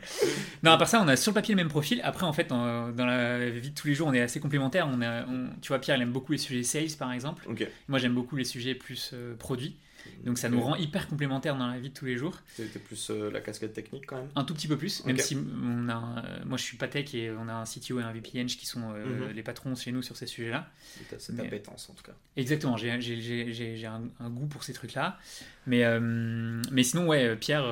Non, 0.62 0.72
à 0.74 0.78
part 0.78 0.88
ça, 0.88 1.02
on 1.02 1.08
a 1.08 1.16
sur 1.16 1.32
le 1.32 1.36
papier 1.36 1.56
le 1.56 1.62
même 1.62 1.70
profil. 1.70 2.00
Après, 2.04 2.26
en 2.28 2.34
fait, 2.34 2.50
dans 2.50 2.94
la 3.06 3.50
vie 3.50 3.72
de 3.72 3.76
tous 3.76 3.88
les 3.88 3.96
jours, 3.96 4.08
on 4.08 4.14
est 4.14 4.22
assez 4.22 4.40
complémentaires. 4.40 4.88
On 4.88 5.02
a, 5.02 5.26
on- 5.26 5.50
tu 5.64 5.70
vois, 5.70 5.80
Pierre, 5.80 5.98
il 5.98 6.04
aime 6.04 6.12
beaucoup 6.12 6.32
les 6.32 6.38
sujets 6.38 6.62
sales, 6.62 6.96
par 7.00 7.12
exemple. 7.12 7.44
Ok. 7.50 7.68
Moi, 7.88 7.98
j'aime 7.98 8.14
beaucoup 8.14 8.36
les 8.36 8.46
sujets 8.46 8.76
plus 8.76 9.12
euh, 9.16 9.36
produits. 9.36 9.78
Donc 10.24 10.38
ça 10.38 10.50
nous 10.50 10.62
rend 10.62 10.76
hyper 10.76 11.08
complémentaires 11.08 11.58
dans 11.58 11.68
la 11.68 11.80
vie 11.80 11.90
de 11.90 11.94
tous 11.94 12.06
les 12.06 12.18
jours. 12.18 12.40
C'était 12.48 12.80
plus 12.80 13.10
euh, 13.10 13.30
la 13.32 13.42
casquette 13.42 13.74
technique 13.74 14.06
quand 14.08 14.18
même 14.18 14.30
Un 14.36 14.44
tout 14.44 14.54
petit 14.54 14.68
peu 14.68 14.78
plus, 14.78 15.04
même 15.06 15.18
si 15.18 15.36
on 15.36 15.90
a, 15.90 16.24
moi 16.46 16.58
je 16.58 16.64
suis 16.64 16.78
pas 16.78 16.88
tech 16.88 17.14
et 17.14 17.32
on 17.32 17.48
a 17.48 17.54
un 17.54 17.64
CTO 17.66 18.00
et 18.00 18.04
un 18.04 18.12
VPN 18.12 18.48
qui 18.48 18.66
sont 18.66 18.80
mhm. 18.80 19.32
les 19.34 19.44
patrons 19.44 19.76
chez 19.76 19.92
nous 19.92 20.02
sur 20.02 20.16
ces 20.16 20.28
sujets-là. 20.28 20.70
C'est 21.18 21.36
ta 21.36 21.44
pétence 21.44 21.90
en 21.90 21.94
tout 21.94 22.04
cas. 22.04 22.14
Exactement, 22.38 22.78
j'ai 22.78 22.92
un, 22.92 24.02
un, 24.20 24.30
goût 24.30 24.48
pour 24.48 24.64
ces 24.64 24.74
trucs-là. 24.74 25.18
Mais, 25.66 25.84
mais 26.00 26.84
sinon, 26.84 27.08
ouais, 27.08 27.36
Pierre, 27.36 27.66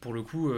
pour 0.00 0.12
le 0.12 0.22
coup, 0.22 0.52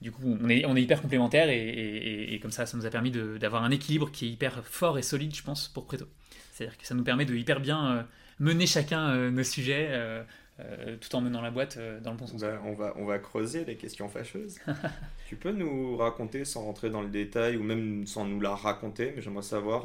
du 0.00 0.12
coup, 0.12 0.38
on 0.40 0.48
est, 0.48 0.64
on 0.66 0.76
est 0.76 0.82
hyper 0.82 1.00
complémentaires 1.00 1.48
et, 1.48 2.38
comme 2.42 2.50
ça, 2.50 2.66
ça 2.66 2.76
nous 2.76 2.86
a 2.86 2.90
permis 2.90 3.10
d'avoir 3.10 3.64
un 3.64 3.70
équilibre 3.70 4.10
qui 4.10 4.26
est 4.26 4.30
hyper 4.30 4.64
fort 4.64 4.98
et 4.98 5.02
solide, 5.02 5.34
je 5.34 5.42
pense, 5.42 5.68
pour 5.68 5.86
Preto. 5.86 6.06
C'est-à-dire 6.52 6.76
que 6.78 6.86
ça 6.86 6.94
nous 6.94 7.04
permet 7.04 7.24
de 7.24 7.34
hyper 7.34 7.60
bien 7.60 7.86
euh, 7.86 8.02
mener 8.38 8.66
chacun 8.66 9.10
euh, 9.10 9.30
nos 9.30 9.44
sujets 9.44 9.88
euh, 9.90 10.96
tout 11.00 11.14
en 11.14 11.20
menant 11.20 11.42
la 11.42 11.50
boîte 11.50 11.78
dans 12.02 12.12
le 12.12 12.16
bon 12.16 12.26
sens. 12.26 12.40
Bah, 12.40 12.60
on, 12.64 12.74
va, 12.74 12.94
on 12.96 13.04
va 13.04 13.18
creuser 13.18 13.64
les 13.64 13.76
questions 13.76 14.08
fâcheuses. 14.08 14.58
tu 15.28 15.36
peux 15.36 15.52
nous 15.52 15.96
raconter, 15.96 16.44
sans 16.44 16.64
rentrer 16.64 16.90
dans 16.90 17.02
le 17.02 17.08
détail 17.08 17.56
ou 17.56 17.62
même 17.62 18.06
sans 18.06 18.24
nous 18.24 18.40
la 18.40 18.54
raconter, 18.54 19.12
mais 19.14 19.22
j'aimerais 19.22 19.42
savoir, 19.42 19.84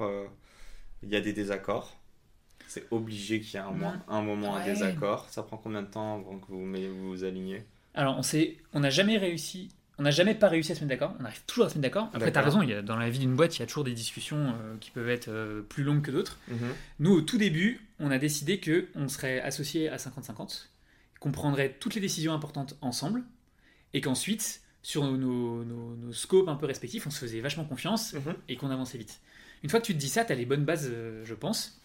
il 1.03 1.09
y 1.09 1.15
a 1.15 1.21
des 1.21 1.33
désaccords. 1.33 1.97
C'est 2.67 2.87
obligé 2.91 3.41
qu'il 3.41 3.55
y 3.55 3.57
ait 3.57 3.65
un, 3.65 3.71
mmh. 3.71 4.03
un 4.07 4.21
moment 4.21 4.55
un 4.55 4.63
désaccord. 4.63 5.27
Ça 5.29 5.43
prend 5.43 5.57
combien 5.57 5.81
de 5.81 5.87
temps 5.87 6.19
avant 6.19 6.39
que 6.39 6.47
vous 6.47 6.65
vous, 6.65 7.09
vous 7.09 7.23
alignez 7.25 7.65
Alors, 7.93 8.21
on 8.71 8.79
n'a 8.79 8.89
jamais 8.89 9.17
réussi 9.17 9.73
on 10.01 10.03
n'a 10.03 10.09
jamais 10.09 10.33
pas 10.33 10.49
réussi 10.49 10.71
à 10.71 10.75
se 10.75 10.79
mettre 10.79 10.99
d'accord. 10.99 11.15
On 11.19 11.25
arrive 11.25 11.43
toujours 11.45 11.65
à 11.65 11.69
se 11.69 11.77
mettre 11.77 11.93
d'accord. 11.93 12.09
Après, 12.15 12.31
tu 12.31 12.37
as 12.39 12.41
raison, 12.41 12.63
il 12.63 12.69
y 12.71 12.73
a, 12.73 12.81
dans 12.81 12.95
la 12.95 13.07
vie 13.11 13.19
d'une 13.19 13.35
boîte, 13.35 13.55
il 13.57 13.59
y 13.59 13.61
a 13.61 13.67
toujours 13.67 13.83
des 13.83 13.93
discussions 13.93 14.47
euh, 14.47 14.75
qui 14.79 14.89
peuvent 14.89 15.09
être 15.11 15.27
euh, 15.27 15.61
plus 15.61 15.83
longues 15.83 16.01
que 16.01 16.09
d'autres. 16.09 16.39
Mhm. 16.47 16.57
Nous, 17.01 17.11
au 17.11 17.21
tout 17.21 17.37
début, 17.37 17.81
on 17.99 18.09
a 18.09 18.17
décidé 18.17 18.59
qu'on 18.59 19.07
serait 19.07 19.39
associés 19.41 19.89
à 19.89 19.97
50-50, 19.97 20.69
qu'on 21.19 21.31
prendrait 21.31 21.77
toutes 21.79 21.93
les 21.93 22.01
décisions 22.01 22.33
importantes 22.33 22.75
ensemble, 22.81 23.21
et 23.93 24.01
qu'ensuite, 24.01 24.61
sur 24.81 25.03
nos, 25.03 25.63
scopes 26.13 26.47
un 26.47 26.55
peu 26.55 26.65
respectifs, 26.65 27.05
on 27.05 27.11
se 27.11 27.19
faisait 27.19 27.39
vachement 27.39 27.65
confiance 27.65 28.13
mhm. 28.13 28.33
et 28.49 28.55
qu'on 28.55 28.71
avançait 28.71 28.97
vite. 28.97 29.19
Une 29.61 29.69
fois 29.69 29.79
que 29.79 29.85
tu 29.85 29.93
te 29.93 29.99
dis 29.99 30.09
ça, 30.09 30.25
tu 30.25 30.31
as 30.31 30.35
les 30.35 30.47
bonnes 30.47 30.65
bases, 30.65 30.89
euh, 30.91 31.23
je 31.25 31.35
pense. 31.35 31.79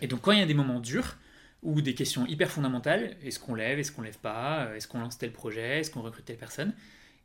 Et 0.00 0.06
donc, 0.06 0.20
quand 0.20 0.30
il 0.30 0.38
y 0.38 0.42
a 0.42 0.46
des 0.46 0.54
moments 0.54 0.78
durs, 0.78 1.16
ou 1.62 1.82
des 1.82 1.94
questions 1.94 2.26
hyper 2.26 2.50
fondamentales, 2.50 3.16
est-ce 3.24 3.38
qu'on 3.38 3.54
lève, 3.54 3.78
est-ce 3.80 3.92
qu'on 3.92 4.02
lève 4.02 4.18
pas, 4.18 4.70
est-ce 4.76 4.86
qu'on 4.88 5.00
lance 5.00 5.18
tel 5.18 5.32
projet, 5.32 5.80
est-ce 5.80 5.90
qu'on 5.90 6.00
recrute 6.00 6.24
telle 6.24 6.38
personne, 6.38 6.72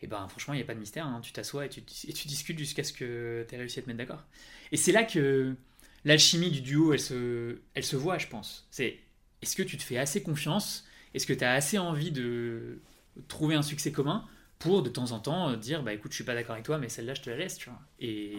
et 0.01 0.07
ben 0.07 0.27
franchement, 0.27 0.53
il 0.53 0.57
n'y 0.57 0.63
a 0.63 0.65
pas 0.65 0.73
de 0.73 0.79
mystère. 0.79 1.05
Hein. 1.07 1.21
Tu 1.23 1.31
t'assois 1.31 1.65
et 1.65 1.69
tu, 1.69 1.79
et 1.79 2.13
tu 2.13 2.27
discutes 2.27 2.59
jusqu'à 2.59 2.83
ce 2.83 2.93
que 2.93 3.45
tu 3.47 3.55
aies 3.55 3.57
réussi 3.57 3.79
à 3.79 3.81
te 3.81 3.87
mettre 3.87 3.99
d'accord. 3.99 4.23
Et 4.71 4.77
c'est 4.77 4.91
là 4.91 5.03
que 5.03 5.55
l'alchimie 6.03 6.51
du 6.51 6.61
duo, 6.61 6.93
elle 6.93 6.99
se, 6.99 7.59
elle 7.73 7.83
se 7.83 7.95
voit, 7.95 8.17
je 8.17 8.27
pense. 8.27 8.67
C'est 8.71 8.99
est-ce 9.41 9.55
que 9.55 9.63
tu 9.63 9.77
te 9.77 9.83
fais 9.83 9.97
assez 9.97 10.21
confiance? 10.21 10.85
Est-ce 11.13 11.25
que 11.25 11.33
tu 11.33 11.43
as 11.43 11.53
assez 11.53 11.77
envie 11.77 12.11
de 12.11 12.79
trouver 13.27 13.55
un 13.55 13.61
succès 13.61 13.91
commun 13.91 14.25
pour 14.59 14.83
de 14.83 14.89
temps 14.89 15.11
en 15.11 15.19
temps 15.19 15.53
dire 15.55 15.83
bah 15.83 15.93
écoute, 15.93 16.11
je 16.11 16.15
suis 16.15 16.23
pas 16.23 16.35
d'accord 16.35 16.53
avec 16.53 16.65
toi, 16.65 16.77
mais 16.77 16.89
celle-là, 16.89 17.13
je 17.13 17.21
te 17.21 17.29
la 17.29 17.37
laisse, 17.37 17.57
tu 17.57 17.69
vois. 17.69 17.79
Et, 17.99 18.35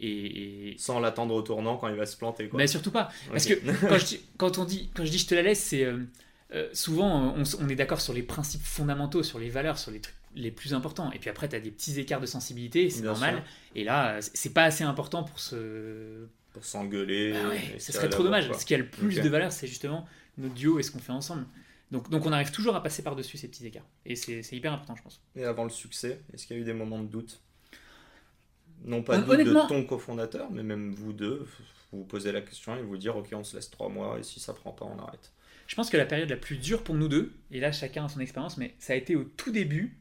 et, 0.00 0.74
sans 0.78 1.00
l'attendre 1.00 1.34
au 1.34 1.42
tournant 1.42 1.76
quand 1.76 1.88
il 1.88 1.96
va 1.96 2.06
se 2.06 2.16
planter. 2.16 2.48
Quoi. 2.48 2.58
Mais 2.58 2.66
surtout 2.66 2.90
pas. 2.90 3.10
Parce 3.30 3.46
que 3.46 3.54
quand 3.88 3.98
je, 3.98 4.16
quand, 4.36 4.58
on 4.58 4.64
dit, 4.64 4.90
quand 4.94 5.04
je 5.04 5.10
dis 5.10 5.18
je 5.18 5.26
te 5.26 5.34
la 5.34 5.42
laisse, 5.42 5.62
c'est 5.62 5.84
euh, 5.84 5.98
euh, 6.54 6.68
souvent 6.72 7.34
on, 7.36 7.42
on 7.60 7.68
est 7.68 7.74
d'accord 7.74 8.00
sur 8.00 8.14
les 8.14 8.22
principes 8.22 8.62
fondamentaux, 8.62 9.22
sur 9.22 9.38
les 9.38 9.50
valeurs, 9.50 9.78
sur 9.78 9.90
les 9.90 10.00
trucs 10.00 10.17
les 10.38 10.50
plus 10.50 10.72
importants. 10.72 11.12
Et 11.12 11.18
puis 11.18 11.28
après, 11.28 11.48
tu 11.48 11.56
as 11.56 11.60
des 11.60 11.70
petits 11.70 11.98
écarts 12.00 12.20
de 12.20 12.26
sensibilité, 12.26 12.88
c'est 12.88 13.02
normal. 13.02 13.42
Et 13.74 13.84
là, 13.84 14.18
c'est 14.20 14.54
pas 14.54 14.64
assez 14.64 14.84
important 14.84 15.24
pour 15.24 15.40
se. 15.40 16.26
Pour 16.52 16.64
s'engueuler. 16.64 17.32
Bah 17.32 17.78
ce 17.78 17.92
serait 17.92 18.08
trop 18.08 18.22
dommage. 18.22 18.50
Ce 18.52 18.64
qui 18.64 18.74
a 18.74 18.78
le 18.78 18.88
plus 18.88 19.20
de 19.20 19.28
valeur, 19.28 19.52
c'est 19.52 19.66
justement 19.66 20.06
notre 20.38 20.54
duo 20.54 20.78
et 20.78 20.82
ce 20.82 20.90
qu'on 20.90 20.98
fait 20.98 21.12
ensemble. 21.12 21.44
Donc, 21.90 22.10
donc 22.10 22.26
on 22.26 22.32
arrive 22.32 22.50
toujours 22.50 22.76
à 22.76 22.82
passer 22.82 23.02
par-dessus 23.02 23.38
ces 23.38 23.48
petits 23.48 23.66
écarts. 23.66 23.86
Et 24.04 24.14
c'est 24.16 24.52
hyper 24.52 24.72
important, 24.72 24.94
je 24.96 25.02
pense. 25.02 25.20
Et 25.36 25.44
avant 25.44 25.64
le 25.64 25.70
succès, 25.70 26.20
est-ce 26.32 26.46
qu'il 26.46 26.56
y 26.56 26.58
a 26.58 26.62
eu 26.62 26.64
des 26.64 26.74
moments 26.74 27.00
de 27.00 27.08
doute? 27.08 27.40
Non 28.84 29.02
pas 29.02 29.18
de 29.18 29.66
ton 29.68 29.84
cofondateur, 29.84 30.50
mais 30.50 30.62
même 30.62 30.92
vous 30.92 31.12
deux, 31.12 31.46
vous 31.90 31.98
vous 31.98 32.04
posez 32.04 32.30
la 32.30 32.42
question 32.42 32.76
et 32.76 32.82
vous 32.82 32.96
dire 32.96 33.16
ok, 33.16 33.28
on 33.32 33.42
se 33.42 33.56
laisse 33.56 33.70
trois 33.70 33.88
mois 33.88 34.18
et 34.18 34.22
si 34.22 34.38
ça 34.38 34.52
prend 34.52 34.72
pas, 34.72 34.84
on 34.84 34.98
arrête. 34.98 35.32
Je 35.66 35.74
pense 35.74 35.90
que 35.90 35.96
la 35.96 36.06
période 36.06 36.30
la 36.30 36.36
plus 36.36 36.56
dure 36.56 36.84
pour 36.84 36.94
nous 36.94 37.08
deux, 37.08 37.32
et 37.50 37.60
là 37.60 37.72
chacun 37.72 38.04
a 38.04 38.08
son 38.08 38.20
expérience, 38.20 38.56
mais 38.56 38.74
ça 38.78 38.92
a 38.92 38.96
été 38.96 39.16
au 39.16 39.24
tout 39.24 39.50
début 39.50 39.98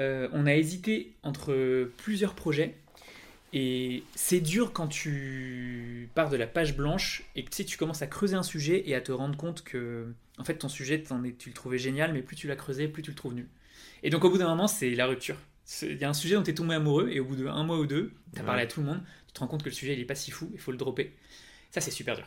euh, 0.00 0.28
on 0.32 0.46
a 0.46 0.54
hésité 0.54 1.12
entre 1.22 1.90
plusieurs 1.96 2.34
projets. 2.34 2.74
Et 3.52 4.02
c'est 4.14 4.40
dur 4.40 4.72
quand 4.72 4.88
tu 4.88 6.10
pars 6.14 6.28
de 6.28 6.36
la 6.36 6.46
page 6.46 6.76
blanche 6.76 7.24
et 7.34 7.44
que 7.44 7.50
tu, 7.50 7.56
sais, 7.56 7.64
tu 7.64 7.78
commences 7.78 8.02
à 8.02 8.06
creuser 8.06 8.36
un 8.36 8.42
sujet 8.42 8.82
et 8.86 8.94
à 8.94 9.00
te 9.00 9.10
rendre 9.10 9.38
compte 9.38 9.64
que 9.64 10.12
en 10.36 10.44
fait 10.44 10.58
ton 10.58 10.68
sujet 10.68 11.02
tu 11.38 11.48
le 11.48 11.54
trouvais 11.54 11.78
génial 11.78 12.12
mais 12.12 12.20
plus 12.20 12.36
tu 12.36 12.46
l'as 12.46 12.56
creusé 12.56 12.88
plus 12.88 13.02
tu 13.02 13.10
le 13.10 13.16
trouves 13.16 13.34
nul. 13.34 13.48
Et 14.02 14.10
donc 14.10 14.24
au 14.24 14.30
bout 14.30 14.36
d'un 14.36 14.48
moment 14.48 14.68
c'est 14.68 14.94
la 14.94 15.06
rupture. 15.06 15.36
Il 15.80 15.96
y 15.96 16.04
a 16.04 16.10
un 16.10 16.14
sujet 16.14 16.34
dont 16.34 16.42
tu 16.42 16.50
es 16.50 16.54
tombé 16.54 16.74
amoureux 16.74 17.08
et 17.10 17.20
au 17.20 17.24
bout 17.24 17.36
d'un 17.36 17.62
mois 17.64 17.78
ou 17.78 17.86
deux 17.86 18.12
tu 18.34 18.40
as 18.40 18.44
parlé 18.44 18.62
à 18.62 18.66
tout 18.66 18.80
le 18.80 18.86
monde, 18.86 19.00
tu 19.26 19.32
te 19.32 19.40
rends 19.40 19.48
compte 19.48 19.62
que 19.62 19.70
le 19.70 19.74
sujet 19.74 19.94
il 19.94 20.00
est 20.00 20.04
pas 20.04 20.14
si 20.14 20.30
fou, 20.30 20.50
il 20.52 20.60
faut 20.60 20.70
le 20.70 20.78
dropper. 20.78 21.14
Ça 21.70 21.80
c'est 21.80 21.90
super 21.90 22.16
dur. 22.16 22.26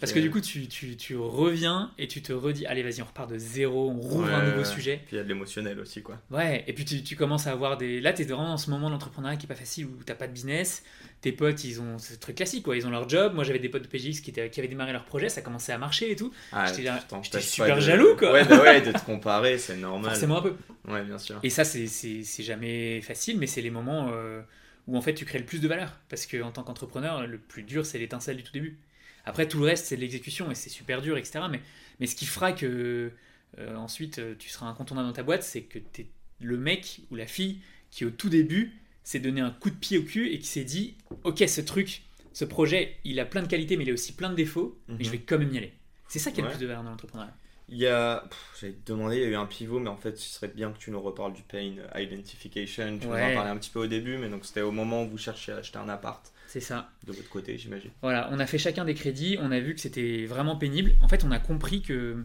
Parce 0.00 0.12
que 0.12 0.18
du 0.18 0.30
coup, 0.30 0.40
tu, 0.40 0.66
tu, 0.66 0.96
tu, 0.96 1.16
reviens 1.16 1.92
et 1.98 2.08
tu 2.08 2.22
te 2.22 2.32
redis, 2.32 2.66
allez, 2.66 2.82
vas-y, 2.82 3.02
on 3.02 3.04
repart 3.04 3.30
de 3.30 3.38
zéro, 3.38 3.90
on 3.90 4.00
rouvre 4.00 4.32
un 4.32 4.50
nouveau 4.50 4.64
sujet. 4.64 5.00
Puis 5.06 5.16
il 5.16 5.18
y 5.18 5.20
a 5.20 5.24
de 5.24 5.28
l'émotionnel 5.28 5.78
aussi, 5.78 6.02
quoi. 6.02 6.18
Ouais, 6.30 6.64
et 6.66 6.72
puis 6.72 6.84
tu, 6.84 7.02
tu 7.02 7.16
commences 7.16 7.46
à 7.46 7.52
avoir 7.52 7.76
des. 7.76 8.00
Là, 8.00 8.12
tu 8.12 8.22
es 8.22 8.24
vraiment 8.24 8.48
dans 8.48 8.56
ce 8.56 8.70
moment 8.70 8.90
d'entrepreneuriat 8.90 9.36
qui 9.36 9.46
est 9.46 9.48
pas 9.48 9.54
facile 9.54 9.86
où 9.86 10.02
t'as 10.04 10.14
pas 10.14 10.26
de 10.26 10.32
business. 10.32 10.82
Tes 11.20 11.32
potes, 11.32 11.64
ils 11.64 11.80
ont. 11.80 11.98
C'est 11.98 12.18
truc 12.18 12.36
classique, 12.36 12.64
quoi. 12.64 12.76
Ils 12.76 12.86
ont 12.86 12.90
leur 12.90 13.08
job. 13.08 13.34
Moi, 13.34 13.44
j'avais 13.44 13.58
des 13.58 13.68
potes 13.68 13.82
de 13.82 13.88
PGX 13.88 14.20
qui, 14.20 14.30
étaient, 14.30 14.50
qui 14.50 14.60
avaient 14.60 14.68
démarré 14.68 14.92
leur 14.92 15.04
projet, 15.04 15.28
ça 15.28 15.42
commençait 15.42 15.72
à 15.72 15.78
marcher 15.78 16.10
et 16.10 16.16
tout. 16.16 16.32
Ah, 16.52 16.66
J'étais 16.72 17.40
super 17.40 17.80
jaloux, 17.80 18.16
quoi. 18.16 18.32
Ouais, 18.32 18.44
bah 18.44 18.62
ouais, 18.62 18.80
de 18.80 18.92
te 18.98 19.04
comparer, 19.04 19.58
c'est 19.58 19.76
normal. 19.76 20.10
Forcément 20.10 20.38
un 20.38 20.42
peu. 20.42 20.54
Ouais, 20.88 21.02
bien 21.02 21.18
sûr. 21.18 21.38
Et 21.42 21.50
ça, 21.50 21.64
c'est 21.64 22.42
jamais 22.42 23.00
facile, 23.02 23.38
mais 23.38 23.46
c'est 23.46 23.62
les 23.62 23.70
moments. 23.70 24.10
Euh, 24.12 24.40
où 24.88 24.96
en 24.96 25.02
fait 25.02 25.14
tu 25.14 25.24
crées 25.24 25.38
le 25.38 25.44
plus 25.44 25.60
de 25.60 25.68
valeur 25.68 25.92
parce 26.08 26.24
que 26.24 26.42
en 26.42 26.50
tant 26.50 26.62
qu'entrepreneur 26.62 27.26
le 27.26 27.36
plus 27.36 27.62
dur 27.62 27.84
c'est 27.84 27.98
l'étincelle 27.98 28.38
du 28.38 28.42
tout 28.42 28.52
début 28.52 28.78
après, 29.24 29.46
tout 29.46 29.58
le 29.58 29.66
reste, 29.66 29.86
c'est 29.86 29.96
de 29.96 30.00
l'exécution 30.00 30.50
et 30.50 30.54
c'est 30.54 30.70
super 30.70 31.02
dur, 31.02 31.16
etc. 31.16 31.40
Mais, 31.50 31.60
mais 32.00 32.06
ce 32.06 32.16
qui 32.16 32.26
fera 32.26 32.52
que 32.52 33.12
euh, 33.58 33.76
ensuite 33.76 34.18
euh, 34.18 34.34
tu 34.38 34.48
seras 34.48 34.66
incontournable 34.66 35.08
dans 35.08 35.14
ta 35.14 35.22
boîte, 35.22 35.42
c'est 35.42 35.62
que 35.62 35.78
tu 35.78 36.02
es 36.02 36.06
le 36.40 36.56
mec 36.56 37.00
ou 37.10 37.16
la 37.16 37.26
fille 37.26 37.60
qui, 37.90 38.04
au 38.04 38.10
tout 38.10 38.28
début, 38.28 38.72
s'est 39.02 39.20
donné 39.20 39.40
un 39.40 39.50
coup 39.50 39.70
de 39.70 39.76
pied 39.76 39.98
au 39.98 40.02
cul 40.02 40.32
et 40.32 40.38
qui 40.38 40.46
s'est 40.46 40.64
dit 40.64 40.96
Ok, 41.24 41.42
ce 41.46 41.60
truc, 41.60 42.02
ce 42.32 42.44
projet, 42.44 42.96
il 43.04 43.18
a 43.20 43.24
plein 43.24 43.42
de 43.42 43.48
qualités, 43.48 43.76
mais 43.76 43.84
il 43.84 43.90
a 43.90 43.94
aussi 43.94 44.12
plein 44.12 44.30
de 44.30 44.34
défauts, 44.34 44.78
mais 44.88 45.04
je 45.04 45.10
mhm. 45.10 45.12
vais 45.12 45.18
quand 45.20 45.38
même 45.38 45.52
y 45.52 45.58
aller. 45.58 45.72
C'est 46.08 46.18
ça 46.18 46.30
qui 46.30 46.40
a 46.40 46.44
le 46.44 46.50
plus 46.50 46.58
de 46.58 46.66
valeur 46.66 46.82
dans 46.82 46.90
l'entrepreneuriat. 46.90 47.34
Il 47.70 47.76
y 47.76 47.86
a, 47.86 48.24
j'allais 48.58 48.72
te 48.72 48.92
demander, 48.92 49.16
il 49.16 49.22
y 49.22 49.24
a 49.26 49.28
eu 49.28 49.34
un 49.34 49.44
pivot, 49.44 49.78
mais 49.78 49.90
en 49.90 49.96
fait, 49.98 50.16
ce 50.16 50.26
serait 50.26 50.48
bien 50.48 50.72
que 50.72 50.78
tu 50.78 50.90
nous 50.90 51.00
reparles 51.00 51.34
du 51.34 51.42
pain 51.42 51.74
identification. 51.96 52.98
Tu 52.98 53.06
nous 53.06 53.12
en 53.12 53.34
parlais 53.34 53.50
un 53.50 53.58
petit 53.58 53.68
peu 53.68 53.80
au 53.80 53.86
début, 53.86 54.16
mais 54.16 54.30
donc 54.30 54.46
c'était 54.46 54.62
au 54.62 54.72
moment 54.72 55.02
où 55.04 55.08
vous 55.08 55.18
cherchiez 55.18 55.52
à 55.52 55.58
acheter 55.58 55.78
un 55.78 55.88
appart. 55.90 56.32
C'est 56.48 56.60
ça. 56.60 56.90
De 57.06 57.12
votre 57.12 57.28
côté, 57.28 57.58
j'imagine. 57.58 57.90
Voilà, 58.00 58.30
on 58.32 58.40
a 58.40 58.46
fait 58.46 58.56
chacun 58.56 58.86
des 58.86 58.94
crédits, 58.94 59.36
on 59.38 59.52
a 59.52 59.60
vu 59.60 59.74
que 59.74 59.82
c'était 59.82 60.24
vraiment 60.24 60.56
pénible. 60.56 60.94
En 61.02 61.08
fait, 61.08 61.22
on 61.22 61.30
a 61.30 61.38
compris 61.38 61.82
que 61.82 62.24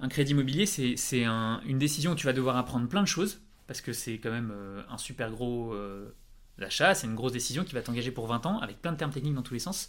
un 0.00 0.08
crédit 0.08 0.32
immobilier, 0.32 0.66
c'est 0.66 1.24
un, 1.24 1.62
une 1.64 1.78
décision 1.78 2.12
où 2.12 2.14
tu 2.14 2.26
vas 2.26 2.34
devoir 2.34 2.58
apprendre 2.58 2.86
plein 2.88 3.00
de 3.00 3.08
choses, 3.08 3.40
parce 3.66 3.80
que 3.80 3.94
c'est 3.94 4.18
quand 4.18 4.30
même 4.30 4.52
euh, 4.54 4.82
un 4.90 4.98
super 4.98 5.30
gros 5.30 5.72
euh, 5.72 6.14
achat, 6.60 6.94
c'est 6.94 7.06
une 7.06 7.14
grosse 7.14 7.32
décision 7.32 7.64
qui 7.64 7.74
va 7.74 7.80
t'engager 7.80 8.10
pour 8.10 8.26
20 8.26 8.44
ans, 8.44 8.58
avec 8.58 8.82
plein 8.82 8.92
de 8.92 8.98
termes 8.98 9.12
techniques 9.12 9.34
dans 9.34 9.42
tous 9.42 9.54
les 9.54 9.60
sens. 9.60 9.88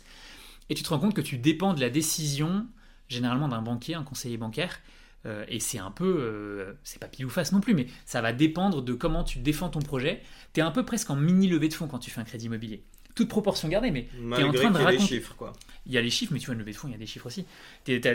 Et 0.70 0.74
tu 0.74 0.82
te 0.82 0.88
rends 0.88 1.00
compte 1.00 1.14
que 1.14 1.20
tu 1.20 1.38
dépends 1.38 1.74
de 1.74 1.82
la 1.82 1.90
décision, 1.90 2.66
généralement 3.10 3.50
d'un 3.50 3.62
banquier, 3.62 3.96
un 3.96 4.04
conseiller 4.04 4.38
bancaire, 4.38 4.80
euh, 5.26 5.44
et 5.50 5.60
c'est 5.60 5.80
un 5.80 5.92
peu, 5.92 6.78
c'est 6.86 7.00
pas 7.00 7.10
pile 7.10 7.26
ou 7.26 7.30
face 7.30 7.52
non 7.52 7.60
plus, 7.60 7.74
mais 7.74 7.88
ça 8.06 8.22
va 8.22 8.32
dépendre 8.32 8.82
de 8.82 8.94
comment 8.94 9.26
tu 9.26 9.40
défends 9.40 9.68
ton 9.68 9.80
projet. 9.80 10.24
Tu 10.54 10.62
es 10.62 10.64
un 10.64 10.72
peu 10.72 10.86
presque 10.86 11.10
en 11.10 11.18
mini 11.18 11.50
levée 11.50 11.68
de 11.68 11.74
fonds 11.74 11.90
quand 11.90 12.00
tu 12.00 12.10
fais 12.10 12.22
un 12.22 12.24
crédit 12.24 12.46
immobilier 12.46 12.86
toute 13.20 13.28
proportion 13.28 13.68
gardée, 13.68 13.92
mais 13.92 14.08
tu 14.14 14.40
es 14.40 14.44
en 14.46 14.54
train 14.54 14.72
de 14.72 14.78
raconter. 14.78 15.06
chiffres, 15.06 15.36
quoi. 15.36 15.52
Il 15.86 15.92
y 15.92 15.98
a 15.98 16.02
les 16.02 16.10
chiffres, 16.10 16.32
mais 16.32 16.40
tu 16.40 16.46
vois, 16.46 16.54
une 16.54 16.60
levée 16.60 16.72
de 16.72 16.78
fonds, 16.78 16.88
il 16.88 16.92
y 16.92 16.96
a 16.96 16.98
des 16.98 17.06
chiffres 17.06 17.26
aussi. 17.26 17.46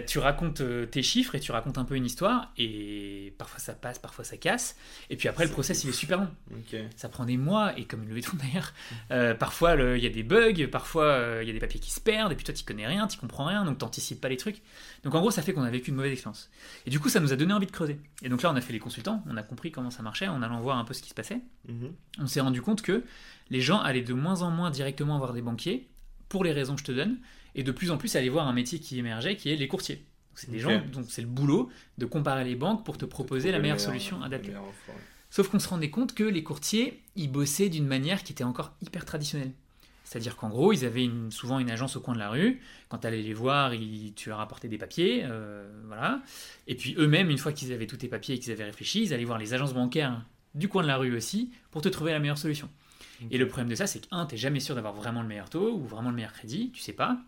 tu 0.06 0.18
racontes 0.18 0.62
euh, 0.62 0.86
tes 0.86 1.02
chiffres 1.02 1.34
et 1.34 1.40
tu 1.40 1.52
racontes 1.52 1.76
un 1.76 1.84
peu 1.84 1.94
une 1.94 2.06
histoire, 2.06 2.52
et 2.56 3.34
parfois 3.36 3.58
ça 3.58 3.74
passe, 3.74 3.98
parfois 3.98 4.24
ça 4.24 4.38
casse. 4.38 4.76
Et 5.10 5.16
puis 5.16 5.28
après, 5.28 5.44
le 5.44 5.50
process, 5.50 5.84
il 5.84 5.90
est 5.90 5.92
super 5.92 6.20
long. 6.20 6.28
Ça 6.96 7.10
prend 7.10 7.26
des 7.26 7.36
mois, 7.36 7.78
et 7.78 7.84
comme 7.84 8.02
une 8.02 8.08
levée 8.08 8.22
de 8.22 8.26
fonds 8.26 8.38
d'ailleurs, 8.38 8.72
euh, 9.10 9.34
parfois 9.34 9.74
il 9.74 10.02
y 10.02 10.06
a 10.06 10.10
des 10.10 10.22
bugs, 10.22 10.66
parfois 10.72 11.04
euh, 11.04 11.40
il 11.42 11.46
y 11.46 11.50
a 11.50 11.52
des 11.52 11.60
papiers 11.60 11.80
qui 11.80 11.90
se 11.90 12.00
perdent, 12.00 12.32
et 12.32 12.34
puis 12.34 12.46
toi, 12.46 12.54
tu 12.54 12.64
connais 12.64 12.86
rien, 12.86 13.06
tu 13.06 13.18
comprends 13.18 13.44
rien, 13.44 13.66
donc 13.66 13.76
tu 13.76 13.84
n'anticipes 13.84 14.22
pas 14.22 14.30
les 14.30 14.38
trucs. 14.38 14.62
Donc 15.02 15.14
en 15.14 15.20
gros, 15.20 15.30
ça 15.30 15.42
fait 15.42 15.52
qu'on 15.52 15.64
a 15.64 15.70
vécu 15.70 15.90
une 15.90 15.96
mauvaise 15.96 16.12
expérience. 16.12 16.50
Et 16.86 16.90
du 16.90 16.98
coup, 16.98 17.10
ça 17.10 17.20
nous 17.20 17.34
a 17.34 17.36
donné 17.36 17.52
envie 17.52 17.66
de 17.66 17.72
creuser. 17.72 17.98
Et 18.22 18.30
donc 18.30 18.40
là, 18.40 18.50
on 18.50 18.56
a 18.56 18.60
fait 18.62 18.72
les 18.72 18.78
consultants, 18.78 19.22
on 19.28 19.36
a 19.36 19.42
compris 19.42 19.70
comment 19.70 19.90
ça 19.90 20.02
marchait, 20.02 20.28
en 20.28 20.40
allant 20.40 20.60
voir 20.62 20.78
un 20.78 20.84
peu 20.84 20.94
ce 20.94 21.02
qui 21.02 21.10
se 21.10 21.14
passait. 21.14 21.40
Mhm. 21.68 21.92
On 22.20 22.26
s'est 22.26 22.40
rendu 22.40 22.62
compte 22.62 22.80
que 22.80 23.04
les 23.50 23.60
gens 23.60 23.80
allaient 23.80 24.02
de 24.02 24.14
moins 24.14 24.42
en 24.42 24.50
moins 24.50 24.70
directement 24.70 25.18
voir 25.18 25.32
des 25.32 25.42
banquiers, 25.42 25.88
pour 26.28 26.44
les 26.44 26.52
raisons 26.52 26.74
que 26.74 26.80
je 26.80 26.86
te 26.86 26.92
donne, 26.92 27.18
et 27.54 27.62
de 27.62 27.72
plus 27.72 27.90
en 27.90 27.96
plus 27.96 28.16
aller 28.16 28.28
voir 28.28 28.48
un 28.48 28.52
métier 28.52 28.78
qui 28.80 28.98
émergeait, 28.98 29.36
qui 29.36 29.50
est 29.50 29.56
les 29.56 29.68
courtiers. 29.68 30.04
C'est 30.34 30.50
des 30.50 30.58
gens 30.58 30.82
dont 30.92 31.04
c'est 31.08 31.22
le 31.22 31.28
boulot 31.28 31.70
de 31.98 32.06
comparer 32.06 32.44
les 32.44 32.56
banques 32.56 32.84
pour 32.84 32.98
te 32.98 33.04
proposer 33.04 33.52
la 33.52 33.60
meilleure 33.60 33.80
solution 33.80 34.20
adaptée. 34.22 34.52
Sauf 35.30 35.48
qu'on 35.48 35.58
se 35.58 35.68
rendait 35.68 35.90
compte 35.90 36.14
que 36.14 36.24
les 36.24 36.42
courtiers, 36.42 37.02
ils 37.16 37.30
bossaient 37.30 37.68
d'une 37.68 37.86
manière 37.86 38.22
qui 38.22 38.32
était 38.32 38.44
encore 38.44 38.72
hyper 38.82 39.04
traditionnelle. 39.04 39.52
C'est-à-dire 40.04 40.36
qu'en 40.36 40.48
gros, 40.48 40.72
ils 40.72 40.84
avaient 40.84 41.08
souvent 41.30 41.58
une 41.58 41.70
agence 41.70 41.96
au 41.96 42.00
coin 42.00 42.14
de 42.14 42.18
la 42.18 42.30
rue. 42.30 42.60
Quand 42.88 42.98
tu 42.98 43.06
allais 43.06 43.22
les 43.22 43.32
voir, 43.32 43.72
tu 44.14 44.28
leur 44.28 44.38
apportais 44.38 44.68
des 44.68 44.78
papiers. 44.78 45.22
Euh, 45.24 45.66
voilà. 45.86 46.22
Et 46.66 46.76
puis 46.76 46.94
eux-mêmes, 46.98 47.30
une 47.30 47.38
fois 47.38 47.52
qu'ils 47.52 47.72
avaient 47.72 47.86
tous 47.86 47.96
tes 47.96 48.08
papiers 48.08 48.36
et 48.36 48.38
qu'ils 48.38 48.52
avaient 48.52 48.64
réfléchi, 48.64 49.02
ils 49.02 49.14
allaient 49.14 49.24
voir 49.24 49.38
les 49.38 49.54
agences 49.54 49.72
bancaires 49.72 50.22
du 50.54 50.68
coin 50.68 50.82
de 50.82 50.88
la 50.88 50.98
rue 50.98 51.16
aussi 51.16 51.50
pour 51.70 51.80
te 51.82 51.88
trouver 51.88 52.12
la 52.12 52.20
meilleure 52.20 52.38
solution. 52.38 52.68
Et 53.30 53.38
le 53.38 53.46
problème 53.46 53.68
de 53.68 53.74
ça, 53.74 53.86
c'est 53.86 54.00
que, 54.00 54.06
un, 54.10 54.26
tu 54.26 54.34
n'es 54.34 54.38
jamais 54.38 54.60
sûr 54.60 54.74
d'avoir 54.74 54.94
vraiment 54.94 55.22
le 55.22 55.28
meilleur 55.28 55.50
taux 55.50 55.72
ou 55.74 55.84
vraiment 55.84 56.10
le 56.10 56.16
meilleur 56.16 56.32
crédit, 56.32 56.70
tu 56.72 56.80
sais 56.80 56.92
pas. 56.92 57.18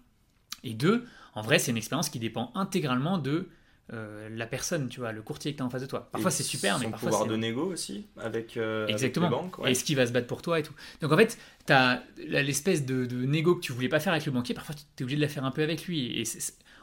Et 0.65 0.75
deux, 0.75 1.05
en 1.35 1.43
vrai, 1.43 1.59
c'est 1.59 1.71
une 1.71 1.77
expérience 1.77 2.09
qui 2.09 2.19
dépend 2.19 2.51
intégralement 2.55 3.19
de 3.19 3.49
euh, 3.93 4.29
la 4.31 4.47
personne, 4.47 4.89
tu 4.89 4.99
vois, 4.99 5.13
le 5.13 5.23
courtier 5.23 5.53
qui 5.55 5.59
est 5.59 5.63
en 5.63 5.71
face 5.71 5.83
de 5.83 5.87
toi. 5.87 6.09
Parfois 6.11 6.33
c'est 6.33 6.43
super, 6.43 6.79
mais 6.81 6.91
parfois 6.91 7.11
pouvoir 7.11 7.29
de 7.29 7.37
négo 7.37 7.71
aussi 7.73 8.07
avec, 8.17 8.57
euh, 8.57 8.87
Exactement. 8.89 9.29
les 9.29 9.31
banques. 9.31 9.57
Et 9.65 9.75
ce 9.75 9.85
qui 9.85 9.95
va 9.95 10.07
se 10.07 10.13
battre 10.13 10.27
pour 10.27 10.43
toi 10.43 10.59
et 10.59 10.65
tout. 10.65 10.73
Donc 11.01 11.13
en 11.13 11.17
fait, 11.17 11.39
tu 11.67 11.73
as 11.73 12.03
l'espèce 12.27 12.85
de, 12.85 13.07
de, 13.07 13.25
négo 13.25 13.55
que 13.55 13.61
tu 13.61 13.73
voulais 13.73 13.89
pas 13.89 14.01
faire 14.01 14.13
avec 14.13 14.27
le 14.27 14.33
banquier, 14.33 14.55
parfois 14.55 14.75
tu 14.75 14.83
es 14.99 15.03
obligé 15.05 15.17
de 15.17 15.23
la 15.23 15.29
faire 15.29 15.45
un 15.45 15.53
peu 15.53 15.63
avec 15.63 15.87
lui. 15.87 16.21
Et 16.21 16.25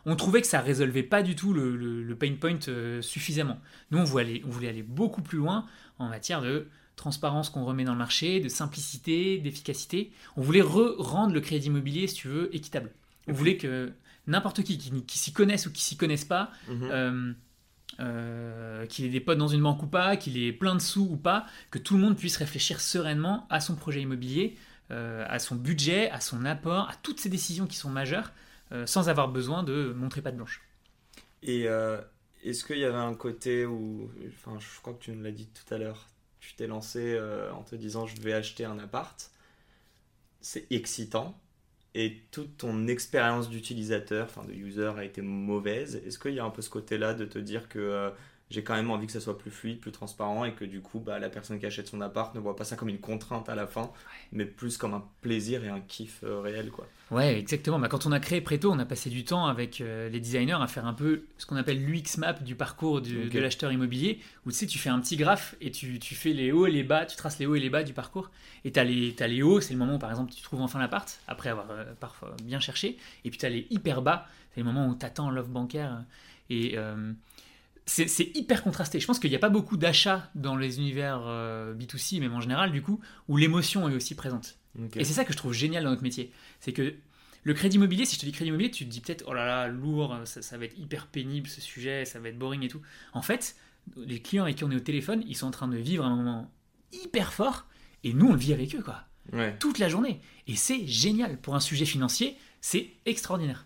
on 0.06 0.16
trouvait 0.16 0.40
que 0.40 0.48
ça 0.48 0.62
résolvait 0.62 1.04
pas 1.04 1.24
du 1.24 1.36
tout 1.36 1.54
le, 1.54 2.16
pain 2.18 2.34
point 2.40 2.60
euh, 2.70 3.02
suffisamment. 3.02 3.60
Nous, 3.92 4.00
on 4.00 4.06
voulait, 4.06 4.24
aller, 4.24 4.44
on 4.46 4.50
voulait 4.50 4.70
aller 4.70 4.84
beaucoup 4.84 5.22
plus 5.22 5.40
loin 5.40 5.66
en 6.00 6.08
matière 6.08 6.42
de 6.42 6.68
transparence 6.96 7.50
qu'on 7.50 7.66
remet 7.66 7.84
dans 7.84 7.94
le 7.94 7.98
marché, 7.98 8.40
de 8.40 8.50
simplicité, 8.50 9.38
d'efficacité. 9.38 10.12
On 10.38 10.42
voulait 10.42 10.62
rendre 10.62 11.34
le 11.34 11.42
crédit 11.42 11.68
immobilier, 11.68 12.08
si 12.08 12.16
tu 12.16 12.28
veux, 12.28 12.56
équitable. 12.56 12.92
On 13.28 13.34
voulait 13.34 13.58
que 13.58 13.92
n'importe 14.28 14.64
qui, 14.64 14.78
qui, 14.78 15.18
s'y 15.18 15.34
connaisse 15.34 15.66
ou 15.66 15.72
qui 15.72 15.84
s'y 15.84 15.98
connaisse 15.98 16.26
pas, 16.26 16.52
mhm. 16.68 16.90
euh, 16.92 17.34
euh, 18.00 18.86
qu'il 18.88 19.06
ait 19.06 19.10
des 19.10 19.20
potes 19.20 19.38
dans 19.38 19.48
une 19.48 19.62
banque 19.62 19.84
ou 19.84 19.88
pas, 19.88 20.18
qu'il 20.18 20.38
ait 20.38 20.54
plein 20.54 20.76
de 20.76 20.82
sous 20.82 21.08
ou 21.10 21.18
pas, 21.18 21.46
que 21.72 21.80
tout 21.80 21.96
le 21.96 22.02
monde 22.02 22.18
puisse 22.18 22.38
réfléchir 22.38 22.82
sereinement 22.82 23.48
à 23.50 23.60
son 23.60 23.76
projet 23.76 24.02
immobilier, 24.02 24.58
euh, 24.92 25.26
à 25.28 25.40
son 25.40 25.56
budget, 25.56 26.10
à 26.10 26.20
son 26.20 26.46
apport, 26.46 26.90
à 26.90 26.96
toutes 27.02 27.20
ces 27.20 27.30
décisions 27.30 27.68
qui 27.68 27.76
sont 27.76 27.90
majeures, 27.90 28.32
sans 28.86 29.08
avoir 29.08 29.28
besoin 29.28 29.62
de 29.62 29.94
montrer 29.96 30.24
patte 30.24 30.36
blanche. 30.36 30.64
Et 31.44 31.68
est-ce 32.44 32.66
qu'il 32.66 32.80
y 32.80 32.86
avait 32.86 32.98
un 32.98 33.14
côté 33.14 33.68
où, 33.68 34.10
enfin, 34.30 34.58
je 34.60 34.82
crois 34.82 34.94
que 34.94 35.04
tu 35.04 35.12
nous 35.12 35.22
l'as 35.22 35.32
dit 35.32 35.48
tout 35.48 35.72
à 35.72 35.78
l'heure, 35.78 36.08
tu 36.44 36.56
t'es 36.56 36.68
lancé 36.68 37.20
en 37.54 37.64
te 37.64 37.76
disant 37.76 38.06
je 38.06 38.22
vais 38.22 38.34
acheter 38.34 38.66
un 38.66 38.80
appart, 38.80 39.32
c'est 40.42 40.72
excitant, 40.72 41.40
et 41.96 42.24
toute 42.32 42.58
ton 42.58 42.88
expérience 42.88 43.50
d'utilisateur, 43.50 44.26
enfin 44.26 44.44
de 44.46 44.54
user, 44.54 44.92
a 44.98 45.04
été 45.04 45.22
mauvaise. 45.22 46.02
Est-ce 46.08 46.18
qu'il 46.18 46.34
y 46.34 46.40
a 46.40 46.46
un 46.46 46.50
peu 46.50 46.62
ce 46.62 46.70
côté-là 46.70 47.14
de 47.14 47.26
te 47.26 47.38
dire 47.38 47.70
que 47.70 47.80
euh, 47.80 48.10
j'ai 48.54 48.64
quand 48.64 48.76
même 48.76 48.92
envie 48.92 49.08
que 49.08 49.12
ça 49.12 49.20
soit 49.20 49.36
plus 49.36 49.50
fluide, 49.50 49.80
plus 49.80 49.92
transparent 49.92 50.46
et 50.46 50.54
que 50.54 50.64
du 50.64 50.80
coup, 50.80 51.00
bah, 51.00 51.18
la 51.18 51.30
personne 51.30 51.60
qui 51.60 51.66
achète 51.66 51.88
son 51.88 52.02
appart 52.02 52.36
ne 52.36 52.40
voit 52.40 52.56
pas 52.56 52.66
ça 52.66 52.76
comme 52.76 52.90
une 52.90 53.00
contrainte 53.00 53.50
à 53.50 53.56
la 53.56 53.66
fin, 53.66 53.90
mais 54.32 54.46
plus 54.46 54.78
comme 54.78 54.94
un 54.94 55.04
plaisir 55.22 55.66
et 55.66 55.70
un 55.70 55.80
kiff 55.80 56.20
euh, 56.24 56.40
réel, 56.40 56.70
quoi. 56.70 56.88
Ouais, 57.10 57.36
exactement. 57.40 57.80
Bah, 57.80 57.88
quand 57.88 58.06
on 58.06 58.12
a 58.12 58.20
créé 58.20 58.42
Preto, 58.42 58.72
on 58.72 58.78
a 58.78 58.86
passé 58.86 59.10
du 59.10 59.26
temps 59.26 59.48
avec 59.48 59.82
euh, 59.82 60.08
les 60.08 60.20
designers 60.20 60.60
à 60.62 60.68
faire 60.68 60.86
un 60.86 60.94
peu 60.94 61.24
ce 61.40 61.48
qu'on 61.48 61.56
appelle 61.56 61.84
l'UX 61.84 62.20
map 62.20 62.34
du 62.34 62.54
parcours 62.54 63.02
de 63.02 63.40
l'acheteur 63.40 63.72
immobilier, 63.72 64.20
où 64.46 64.52
tu 64.52 64.58
sais, 64.58 64.68
tu 64.68 64.78
fais 64.78 64.90
un 64.90 65.00
petit 65.00 65.18
graphe 65.18 65.56
et 65.60 65.72
tu, 65.72 65.98
tu, 65.98 66.14
fais 66.14 66.32
les 66.32 66.52
hauts 66.52 66.68
et 66.68 66.72
les 66.72 66.84
bas, 66.84 67.08
tu 67.08 67.18
traces 67.18 67.40
les 67.40 67.48
hauts 67.48 67.56
et 67.56 67.60
les 67.60 67.72
bas 67.72 67.82
du 67.82 67.94
parcours. 67.94 68.30
Et 68.66 68.72
tu 68.72 68.80
as, 68.80 68.84
as, 68.84 69.28
les 69.28 69.42
hauts, 69.42 69.62
c'est 69.62 69.74
le 69.74 69.80
moment 69.80 69.96
où 69.96 70.00
par 70.00 70.12
exemple 70.12 70.32
tu 70.32 70.44
trouves 70.44 70.62
enfin 70.62 70.78
l'appart, 70.78 71.20
après 71.28 71.50
avoir 71.50 71.72
euh, 71.72 71.86
parfois 72.00 72.36
bien 72.44 72.60
cherché. 72.60 72.98
Et 73.26 73.32
puis 73.32 73.40
tu 73.40 73.48
as 73.48 73.50
les 73.50 73.66
hyper 73.72 74.04
bas, 74.04 74.28
c'est 74.54 74.62
le 74.62 74.66
moment 74.66 74.88
où 74.88 74.96
tu 74.96 75.06
attends 75.08 75.32
l'offre 75.32 75.50
bancaire. 75.50 76.04
Et 76.52 76.78
c'est 77.86 78.36
hyper 78.36 78.64
contrasté. 78.64 79.00
Je 79.00 79.08
pense 79.08 79.20
qu'il 79.20 79.30
n'y 79.30 79.36
a 79.36 79.40
pas 79.40 79.50
beaucoup 79.50 79.78
d'achats 79.78 80.30
dans 80.36 80.56
les 80.56 80.78
univers 80.78 81.24
euh, 81.26 81.74
B2C, 81.76 82.20
même 82.20 82.34
en 82.34 82.42
général, 82.42 82.72
du 82.72 82.82
coup, 82.82 83.00
où 83.28 83.38
l'émotion 83.38 83.90
est 83.90 83.96
aussi 83.96 84.16
présente. 84.16 84.58
Et 84.96 85.04
c'est 85.04 85.14
ça 85.14 85.26
que 85.26 85.34
je 85.34 85.38
trouve 85.38 85.54
génial 85.54 85.84
dans 85.84 85.92
notre 85.92 86.04
métier. 86.04 86.32
C'est 86.60 86.74
que 86.74 86.96
le 87.44 87.54
crédit 87.54 87.76
immobilier, 87.76 88.06
si 88.06 88.16
je 88.16 88.22
te 88.22 88.26
dis 88.26 88.32
crédit 88.32 88.50
immobilier, 88.50 88.72
tu 88.72 88.86
te 88.86 88.90
dis 88.90 89.02
peut-être, 89.02 89.26
oh 89.28 89.34
là 89.34 89.46
là, 89.46 89.68
lourd, 89.68 90.18
ça, 90.26 90.58
va 90.58 90.66
être 90.66 90.78
hyper 90.78 91.08
pénible 91.08 91.48
ce 91.48 91.62
sujet, 91.62 92.06
ça 92.06 92.20
va 92.20 92.30
être 92.30 92.40
boring 92.40 92.64
et 92.64 92.70
tout. 92.70 92.82
En 93.12 93.22
fait, 93.22 93.56
les 93.98 94.22
clients 94.22 94.44
avec 94.44 94.56
qui 94.56 94.64
on 94.64 94.72
est 94.72 94.76
au 94.76 94.80
téléphone, 94.80 95.24
ils 95.28 95.36
sont 95.36 95.48
en 95.48 95.52
train 95.52 95.68
de 95.68 95.78
vivre 95.78 96.06
un 96.06 96.16
moment 96.16 96.52
hyper 96.92 97.34
fort, 97.34 97.68
et 98.04 98.14
nous, 98.14 98.28
on 98.28 98.32
le 98.32 98.38
vit 98.38 98.54
avec 98.54 98.74
eux, 98.76 98.82
quoi. 98.82 99.04
Toute 99.60 99.80
la 99.80 99.88
journée. 99.88 100.20
Et 100.48 100.56
c'est 100.56 100.86
génial. 100.86 101.38
Pour 101.38 101.56
un 101.56 101.62
sujet 101.62 101.86
financier, 101.86 102.38
c'est 102.60 102.90
extraordinaire. 103.06 103.66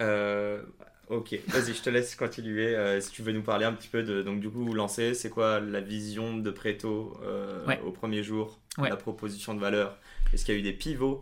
Euh, 0.00 0.62
Ok, 1.10 1.36
vas-y, 1.48 1.74
je 1.74 1.82
te 1.82 1.90
laisse 1.90 2.14
continuer. 2.14 2.76
Euh, 2.76 3.00
si 3.00 3.10
tu 3.10 3.22
veux 3.22 3.32
nous 3.32 3.42
parler 3.42 3.64
un 3.64 3.72
petit 3.72 3.88
peu 3.88 4.04
de, 4.04 4.22
donc 4.22 4.38
du 4.38 4.48
coup, 4.48 4.64
vous 4.64 4.72
lancez, 4.72 5.12
c'est 5.14 5.28
quoi 5.28 5.58
la 5.58 5.80
vision 5.80 6.36
de 6.36 6.50
Preto 6.52 7.18
euh, 7.24 7.66
au 7.84 7.90
premier 7.90 8.22
jour, 8.22 8.60
la 8.78 8.96
proposition 8.96 9.52
de 9.54 9.60
valeur? 9.60 9.98
Est-ce 10.32 10.44
qu'il 10.44 10.54
y 10.54 10.56
a 10.56 10.60
eu 10.60 10.62
des 10.62 10.72
pivots? 10.72 11.20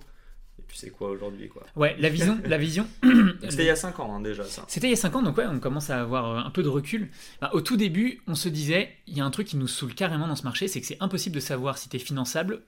Et 0.58 0.62
puis 0.66 0.76
c'est 0.76 0.90
quoi 0.90 1.08
aujourd'hui 1.08 1.48
quoi? 1.48 1.64
Ouais, 1.74 1.96
la 1.98 2.10
vision, 2.10 2.38
la 2.44 2.58
vision. 2.58 2.86
C'était 3.48 3.62
il 3.62 3.66
y 3.66 3.70
a 3.70 3.76
5 3.76 4.00
ans 4.00 4.16
hein, 4.16 4.20
déjà 4.20 4.44
ça. 4.44 4.64
C'était 4.68 4.88
il 4.88 4.90
y 4.90 4.92
a 4.92 4.96
5 4.96 5.16
ans, 5.16 5.22
donc 5.22 5.38
ouais, 5.38 5.46
on 5.46 5.58
commence 5.58 5.88
à 5.88 6.02
avoir 6.02 6.30
euh, 6.30 6.40
un 6.40 6.50
peu 6.50 6.62
de 6.62 6.68
recul. 6.68 7.08
Bah, 7.40 7.50
au 7.54 7.62
tout 7.62 7.78
début, 7.78 8.20
on 8.26 8.34
se 8.34 8.50
disait, 8.50 8.90
il 9.06 9.16
y 9.16 9.20
a 9.22 9.24
un 9.24 9.30
truc 9.30 9.46
qui 9.46 9.56
nous 9.56 9.68
saoule 9.68 9.94
carrément 9.94 10.28
dans 10.28 10.36
ce 10.36 10.42
marché, 10.42 10.68
c'est 10.68 10.82
que 10.82 10.86
c'est 10.86 11.00
impossible 11.00 11.36
de 11.36 11.40
savoir 11.40 11.78
si 11.78 11.88
tu 11.88 11.96
es 11.96 12.00
finançable 12.00 12.60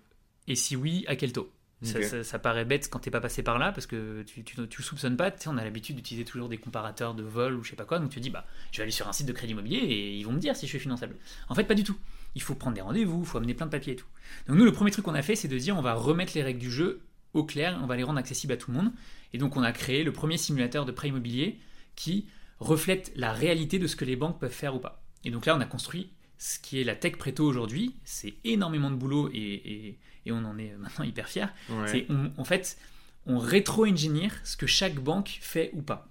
et 0.48 0.54
si 0.54 0.74
oui, 0.74 1.04
à 1.06 1.16
quel 1.16 1.32
taux. 1.32 1.50
Ça, 1.82 2.38
paraît 2.38 2.66
bête 2.66 2.88
quand 2.90 2.98
t'es 2.98 3.10
pas 3.10 3.20
passé 3.20 3.42
par 3.42 3.58
là 3.58 3.72
parce 3.72 3.86
que 3.86 4.22
tu, 4.22 4.44
tu, 4.44 4.82
soupçonnes 4.82 5.16
pas. 5.16 5.30
Tu 5.30 5.44
sais, 5.44 5.48
on 5.48 5.56
a 5.56 5.64
l'habitude 5.64 5.96
d'utiliser 5.96 6.26
toujours 6.26 6.48
des 6.48 6.58
comparateurs 6.58 7.14
de 7.14 7.22
vol 7.22 7.54
ou 7.54 7.64
je 7.64 7.70
sais 7.70 7.76
pas 7.76 7.86
quoi. 7.86 7.98
Donc 7.98 8.10
tu 8.10 8.16
te 8.16 8.22
dis, 8.22 8.30
bah, 8.30 8.44
je 8.70 8.78
vais 8.78 8.82
aller 8.82 8.92
sur 8.92 9.08
un 9.08 9.12
site 9.12 9.26
de 9.26 9.32
crédit 9.32 9.52
immobilier 9.52 9.78
et 9.78 10.16
ils 10.16 10.24
vont 10.24 10.32
me 10.32 10.38
dire 10.38 10.54
si 10.54 10.66
je 10.66 10.70
suis 10.70 10.78
finançable. 10.78 11.16
En 11.48 11.54
fait, 11.54 11.64
pas 11.64 11.74
du 11.74 11.84
tout. 11.84 11.96
Il 12.34 12.42
faut 12.42 12.54
prendre 12.54 12.74
des 12.74 12.82
rendez-vous, 12.82 13.20
il 13.20 13.26
faut 13.26 13.38
amener 13.38 13.54
plein 13.54 13.66
de 13.66 13.70
papiers 13.70 13.94
et 13.94 13.96
tout. 13.96 14.06
Donc 14.46 14.58
nous, 14.58 14.64
le 14.64 14.72
premier 14.72 14.90
truc 14.90 15.04
qu'on 15.04 15.14
a 15.14 15.22
fait, 15.22 15.36
c'est 15.36 15.48
de 15.48 15.58
dire, 15.58 15.76
on 15.76 15.82
va 15.82 15.94
remettre 15.94 16.32
les 16.34 16.42
règles 16.42 16.60
du 16.60 16.70
jeu 16.70 17.00
au 17.32 17.44
clair, 17.44 17.78
on 17.82 17.86
va 17.86 17.96
les 17.96 18.02
rendre 18.02 18.18
accessibles 18.18 18.52
à 18.52 18.56
tout 18.56 18.70
le 18.70 18.76
monde. 18.76 18.92
Et 19.32 19.38
donc 19.38 19.56
on 19.56 19.62
a 19.62 19.72
créé 19.72 20.04
le 20.04 20.12
premier 20.12 20.36
simulateur 20.36 20.84
de 20.84 20.92
prêt 20.92 21.08
immobilier 21.08 21.58
qui 21.96 22.26
reflète 22.58 23.10
la 23.16 23.32
réalité 23.32 23.78
de 23.78 23.86
ce 23.86 23.96
que 23.96 24.04
les 24.04 24.16
banques 24.16 24.38
peuvent 24.38 24.52
faire 24.52 24.74
ou 24.74 24.80
pas. 24.80 25.02
Et 25.24 25.30
donc 25.30 25.46
là, 25.46 25.56
on 25.56 25.60
a 25.60 25.66
construit 25.66 26.10
ce 26.36 26.58
qui 26.58 26.80
est 26.80 26.84
la 26.84 26.94
tech 26.94 27.16
préto 27.16 27.44
aujourd'hui. 27.44 27.94
C'est 28.04 28.34
énormément 28.44 28.90
de 28.90 28.96
boulot 28.96 29.30
et 29.32 29.38
et 29.40 29.98
on 30.28 30.44
en 30.44 30.58
est 30.58 30.74
maintenant 30.78 31.04
hyper 31.04 31.28
fiers, 31.28 31.46
c'est 31.86 32.06
en 32.36 32.44
fait, 32.44 32.78
on 33.26 33.38
rétro-engineer 33.38 34.30
ce 34.44 34.56
que 34.56 34.66
chaque 34.66 34.96
banque 34.96 35.38
fait 35.40 35.70
ou 35.74 35.82
pas. 35.82 36.06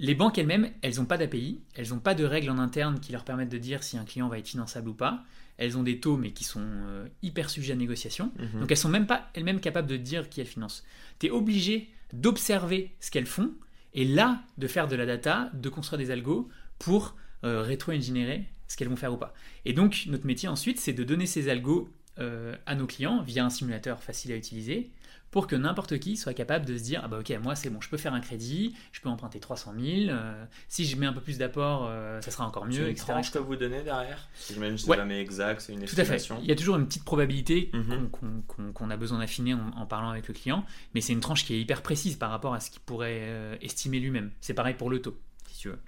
Les 0.00 0.14
banques 0.14 0.38
elles-mêmes, 0.38 0.70
elles 0.82 0.96
n'ont 0.96 1.04
pas 1.04 1.16
d'API, 1.16 1.60
elles 1.74 1.90
n'ont 1.90 2.00
pas 2.00 2.14
de 2.14 2.24
règles 2.24 2.50
en 2.50 2.58
interne 2.58 2.98
qui 3.00 3.12
leur 3.12 3.24
permettent 3.24 3.50
de 3.50 3.58
dire 3.58 3.82
si 3.82 3.96
un 3.96 4.04
client 4.04 4.28
va 4.28 4.38
être 4.38 4.48
finançable 4.48 4.88
ou 4.88 4.94
pas. 4.94 5.24
Elles 5.56 5.78
ont 5.78 5.84
des 5.84 6.00
taux, 6.00 6.16
mais 6.16 6.32
qui 6.32 6.42
sont 6.42 6.64
euh, 6.64 7.06
hyper 7.22 7.48
sujets 7.48 7.74
à 7.74 7.76
négociation. 7.76 8.32
Mhm. 8.38 8.60
Donc 8.60 8.70
elles 8.70 8.76
sont 8.76 8.88
même 8.88 9.06
pas 9.06 9.30
elles-mêmes 9.34 9.60
capables 9.60 9.88
de 9.88 9.96
dire 9.96 10.28
qui 10.28 10.40
elles 10.40 10.48
financent. 10.48 10.84
Tu 11.20 11.26
es 11.26 11.30
obligé 11.30 11.90
d'observer 12.12 12.92
ce 12.98 13.10
qu'elles 13.10 13.26
font 13.26 13.52
et 13.92 14.04
là 14.04 14.42
de 14.58 14.66
faire 14.66 14.88
de 14.88 14.96
la 14.96 15.06
data, 15.06 15.50
de 15.54 15.68
construire 15.68 15.98
des 15.98 16.10
algos 16.10 16.48
pour 16.80 17.14
euh, 17.44 17.62
rétro-engineer 17.62 18.46
ce 18.66 18.76
qu'elles 18.76 18.88
vont 18.88 18.96
faire 18.96 19.12
ou 19.12 19.16
pas. 19.16 19.32
Et 19.64 19.72
donc 19.72 20.06
notre 20.08 20.26
métier 20.26 20.48
ensuite, 20.48 20.80
c'est 20.80 20.92
de 20.92 21.04
donner 21.04 21.26
ces 21.26 21.48
algos 21.48 21.88
euh, 22.18 22.54
à 22.66 22.74
nos 22.74 22.86
clients 22.86 23.22
via 23.22 23.44
un 23.44 23.50
simulateur 23.50 24.02
facile 24.02 24.32
à 24.32 24.36
utiliser 24.36 24.90
pour 25.32 25.48
que 25.48 25.56
n'importe 25.56 25.98
qui 25.98 26.16
soit 26.16 26.32
capable 26.32 26.64
de 26.64 26.78
se 26.78 26.82
dire 26.84 27.00
ah 27.02 27.08
bah 27.08 27.18
ok 27.18 27.36
moi 27.42 27.56
c'est 27.56 27.70
bon 27.70 27.80
je 27.80 27.88
peux 27.88 27.96
faire 27.96 28.14
un 28.14 28.20
crédit 28.20 28.72
je 28.92 29.00
peux 29.00 29.08
emprunter 29.08 29.40
300 29.40 29.74
000 29.76 30.10
euh, 30.10 30.44
si 30.68 30.84
je 30.84 30.96
mets 30.96 31.06
un 31.06 31.12
peu 31.12 31.20
plus 31.20 31.38
d'apport 31.38 31.88
euh, 31.88 32.20
ça 32.20 32.30
sera 32.30 32.46
encore 32.46 32.66
mieux 32.66 32.84
c'est 32.84 32.90
une 32.90 32.96
tranche 32.96 33.32
que 33.32 33.38
vous 33.40 33.56
donnez 33.56 33.82
derrière 33.82 34.28
j'imagine 34.48 34.76
que 34.76 34.82
c'est 34.82 34.96
jamais 34.96 35.20
exact 35.20 35.60
c'est 35.60 35.72
une 35.72 35.82
estimation 35.82 36.14
tout 36.14 36.34
à 36.34 36.36
fait. 36.36 36.44
il 36.44 36.48
y 36.48 36.52
a 36.52 36.56
toujours 36.56 36.76
une 36.76 36.86
petite 36.86 37.04
probabilité 37.04 37.70
mhm. 37.72 38.10
qu'on 38.74 38.90
a 38.90 38.96
besoin 38.96 39.18
d'affiner 39.18 39.54
en, 39.54 39.70
en, 39.76 39.86
parlant 39.86 40.10
avec 40.10 40.28
le 40.28 40.34
client 40.34 40.64
mais 40.94 41.00
c'est 41.00 41.12
une 41.12 41.20
tranche 41.20 41.44
qui 41.44 41.54
est 41.54 41.60
hyper 41.60 41.82
précise 41.82 42.14
par 42.14 42.30
rapport 42.30 42.54
à 42.54 42.60
ce 42.60 42.70
qu'il 42.70 42.80
pourrait 42.82 43.58
estimer 43.60 43.98
lui-même. 43.98 44.30
C'est 44.40 44.54
pareil 44.54 44.74
pour 44.74 44.88
le 44.88 45.02
taux 45.02 45.18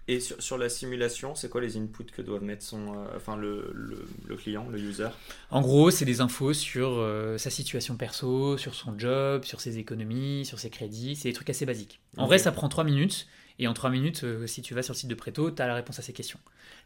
et 0.09 0.21
sur, 0.21 0.41
sur 0.43 0.59
la 0.59 0.69
simulation, 0.69 1.35
c'est 1.35 1.49
quoi 1.49 1.61
les 1.61 1.77
inputs 1.77 2.05
que 2.13 2.23
doit 2.23 2.41
mettre 2.41 2.63
son, 2.63 2.95
euh, 2.95 3.17
enfin 3.17 3.37
le, 3.37 3.73
le, 3.75 4.37
client, 4.37 4.69
le 4.71 4.79
user? 4.79 5.09
En 5.51 5.61
gros, 5.61 5.91
c'est 5.91 6.05
des 6.05 6.21
infos 6.21 6.53
sur 6.53 6.91
euh, 6.93 7.39
sa 7.39 7.51
situation 7.51 7.97
perso, 7.97 8.57
sur 8.59 8.75
son 8.75 8.99
job, 8.99 9.45
sur 9.45 9.61
ses 9.61 9.79
économies, 9.79 10.45
sur 10.45 10.59
ses 10.59 10.71
crédits. 10.71 11.17
C'est 11.17 11.29
des 11.29 11.35
trucs 11.35 11.51
assez 11.51 11.67
basiques. 11.67 12.01
En 12.17 12.27
vrai, 12.27 12.39
ça 12.39 12.53
prend 12.53 12.69
3 12.69 12.85
minutes. 12.85 13.27
Et 13.59 13.67
en 13.67 13.75
3 13.75 13.91
minutes, 13.91 14.25
euh, 14.25 14.47
si 14.47 14.61
tu 14.61 14.75
vas 14.75 14.83
sur 14.83 14.93
le 14.93 14.99
site 14.99 15.09
de 15.09 15.15
Preto, 15.15 15.51
tu 15.51 15.63
as 15.63 15.67
la 15.67 15.75
réponse 15.75 15.99
à 15.99 16.03
ces 16.03 16.13
questions. 16.13 16.39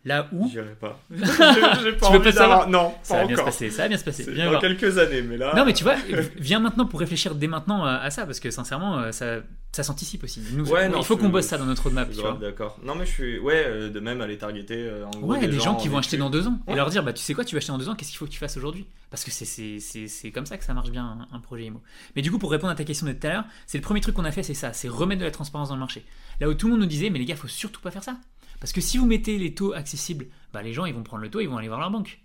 Là 0.04 0.28
où. 0.32 0.48
J'irai 0.48 0.74
pas. 0.80 0.98
J'ai 1.10 1.92
pas 1.92 2.06
tu 2.06 2.12
veux 2.12 2.22
pas 2.22 2.32
savoir 2.32 2.68
Non, 2.68 2.94
ça 3.02 3.18
va 3.18 3.26
bien 3.26 3.36
se 3.36 3.42
passer. 3.42 3.70
Ça 3.70 3.82
va 3.82 3.88
bien 3.88 3.98
se 3.98 4.04
passer. 4.04 4.24
dans 4.24 4.58
quelques 4.58 4.98
années, 4.98 5.22
mais 5.22 5.36
là. 5.36 5.54
Non, 5.54 5.64
mais 5.64 5.72
tu 5.72 5.84
vois, 5.84 5.96
viens 6.36 6.60
maintenant 6.60 6.86
pour 6.86 7.00
réfléchir 7.00 7.34
dès 7.34 7.48
maintenant 7.48 7.84
à, 7.84 8.10
ça, 8.10 8.24
parce 8.24 8.40
que 8.40 8.50
sincèrement, 8.50 9.12
ça, 9.12 9.40
ça 9.72 9.84
s'anticipe 9.84 10.24
aussi. 10.24 10.42
Nous, 10.52 10.66
il 10.66 11.04
faut 11.04 11.16
qu'on 11.16 11.28
bosse 11.28 11.46
ça 11.46 11.56
dans 11.56 11.64
notre 11.64 11.84
roadmap. 11.84 12.10
D'accord. 12.40 12.78
Non, 12.82 12.94
mais 12.96 13.06
je 13.06 13.10
suis. 13.10 13.38
Ouais, 13.38 13.64
euh, 13.66 13.90
de 13.90 14.00
même 14.00 14.20
aller 14.20 14.36
targeter. 14.36 14.76
Euh, 14.76 15.06
en 15.06 15.10
gros, 15.10 15.32
ouais, 15.32 15.46
des, 15.46 15.60
gens, 15.60 15.76
qui 15.76 15.88
vont 15.88 15.98
acheter 15.98 16.16
dans 16.16 16.30
deux 16.30 16.46
ans. 16.48 16.58
Et 16.66 16.74
leur 16.74 16.90
dire, 16.90 17.04
bah, 17.04 17.12
tu 17.12 17.22
sais 17.22 17.34
quoi, 17.34 17.44
tu 17.44 17.54
vas 17.54 17.58
acheter 17.58 17.72
dans 17.72 17.78
deux 17.78 17.88
ans, 17.88 17.94
qu'est-ce 17.94 18.10
qu'il 18.10 18.18
faut 18.18 18.26
que 18.26 18.30
tu 18.30 18.38
fasses 18.38 18.56
aujourd'hui? 18.56 18.86
Parce 19.10 19.24
que 19.24 19.30
c'est 19.30 20.30
comme 20.32 20.46
ça 20.46 20.56
que 20.58 20.64
ça 20.64 20.74
marche 20.74 20.90
bien 20.90 21.26
un, 21.30 21.40
projet 21.40 21.64
IMO. 21.64 21.80
Mais 22.16 22.22
du 22.22 22.30
coup, 22.30 22.38
pour 22.38 22.50
répondre 22.50 22.72
à 22.72 22.76
ta 22.76 22.84
question 22.84 23.06
de 23.06 23.12
tout 23.12 23.26
à 23.26 23.30
l'heure, 23.30 23.44
c'est 23.66 23.78
le 23.78 23.82
premier 23.82 24.00
truc 24.00 24.14
qu'on 24.14 24.24
a 24.24 24.32
fait, 24.32 24.42
c'est 24.42 24.54
ça 24.54 24.72
c'est 24.72 24.88
remettre 24.88 25.20
de 25.20 25.25
la 25.25 25.31
transparence 25.31 25.68
dans 25.68 25.75
le 25.75 25.81
marché. 25.81 26.04
Là 26.40 26.48
où 26.48 26.54
tout 26.54 26.66
le 26.66 26.72
monde 26.72 26.81
nous 26.81 26.87
disait, 26.87 27.10
mais 27.10 27.18
les 27.18 27.25
gars, 27.25 27.37
faut 27.37 27.48
surtout 27.48 27.81
pas 27.81 27.90
faire 27.90 28.04
ça. 28.04 28.16
Parce 28.61 28.73
que 28.73 28.81
si 28.81 28.98
vous 28.98 29.06
mettez 29.06 29.38
les 29.38 29.54
taux 29.54 29.73
accessibles, 29.73 30.27
bah, 30.52 30.63
les 30.63 30.73
gens 30.73 30.85
ils 30.85 30.94
vont 30.94 31.02
prendre 31.02 31.23
le 31.23 31.31
taux, 31.31 31.40
ils 31.40 31.48
vont 31.48 31.56
aller 31.56 31.69
voir 31.69 31.81
leur 31.81 31.90
banque. 31.90 32.21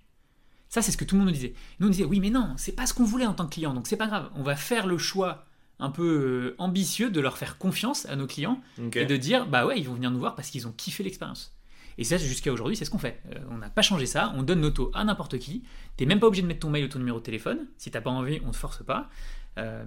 Ça, 0.69 0.81
c'est 0.81 0.91
ce 0.91 0.97
que 0.97 1.05
tout 1.05 1.15
le 1.15 1.19
monde 1.19 1.29
nous 1.29 1.35
disait. 1.35 1.53
Nous, 1.79 1.87
on 1.87 1.89
disait, 1.89 2.03
oui, 2.03 2.19
mais 2.19 2.29
non, 2.29 2.53
c'est 2.57 2.73
pas 2.73 2.85
ce 2.85 2.93
qu'on 2.93 3.05
voulait 3.05 3.25
en 3.25 3.33
tant 3.33 3.45
que 3.45 3.53
client, 3.53 3.73
donc 3.73 3.87
c'est 3.87 3.97
pas 3.97 4.07
grave. 4.07 4.29
On 4.35 4.43
va 4.43 4.55
faire 4.55 4.87
le 4.87 4.97
choix 4.97 5.45
un 5.79 5.89
peu 5.89 6.03
euh, 6.03 6.55
ambitieux 6.57 7.09
de 7.09 7.19
leur 7.19 7.37
faire 7.37 7.57
confiance 7.57 8.05
à 8.07 8.15
nos 8.15 8.27
clients 8.27 8.61
et 8.93 9.05
de 9.05 9.17
dire, 9.17 9.45
bah 9.45 9.65
ouais, 9.65 9.79
ils 9.79 9.87
vont 9.87 9.93
venir 9.93 10.11
nous 10.11 10.19
voir 10.19 10.35
parce 10.35 10.49
qu'ils 10.49 10.67
ont 10.67 10.71
kiffé 10.71 11.03
l'expérience. 11.03 11.55
Et 11.97 12.03
ça, 12.03 12.17
jusqu'à 12.17 12.51
aujourd'hui, 12.51 12.75
c'est 12.75 12.83
ce 12.83 12.89
qu'on 12.89 12.97
fait. 12.97 13.21
Euh, 13.31 13.39
on 13.49 13.57
n'a 13.57 13.69
pas 13.69 13.81
changé 13.81 14.05
ça. 14.05 14.33
On 14.35 14.43
donne 14.43 14.59
nos 14.59 14.69
taux 14.69 14.91
à 14.93 15.03
n'importe 15.05 15.39
qui. 15.39 15.63
T'es 15.95 16.05
même 16.05 16.19
pas 16.19 16.27
obligé 16.27 16.41
de 16.41 16.47
mettre 16.47 16.59
ton 16.59 16.69
mail 16.69 16.85
ou 16.85 16.87
ton 16.89 16.99
numéro 16.99 17.19
de 17.19 17.23
téléphone. 17.23 17.67
Si 17.77 17.89
t'as 17.89 18.01
pas 18.01 18.09
envie, 18.09 18.41
on 18.45 18.51
te 18.51 18.57
force 18.57 18.83
pas. 18.83 19.09
Euh, 19.57 19.85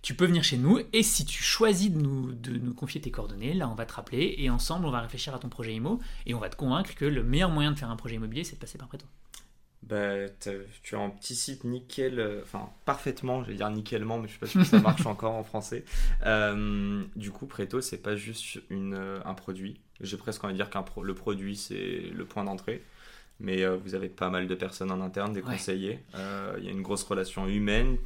tu 0.00 0.14
peux 0.14 0.26
venir 0.26 0.44
chez 0.44 0.56
nous 0.56 0.78
et 0.92 1.02
si 1.02 1.24
tu 1.24 1.42
choisis 1.42 1.90
de 1.90 1.98
nous, 1.98 2.32
de 2.32 2.52
nous 2.52 2.74
confier 2.74 3.00
tes 3.00 3.10
coordonnées, 3.10 3.52
là 3.52 3.68
on 3.68 3.74
va 3.74 3.84
te 3.84 3.94
rappeler 3.94 4.36
et 4.38 4.48
ensemble 4.48 4.86
on 4.86 4.90
va 4.90 5.00
réfléchir 5.00 5.34
à 5.34 5.38
ton 5.38 5.48
projet 5.48 5.74
IMO 5.74 6.00
et 6.26 6.34
on 6.34 6.38
va 6.38 6.48
te 6.48 6.56
convaincre 6.56 6.94
que 6.94 7.04
le 7.04 7.24
meilleur 7.24 7.50
moyen 7.50 7.72
de 7.72 7.78
faire 7.78 7.90
un 7.90 7.96
projet 7.96 8.16
immobilier 8.16 8.44
c'est 8.44 8.56
de 8.56 8.60
passer 8.60 8.78
par 8.78 8.88
Préto. 8.88 9.06
Bah, 9.82 10.28
tu 10.82 10.94
as 10.94 11.00
un 11.00 11.10
petit 11.10 11.34
site 11.34 11.64
nickel, 11.64 12.20
euh, 12.20 12.40
enfin 12.44 12.70
parfaitement, 12.84 13.42
je 13.42 13.48
vais 13.48 13.56
dire 13.56 13.68
nickelement, 13.68 14.18
mais 14.18 14.28
je 14.28 14.34
sais 14.34 14.38
pas 14.38 14.46
si 14.46 14.64
ça 14.64 14.78
marche 14.80 15.06
encore 15.06 15.34
en 15.34 15.42
français. 15.42 15.84
Euh, 16.24 17.02
du 17.16 17.32
coup, 17.32 17.46
Preto, 17.46 17.80
c'est 17.80 17.98
pas 17.98 18.14
juste 18.14 18.60
une, 18.70 18.94
un 19.24 19.34
produit. 19.34 19.80
J'ai 20.00 20.16
presque 20.16 20.44
envie 20.44 20.52
de 20.52 20.58
dire 20.58 20.70
que 20.70 21.00
le 21.00 21.14
produit, 21.14 21.56
c'est 21.56 22.02
le 22.14 22.24
point 22.24 22.44
d'entrée. 22.44 22.82
Mais 23.40 23.66
vous 23.66 23.96
avez 23.96 24.08
pas 24.08 24.30
mal 24.30 24.46
de 24.46 24.54
personnes 24.54 24.92
en 24.92 25.00
interne, 25.00 25.32
des 25.32 25.42
conseillers. 25.42 25.98
Il 26.14 26.64
y 26.64 26.68
a 26.68 26.70
une 26.70 26.82
grosse 26.82 27.02
relation 27.02 27.48
humaine. 27.48 27.96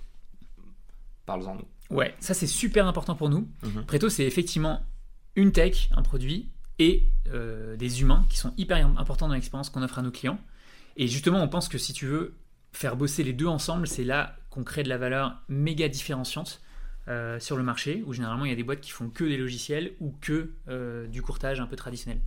Parle-en 1.26 1.56
nous. 1.56 1.96
Ouais, 1.96 2.14
ça 2.20 2.34
c'est 2.34 2.46
super 2.46 2.86
important 2.86 3.14
pour 3.14 3.28
nous. 3.28 3.48
Mhm. 3.62 3.84
Preto, 3.84 4.08
c'est 4.08 4.24
effectivement 4.24 4.82
une 5.36 5.52
tech, 5.52 5.90
un 5.94 6.02
produit, 6.02 6.50
et 6.78 7.04
des 7.78 8.02
humains 8.02 8.24
qui 8.28 8.36
sont 8.36 8.52
hyper 8.58 8.86
importants 8.98 9.28
dans 9.28 9.34
l'expérience 9.34 9.70
qu'on 9.70 9.82
offre 9.82 9.98
à 9.98 10.02
nos 10.02 10.10
clients. 10.10 10.38
Et 10.96 11.08
justement, 11.08 11.42
on 11.42 11.48
pense 11.48 11.68
que 11.68 11.78
si 11.78 11.92
tu 11.92 12.06
veux 12.06 12.34
faire 12.72 12.96
bosser 12.96 13.24
les 13.24 13.32
deux 13.32 13.46
ensemble, 13.46 13.86
c'est 13.86 14.04
là 14.04 14.36
qu'on 14.50 14.64
crée 14.64 14.82
de 14.82 14.88
la 14.88 14.98
valeur 14.98 15.42
méga 15.48 15.88
différenciante 15.88 16.60
euh, 17.08 17.38
sur 17.40 17.56
le 17.56 17.62
marché, 17.62 18.02
où 18.06 18.12
généralement 18.12 18.44
il 18.44 18.50
y 18.50 18.52
a 18.52 18.56
des 18.56 18.62
boîtes 18.62 18.80
qui 18.80 18.90
font 18.90 19.08
que 19.08 19.24
des 19.24 19.36
logiciels 19.36 19.92
ou 20.00 20.14
que 20.20 20.52
euh, 20.68 21.06
du 21.06 21.22
courtage 21.22 21.60
un 21.60 21.66
peu 21.66 21.76
traditionnel. 21.76 22.20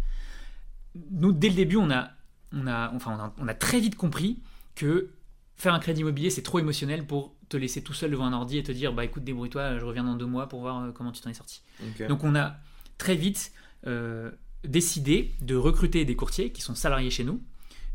Nous, 1.12 1.32
dès 1.32 1.50
le 1.50 1.56
début, 1.56 1.76
on 1.76 1.91
a, 1.91 2.12
on 2.52 2.66
a, 2.68 2.91
enfin, 2.93 3.34
on 3.38 3.47
a, 3.47 3.54
très 3.54 3.80
vite 3.80 3.95
compris 3.95 4.41
que 4.76 5.10
faire 5.56 5.74
un 5.74 5.80
crédit 5.80 6.02
immobilier, 6.02 6.30
c'est 6.30 6.41
trop 6.41 6.60
émotionnel 6.60 7.06
pour 7.06 7.36
te 7.50 7.58
laisser 7.58 7.84
tout 7.84 7.93
seul 7.93 8.12
devant 8.12 8.26
un 8.26 8.34
ordi 8.34 8.58
et 8.58 8.64
te 8.64 8.72
dire, 8.72 8.93
bah 8.93 9.04
écoute, 9.04 9.24
débrouille-toi, 9.24 9.80
je 9.80 9.86
reviens 9.86 10.04
dans 10.04 10.16
deux 10.16 10.26
mois 10.26 10.47
pour 10.47 10.62
voir 10.62 10.84
euh, 10.84 10.91
comment 10.91 11.12
tu 11.12 11.22
t'en 11.22 11.30
es 11.30 11.34
sorti. 11.34 11.62
Donc 12.08 12.24
on 12.24 12.36
a 12.36 12.56
très 12.97 13.16
vite 13.16 13.52
décidé 14.64 15.34
de 15.41 15.56
recruter 15.56 16.06
des 16.06 16.16
courtiers 16.16 16.52
qui 16.52 16.62
sont 16.62 16.76
salariés 16.76 17.10
chez 17.10 17.24
nous, 17.24 17.41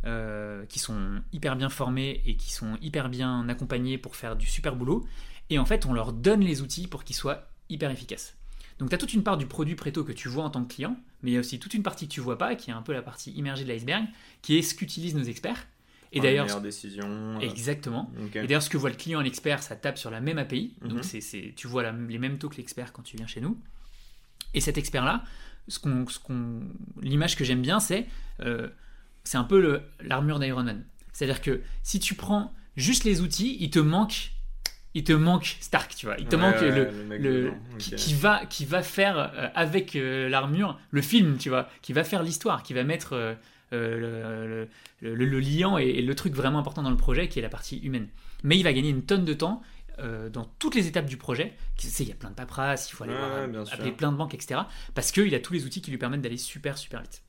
euh, 0.07 0.67
qui 0.67 0.79
sont 0.79 1.23
hyper 1.33 1.57
bien 1.57 1.71
formés 1.71 2.21
et 2.27 2.37
qui 2.37 2.53
sont 2.53 2.77
hyper 2.83 3.09
bien 3.09 3.49
accompagnés 3.49 3.97
pour 3.97 4.17
faire 4.17 4.37
du 4.37 4.47
super 4.47 4.77
boulot. 4.77 5.07
Et 5.51 5.59
en 5.59 5.65
fait, 5.65 5.87
on 5.87 5.95
leur 5.95 6.13
donne 6.13 6.41
les 6.41 6.61
outils 6.61 6.87
pour 6.87 7.05
qu'ils 7.05 7.17
soient 7.17 7.49
hyper 7.71 7.91
efficaces. 7.91 8.37
Donc 8.79 8.91
tu 8.91 8.95
as 8.95 8.99
toute 8.99 9.15
une 9.15 9.23
part 9.23 9.37
du 9.37 9.47
produit 9.47 9.77
Préto 9.77 10.05
que 10.05 10.13
tu 10.13 10.29
vois 10.29 10.45
en 10.45 10.51
tant 10.51 10.65
que 10.65 10.75
client, 10.75 10.97
mais 11.23 11.31
il 11.31 11.35
y 11.35 11.37
a 11.37 11.41
aussi 11.41 11.59
toute 11.59 11.75
une 11.75 11.83
partie 11.83 12.09
que 12.09 12.13
tu 12.13 12.21
vois 12.21 12.37
pas, 12.37 12.55
qui 12.55 12.71
est 12.71 12.75
un 12.75 12.83
peu 12.83 12.93
la 12.93 13.03
partie 13.03 13.31
immergée 13.33 13.65
de 13.65 13.69
l'iceberg, 13.69 14.05
qui 14.43 14.59
est 14.59 14.63
ce 14.63 14.75
qu'utilisent 14.75 15.15
nos 15.15 15.23
experts. 15.23 15.67
Et 16.15 16.21
d'ailleurs, 16.21 16.61
décision. 16.61 17.07
Euh, 17.09 17.41
exactement. 17.41 18.11
Et 18.35 18.47
d'ailleurs, 18.47 18.63
ce 18.63 18.71
que 18.71 18.77
voit 18.77 18.91
le 18.91 18.97
client 18.97 19.21
et 19.21 19.25
l'expert, 19.25 19.63
ça 19.63 19.77
tape 19.77 19.99
sur 19.99 20.11
la 20.11 20.21
même 20.21 20.39
API. 20.39 20.75
Donc, 20.83 21.05
mhm. 21.05 21.21
c'est, 21.21 21.53
tu 21.57 21.67
vois 21.67 21.91
les 21.91 22.19
mêmes 22.19 22.39
taux 22.39 22.49
que 22.49 22.57
l'expert 22.57 22.93
quand 22.93 23.03
tu 23.03 23.17
viens 23.17 23.27
chez 23.27 23.41
nous. 23.41 23.59
Et 24.55 24.61
cet 24.61 24.79
expert-là, 24.79 25.25
ce 25.69 25.79
qu'on, 25.79 26.07
ce 26.07 26.19
qu'on, 26.19 26.61
l'image 27.01 27.37
que 27.37 27.45
j'aime 27.45 27.63
bien, 27.63 27.81
c'est 27.81 28.07
euh, 28.41 28.69
c'est 29.25 29.39
un 29.39 29.45
peu 29.45 29.83
l'armure 30.01 30.39
d'Iron 30.39 30.63
Man. 30.63 30.85
C'est-à-dire 31.13 31.41
que 31.41 31.63
si 31.83 31.99
tu 31.99 32.15
prends 32.15 32.53
juste 32.77 33.05
les 33.05 33.21
outils, 33.21 33.57
il 33.61 33.71
te 33.71 33.79
manque 33.79 34.33
il 34.95 35.03
te 35.03 35.13
manque 35.13 35.57
Stark, 35.61 35.95
tu 35.95 36.07
vois. 36.07 36.17
Il 36.19 36.27
te 36.27 36.37
manque 36.37 36.61
le, 36.61 37.53
qui, 37.79 38.15
va 38.15 38.47
qui 38.47 38.65
va 38.65 38.83
faire 38.83 39.19
euh, 39.19 39.49
avec 39.55 39.97
euh, 39.97 40.29
l'armure 40.29 40.79
le 40.91 41.03
film, 41.03 41.37
tu 41.37 41.49
vois, 41.49 41.69
qui 41.83 41.93
va 41.93 42.05
faire 42.05 42.23
l'histoire, 42.23 42.63
qui 42.63 42.75
va 42.75 42.85
mettre 42.85 43.37
euh, 43.73 44.67
le, 45.01 45.41
liant 45.41 45.79
et, 45.79 46.01
le 46.01 46.15
truc 46.15 46.35
vraiment 46.35 46.61
important 46.61 46.83
dans 46.83 46.91
le 46.91 46.97
projet, 46.97 47.29
qui 47.29 47.41
est 47.41 47.43
la 47.43 47.49
partie 47.49 47.79
humaine. 47.79 48.09
Mais 48.45 48.57
il 48.57 48.63
va 48.63 48.73
gagner 48.73 48.91
une 48.91 49.05
tonne 49.05 49.25
de 49.25 49.35
temps 49.35 49.63
dans 50.33 50.45
toutes 50.59 50.75
les 50.75 50.89
étapes 50.89 51.07
du 51.07 51.17
projet. 51.17 51.55
Tu 51.77 51.87
sais, 51.87 52.03
il 52.03 52.09
y 52.09 52.13
a 52.13 52.17
plein 52.17 52.31
de 52.31 52.35
paperasse, 52.35 52.91
il 52.91 52.95
faut 52.95 53.05
aller 53.05 53.15
voir, 53.15 53.67
appeler 53.73 53.93
plein 53.93 54.11
de 54.11 54.17
banques, 54.17 54.35
etc. 54.35 54.63
Parce 54.95 55.13
qu'il 55.13 55.33
a 55.35 55.41
tous 55.41 55.53
les 55.53 55.65
outils 55.67 55.83
qui 55.83 55.91
lui 55.91 55.99
permettent 55.99 56.23
d'aller 56.23 56.37
super 56.37 56.79
super 56.79 57.03
vite. 57.03 57.23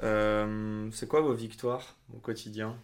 C'est 0.00 1.08
quoi 1.08 1.20
vos 1.20 1.34
victoires 1.34 1.96
au 2.14 2.18
quotidien? 2.18 2.76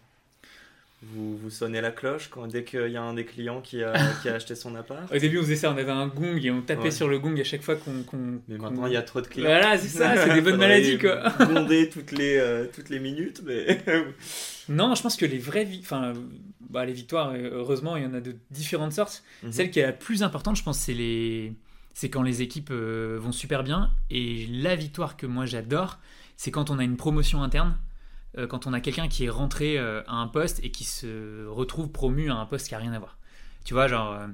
Vous, 1.11 1.37
vous 1.37 1.49
sonnez 1.49 1.81
la 1.81 1.91
cloche 1.91 2.29
quand, 2.29 2.47
dès 2.47 2.63
qu'il 2.63 2.89
y 2.89 2.97
a 2.97 3.01
un 3.01 3.13
des 3.13 3.25
clients 3.25 3.61
qui 3.61 3.83
a, 3.83 3.93
qui 4.21 4.29
a 4.29 4.35
acheté 4.35 4.55
son 4.55 4.75
appart 4.75 5.11
Au 5.13 5.17
début, 5.17 5.39
on 5.39 5.41
faisait 5.41 5.55
ça, 5.55 5.71
on 5.71 5.77
avait 5.77 5.91
un 5.91 6.07
gong 6.07 6.39
et 6.41 6.51
on 6.51 6.61
tapait 6.61 6.91
sur 6.91 7.07
le 7.07 7.19
gong 7.19 7.39
à 7.39 7.43
chaque 7.43 7.61
fois 7.61 7.75
qu'on. 7.75 8.41
mais 8.47 8.57
maintenant, 8.57 8.87
il 8.87 8.93
y 8.93 8.97
a 8.97 9.01
trop 9.01 9.21
de 9.21 9.27
clients. 9.27 9.47
Voilà, 9.47 9.77
c'est 9.77 9.87
ça, 9.87 10.15
c'est 10.17 10.33
des 10.33 10.41
bonnes 10.41 10.57
maladies 10.59 10.97
quoi. 10.97 11.29
Gronder 11.39 11.89
toutes 11.89 12.11
les, 12.11 12.37
euh, 12.37 12.67
toutes 12.73 12.89
les 12.89 12.99
minutes, 12.99 13.41
mais. 13.45 13.81
non, 14.69 14.95
je 14.95 15.01
pense 15.01 15.15
que 15.15 15.25
les 15.25 15.39
vraies. 15.39 15.67
Enfin, 15.81 16.13
bah, 16.69 16.85
les 16.85 16.93
victoires, 16.93 17.33
heureusement, 17.35 17.97
il 17.97 18.03
y 18.03 18.05
en 18.05 18.13
a 18.13 18.21
de 18.21 18.35
différentes 18.51 18.93
sortes. 18.93 19.23
Mhm. 19.43 19.51
Celle 19.51 19.71
qui 19.71 19.79
est 19.79 19.85
la 19.85 19.93
plus 19.93 20.23
importante, 20.23 20.55
je 20.55 20.63
pense, 20.63 20.79
c'est 20.79 20.93
les. 20.93 21.53
C'est 21.95 22.09
quand 22.09 22.23
les 22.23 22.41
équipes 22.41 22.71
euh, 22.71 23.19
vont 23.21 23.31
super 23.31 23.63
bien. 23.63 23.91
Et 24.09 24.47
la 24.49 24.75
victoire 24.75 25.15
que 25.15 25.27
moi 25.27 25.45
j'adore, 25.45 25.99
c'est 26.37 26.49
quand 26.49 26.71
on 26.71 26.79
a 26.79 26.83
une 26.83 26.97
promotion 26.97 27.43
interne, 27.43 27.77
euh, 28.37 28.47
quand 28.47 28.67
on 28.67 28.73
a 28.73 28.81
quelqu'un 28.81 29.07
qui 29.07 29.25
est 29.25 29.29
rentré 29.29 29.77
euh, 29.77 30.01
à 30.07 30.15
un 30.15 30.27
poste 30.27 30.59
et 30.63 30.71
qui 30.71 30.83
se 30.83 31.45
retrouve 31.45 31.89
promu 31.91 32.31
à 32.31 32.35
un 32.35 32.45
poste 32.45 32.67
qui 32.67 32.73
n'a 32.73 32.79
rien 32.79 32.93
à 32.93 32.99
voir. 32.99 33.17
Tu 33.63 33.73
vois, 33.73 33.87
genre, 33.87 34.13
euh, 34.13 34.27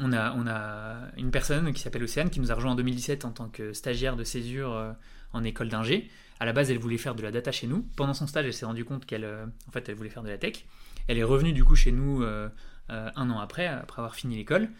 on, 0.00 0.12
a, 0.12 0.32
on 0.32 0.46
a 0.46 1.08
une 1.16 1.30
personne 1.30 1.72
qui 1.72 1.82
s'appelle 1.82 2.02
Océane 2.02 2.30
qui 2.30 2.40
nous 2.40 2.50
a 2.50 2.54
rejoint 2.54 2.72
en 2.72 2.76
2017 2.76 3.24
en 3.24 3.30
tant 3.30 3.48
que 3.48 3.72
stagiaire 3.72 4.16
de 4.16 4.24
césure 4.24 4.94
en 5.32 5.44
école 5.44 5.68
d'ingé. 5.68 6.10
À 6.40 6.46
la 6.46 6.52
base, 6.52 6.70
elle 6.70 6.78
voulait 6.78 6.98
faire 6.98 7.14
de 7.14 7.22
la 7.22 7.30
data 7.30 7.52
chez 7.52 7.66
nous. 7.66 7.86
Pendant 7.96 8.14
son 8.14 8.26
stage, 8.26 8.46
elle 8.46 8.54
s'est 8.54 8.66
rendue 8.66 8.84
compte 8.84 9.04
qu'elle 9.04 9.26
en 9.68 9.70
fait, 9.70 9.88
elle 9.88 9.94
voulait 9.94 10.10
faire 10.10 10.22
de 10.22 10.28
la 10.28 10.38
tech. 10.38 10.64
Elle 11.08 11.18
est 11.18 11.24
revenue 11.24 11.52
du 11.52 11.62
coup 11.62 11.76
chez 11.76 11.92
nous 11.92 12.24
un 12.88 13.30
an 13.30 13.38
après, 13.38 13.66
après 13.66 14.00
avoir 14.00 14.14
fini 14.14 14.36
l'école. 14.36 14.70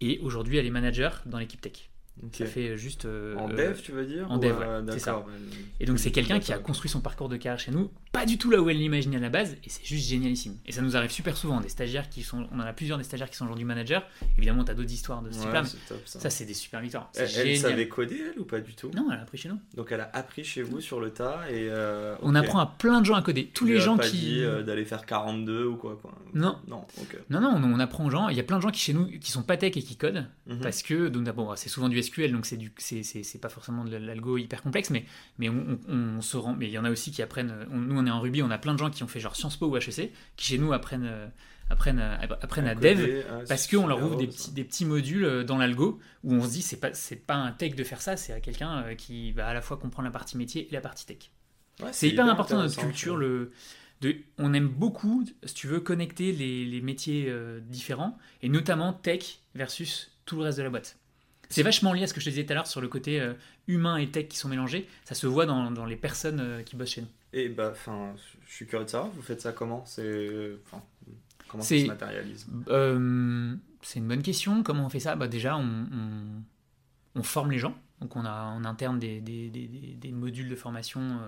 Et 0.00 0.20
aujourd'hui, 0.20 0.58
elle 0.58 0.66
est 0.66 0.70
manager 0.70 1.22
dans 1.24 1.38
l'équipe 1.38 1.60
tech. 1.60 1.88
Ça 2.32 2.46
fait 2.46 2.76
juste. 2.76 3.04
Euh, 3.04 3.36
en 3.36 3.48
dev, 3.48 3.80
tu 3.80 3.92
veux 3.92 4.04
dire 4.04 4.30
En 4.30 4.38
dev, 4.38 4.56
euh, 4.60 4.82
c'est 4.90 4.98
ça. 4.98 5.24
Et 5.80 5.86
donc, 5.86 5.98
c'est 5.98 6.10
quelqu'un 6.10 6.40
qui 6.40 6.52
a 6.52 6.58
construit 6.58 6.90
son 6.90 7.00
parcours 7.00 7.28
de 7.28 7.36
carrière 7.36 7.58
chez 7.58 7.70
nous, 7.70 7.90
pas 8.12 8.26
du 8.26 8.38
tout 8.38 8.50
là 8.50 8.60
où 8.60 8.68
elle 8.68 8.78
l'imaginait 8.78 9.16
à 9.18 9.20
la 9.20 9.28
base, 9.28 9.56
et 9.64 9.68
c'est 9.68 9.84
juste 9.84 10.08
génialissime. 10.08 10.56
Et 10.66 10.72
ça 10.72 10.82
nous 10.82 10.96
arrive 10.96 11.10
super 11.10 11.36
souvent, 11.36 11.60
des 11.60 11.68
stagiaires 11.68 12.08
qui 12.08 12.22
sont. 12.22 12.46
On 12.52 12.58
en 12.58 12.64
a 12.64 12.72
plusieurs 12.72 12.98
des 12.98 13.04
stagiaires 13.04 13.30
qui 13.30 13.36
sont 13.36 13.44
aujourd'hui 13.44 13.64
managers. 13.64 14.00
Évidemment, 14.36 14.64
tu 14.64 14.70
as 14.70 14.74
d'autres 14.74 14.92
histoires 14.92 15.22
de 15.22 15.30
ce 15.30 15.40
type-là. 15.40 15.62
ça, 16.04 16.30
c'est 16.30 16.44
des 16.44 16.54
super 16.54 16.80
victoires. 16.80 17.10
Elle, 17.14 17.28
elle, 17.36 17.58
savait 17.58 17.88
coder, 17.88 18.20
elle, 18.32 18.40
ou 18.40 18.44
pas 18.44 18.60
du 18.60 18.74
tout? 18.74 18.90
Non, 18.94 19.08
elle 19.10 19.18
a 19.18 19.22
appris 19.22 19.38
chez 19.38 19.48
nous. 19.48 19.58
Donc, 19.74 19.92
elle 19.92 20.00
a 20.00 20.10
appris 20.12 20.44
chez 20.44 20.62
vous 20.62 20.80
sur 20.80 21.00
le 21.00 21.10
tas, 21.10 21.42
et. 21.50 21.68
Euh, 21.70 22.16
on 22.22 22.34
apprend 22.34 22.58
à 22.58 22.66
plein 22.66 23.00
de 23.00 23.06
gens 23.06 23.14
à 23.14 23.22
coder. 23.22 23.50
Tous 23.54 23.66
les 23.66 23.80
gens 23.80 23.96
pas 23.96 24.08
qui. 24.08 24.18
dit 24.18 24.42
d'aller 24.66 24.84
faire 24.84 25.06
42 25.06 25.66
ou 25.66 25.76
quoi, 25.76 26.00
Non. 26.34 26.56
Non, 26.66 26.84
non, 27.30 27.58
non, 27.58 27.72
on 27.74 27.80
apprend 27.80 28.06
aux 28.06 28.10
gens. 28.10 28.28
Il 28.28 28.36
y 28.36 28.40
a 28.40 28.42
plein 28.42 28.56
de 28.56 28.62
gens 28.62 28.70
qui 28.70 28.80
chez 28.80 28.92
nous 28.92 29.06
qui 29.06 29.30
sont 29.30 29.42
pas 29.42 29.56
tech 29.56 29.76
et 29.76 29.82
qui 29.82 29.96
codent, 29.96 30.26
mhm. 30.46 30.60
parce 30.60 30.82
que. 30.82 31.08
Donc, 31.08 31.24
bon, 31.30 31.54
c'est 31.56 31.68
souvent 31.68 31.88
du 31.88 31.98
SQL, 32.08 32.32
donc 32.32 32.46
c'est 32.46 32.56
du 32.56 32.72
c'est 32.78 33.40
pas 33.40 33.48
forcément 33.48 33.84
de 33.84 33.96
l'algo 33.96 34.38
hyper 34.38 34.62
complexe, 34.62 34.90
mais, 34.90 35.04
mais 35.38 35.48
on, 35.48 36.20
se 36.20 36.36
rend. 36.36 36.54
Mais 36.54 36.66
il 36.66 36.72
y 36.72 36.78
en 36.78 36.84
a 36.84 36.90
aussi 36.90 37.10
qui 37.10 37.22
apprennent. 37.22 37.66
nous, 37.70 37.98
on 37.98 38.06
est 38.06 38.10
en 38.10 38.20
Ruby, 38.20 38.42
on 38.42 38.50
a 38.50 38.58
plein 38.58 38.74
de 38.74 38.78
gens 38.78 38.90
qui 38.90 39.02
ont 39.02 39.08
fait 39.08 39.20
genre 39.20 39.36
Sciences 39.36 39.56
Po 39.56 39.66
ou 39.66 39.76
HEC, 39.76 40.12
qui 40.36 40.46
chez 40.46 40.58
nous 40.58 40.72
apprennent. 40.72 41.06
Euh, 41.06 41.26
apprennent, 41.70 42.00
euh, 42.00 42.16
apprennent 42.40 42.66
à, 42.66 42.74
dev 42.74 43.24
ah, 43.30 43.40
parce 43.46 43.66
qu'on 43.66 43.86
leur 43.86 44.02
ouvre 44.02 44.16
des 44.16 44.26
petits, 44.26 44.52
des 44.52 44.64
petits 44.64 44.86
modules 44.86 45.24
euh, 45.24 45.44
dans 45.44 45.58
l'algo 45.58 46.00
où 46.24 46.32
on 46.32 46.42
se 46.42 46.52
dit 46.52 46.62
c'est 46.62 46.78
pas, 46.78 46.92
pas 47.26 47.34
un 47.34 47.52
tech 47.52 47.74
de 47.74 47.84
faire 47.84 48.00
ça, 48.00 48.16
c'est 48.16 48.32
à 48.32 48.40
quelqu'un 48.40 48.94
qui 48.96 49.32
va 49.32 49.48
à 49.48 49.52
la 49.52 49.60
fois 49.60 49.76
comprendre 49.76 50.06
la 50.06 50.10
partie 50.10 50.38
métier 50.38 50.66
et 50.66 50.72
la 50.72 50.80
partie 50.80 51.04
tech. 51.04 51.30
c'est 51.92 52.08
hyper, 52.08 52.24
important 52.24 52.56
dans 52.56 52.62
notre 52.62 52.80
culture. 52.80 53.18
Le, 53.18 53.52
de, 54.00 54.16
on 54.38 54.54
aime 54.54 54.68
beaucoup, 54.68 55.26
si 55.44 55.52
tu 55.52 55.66
veux, 55.66 55.80
connecter 55.80 56.32
les, 56.32 56.64
les 56.64 56.80
métiers 56.80 57.30
différents 57.62 58.16
et 58.40 58.48
notamment 58.48 58.94
tech 58.94 59.40
versus 59.54 60.10
tout 60.24 60.36
le 60.36 60.44
reste 60.44 60.56
de 60.56 60.62
la 60.62 60.70
boîte. 60.70 60.96
C'est 61.48 61.62
vachement 61.62 61.92
lié 61.92 62.02
à 62.04 62.06
ce 62.06 62.14
que 62.14 62.20
je 62.20 62.26
te 62.26 62.30
disais 62.30 62.44
tout 62.44 62.52
à 62.52 62.54
l'heure 62.54 62.66
sur 62.66 62.80
le 62.80 62.88
côté 62.88 63.20
euh, 63.20 63.34
humain 63.66 63.96
et 63.96 64.08
tech 64.08 64.28
qui 64.28 64.36
sont 64.36 64.48
mélangés. 64.48 64.86
Ça 65.04 65.14
se 65.14 65.26
voit 65.26 65.46
dans, 65.46 65.70
dans 65.70 65.86
les 65.86 65.96
personnes 65.96 66.40
euh, 66.40 66.62
qui 66.62 66.76
bossent 66.76 66.90
chez 66.92 67.00
nous. 67.02 67.08
Et 67.32 67.48
bah, 67.48 67.70
enfin, 67.72 68.14
je 68.46 68.54
suis 68.54 68.66
curieux 68.66 68.84
de 68.84 68.90
savoir, 68.90 69.10
vous 69.10 69.22
faites 69.22 69.40
ça 69.40 69.52
comment? 69.52 69.84
C'est, 69.86 70.56
comment 71.48 71.62
ça 71.62 71.78
se 71.78 71.86
matérialise? 71.86 72.46
Euh, 72.68 73.54
C'est 73.82 73.98
une 73.98 74.08
bonne 74.08 74.22
question. 74.22 74.62
Comment 74.62 74.86
on 74.86 74.88
fait 74.88 75.00
ça? 75.00 75.16
Bah, 75.16 75.28
Déjà, 75.28 75.56
on, 75.56 75.86
on, 77.14 77.22
forme 77.22 77.50
les 77.50 77.58
gens. 77.58 77.76
Donc, 78.00 78.14
on 78.16 78.24
a 78.24 78.44
en 78.44 78.64
interne 78.64 78.98
des, 78.98 79.20
des, 79.20 79.48
des, 79.50 79.66
des 79.68 80.12
modules 80.12 80.48
de 80.48 80.56
formation 80.56 81.20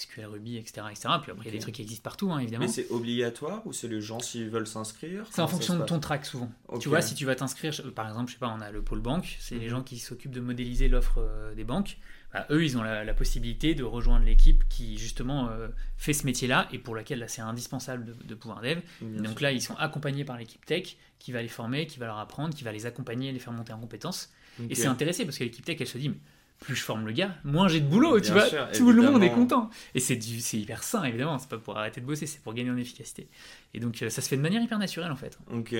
SQL 0.00 0.26
Ruby, 0.26 0.56
etc. 0.56 0.86
etc. 0.90 1.08
Puis 1.22 1.30
après, 1.30 1.44
il 1.44 1.46
y 1.46 1.48
a 1.48 1.52
des 1.52 1.58
trucs 1.58 1.74
qui 1.74 1.82
existent 1.82 2.02
partout, 2.02 2.32
hein, 2.32 2.38
évidemment. 2.38 2.64
Mais 2.64 2.70
c'est 2.70 2.90
obligatoire 2.90 3.66
ou 3.66 3.72
c'est 3.72 3.88
les 3.88 4.00
gens 4.00 4.20
s'ils 4.20 4.50
veulent 4.50 4.66
s'inscrire 4.66 5.26
C'est 5.30 5.42
en 5.42 5.48
fonction 5.48 5.78
de 5.78 5.84
ton 5.84 6.00
track 6.00 6.26
souvent. 6.26 6.50
Tu 6.80 6.88
vois, 6.88 7.02
si 7.02 7.14
tu 7.14 7.24
vas 7.24 7.34
t'inscrire, 7.34 7.72
par 7.94 8.08
exemple, 8.08 8.28
je 8.28 8.34
sais 8.34 8.40
pas, 8.40 8.54
on 8.56 8.60
a 8.60 8.70
le 8.70 8.82
pôle 8.82 9.00
banque, 9.00 9.36
c'est 9.40 9.56
les 9.56 9.66
mhm. 9.66 9.70
gens 9.70 9.82
qui 9.82 9.98
s'occupent 9.98 10.32
de 10.32 10.40
modéliser 10.40 10.88
l'offre 10.88 11.18
euh, 11.18 11.54
des 11.54 11.64
banques. 11.64 11.98
Bah, 12.32 12.46
eux, 12.50 12.64
ils 12.64 12.78
ont 12.78 12.82
la, 12.82 13.12
possibilité 13.14 13.74
de 13.74 13.82
rejoindre 13.82 14.24
l'équipe 14.24 14.62
qui 14.68 14.96
justement 14.98 15.48
euh, 15.48 15.66
fait 15.96 16.12
ce 16.12 16.24
métier-là 16.26 16.68
et 16.72 16.78
pour 16.78 16.94
laquelle 16.94 17.18
là, 17.18 17.26
c'est 17.26 17.42
indispensable 17.42 18.14
de, 18.24 18.34
pouvoir 18.34 18.60
dev. 18.62 18.78
donc 19.00 19.40
là, 19.40 19.50
ils 19.50 19.60
sont 19.60 19.74
accompagnés 19.74 20.24
par 20.24 20.38
l'équipe 20.38 20.64
tech 20.64 20.96
qui 21.18 21.32
va 21.32 21.42
les 21.42 21.48
former, 21.48 21.86
qui 21.86 21.98
va 21.98 22.06
leur 22.06 22.18
apprendre, 22.18 22.54
qui 22.54 22.62
va 22.62 22.70
les 22.70 22.86
accompagner, 22.86 23.32
les 23.32 23.40
faire 23.40 23.52
monter 23.52 23.72
en 23.72 23.80
compétences. 23.80 24.30
Et 24.68 24.74
c'est 24.74 24.86
intéressant 24.86 25.24
parce 25.24 25.38
que 25.38 25.44
l'équipe 25.44 25.64
tech, 25.64 25.76
elle 25.80 25.86
se 25.86 25.98
dit, 25.98 26.08
mais 26.08 26.16
plus 26.60 26.76
je 26.76 26.82
forme 26.82 27.06
le 27.06 27.12
gars, 27.12 27.34
moins 27.42 27.68
j'ai 27.68 27.80
de 27.80 27.86
boulot, 27.86 28.20
tu 28.20 28.32
vois. 28.32 28.46
Tout 28.74 28.92
le 28.92 29.02
monde 29.02 29.22
est 29.22 29.30
content. 29.30 29.70
Et 29.94 30.00
c'est 30.00 30.14
hyper 30.54 30.82
sain, 30.82 31.04
évidemment. 31.04 31.38
C'est 31.38 31.48
pas 31.48 31.58
pour 31.58 31.76
arrêter 31.76 32.00
de 32.00 32.06
bosser, 32.06 32.26
c'est 32.26 32.40
pour 32.42 32.54
gagner 32.54 32.70
en 32.70 32.76
efficacité. 32.76 33.28
Et 33.74 33.80
donc, 33.80 34.02
euh, 34.02 34.10
ça 34.10 34.20
se 34.20 34.28
fait 34.28 34.36
de 34.36 34.42
manière 34.42 34.62
hyper 34.62 34.78
naturelle, 34.78 35.10
en 35.10 35.16
fait. 35.16 35.38
Ok. 35.50 35.74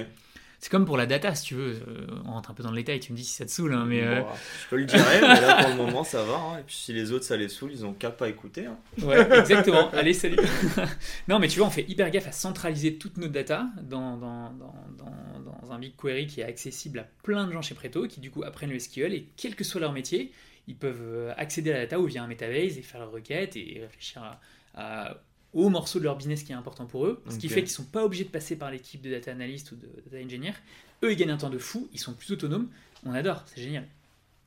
C'est 0.61 0.71
comme 0.71 0.85
pour 0.85 0.99
la 0.99 1.07
data, 1.07 1.35
si 1.35 1.45
tu 1.45 1.55
veux. 1.55 1.81
Euh, 1.89 2.07
on 2.27 2.33
rentre 2.33 2.51
un 2.51 2.55
peu 2.55 2.63
dans 2.63 2.71
le 2.71 2.77
détail, 2.77 3.01
tu 3.01 3.13
me 3.13 3.17
dis 3.17 3.25
si 3.25 3.33
ça 3.33 3.47
te 3.47 3.51
saoule. 3.51 3.73
Hein, 3.73 3.87
mais 3.89 4.03
euh, 4.03 4.21
Je 4.63 4.69
peux 4.69 4.77
le 4.77 4.85
dire, 4.85 5.03
mais 5.11 5.21
là 5.23 5.63
pour 5.63 5.71
le 5.71 5.77
moment 5.77 6.05
ça 6.05 6.23
va. 6.23 6.35
Hein. 6.35 6.59
Et 6.61 6.63
puis 6.65 6.75
si 6.75 6.93
les 6.93 7.13
autres 7.13 7.25
ça 7.25 7.39
les 7.39 7.49
saoule, 7.49 7.71
ils 7.73 7.87
ont 7.87 7.95
qu'à 7.95 8.11
pas 8.11 8.29
écouter. 8.29 8.67
Hein. 8.67 8.77
Ouais, 9.03 9.39
exactement. 9.39 9.91
Allez, 9.93 10.13
salut. 10.13 10.37
non, 11.29 11.39
mais 11.39 11.49
tu 11.49 11.59
vois, 11.59 11.69
on 11.69 11.71
fait 11.71 11.87
hyper 11.89 12.11
gaffe 12.11 12.29
à 12.29 12.33
centraliser 12.33 12.97
toutes 12.97 13.17
nos 13.17 13.29
data 13.29 13.69
dans, 13.83 14.19
dans, 14.19 14.53
dans, 14.53 14.75
dans, 15.63 15.73
un 15.73 15.79
BigQuery 15.79 16.27
qui 16.27 16.43
est 16.43 16.45
accessible 16.45 16.99
à 16.99 17.07
plein 17.23 17.47
de 17.47 17.53
gens 17.53 17.63
chez 17.63 17.75
Preto 17.75 18.07
qui 18.07 18.21
du 18.21 18.31
coup 18.31 18.43
apprennent 18.43 18.71
le 18.71 18.79
SQL 18.79 19.15
et 19.15 19.29
quel 19.37 19.55
que 19.55 19.65
soit 19.65 19.81
leur 19.81 19.93
métier, 19.93 20.31
ils 20.67 20.77
peuvent 20.77 21.03
euh, 21.03 21.33
accéder 21.37 21.71
à 21.71 21.75
la 21.75 21.81
data 21.81 21.99
ou 22.01 22.07
via 22.07 22.23
un 22.23 22.27
Metabase 22.27 22.79
et 22.79 22.83
faire 22.83 23.01
leur 23.01 23.11
requête 23.11 23.57
et 23.57 23.79
réfléchir 23.81 24.39
à 24.75 25.21
au 25.53 25.69
morceau 25.69 25.99
de 25.99 26.05
leur 26.05 26.17
business 26.17 26.43
qui 26.43 26.53
est 26.53 26.57
important 26.57 26.87
pour 26.87 27.07
eux, 27.07 27.23
ce 27.29 27.37
qui 27.37 27.49
fait 27.49 27.63
qu'ils 27.63 27.73
ne 27.73 27.75
sont 27.75 27.85
pas 27.85 28.05
obligés 28.05 28.25
de 28.25 28.31
passer 28.31 28.57
par 28.57 28.71
l'équipe 28.71 29.01
de 29.01 29.11
data 29.11 29.33
analyst 29.33 29.73
ou 29.73 29.77
de 29.77 29.89
data 30.05 30.25
engineer. 30.25 30.53
Eux, 31.03 31.13
ils 31.13 31.17
gagnent 31.17 31.33
un 31.33 31.39
temps 31.39 31.51
de 31.51 31.59
fou, 31.59 31.89
ils 31.93 31.99
sont 31.99 32.15
plus 32.15 32.33
autonomes. 32.33 32.69
On 33.05 33.13
adore, 33.13 33.43
c'est 33.47 33.61
génial. 33.61 33.87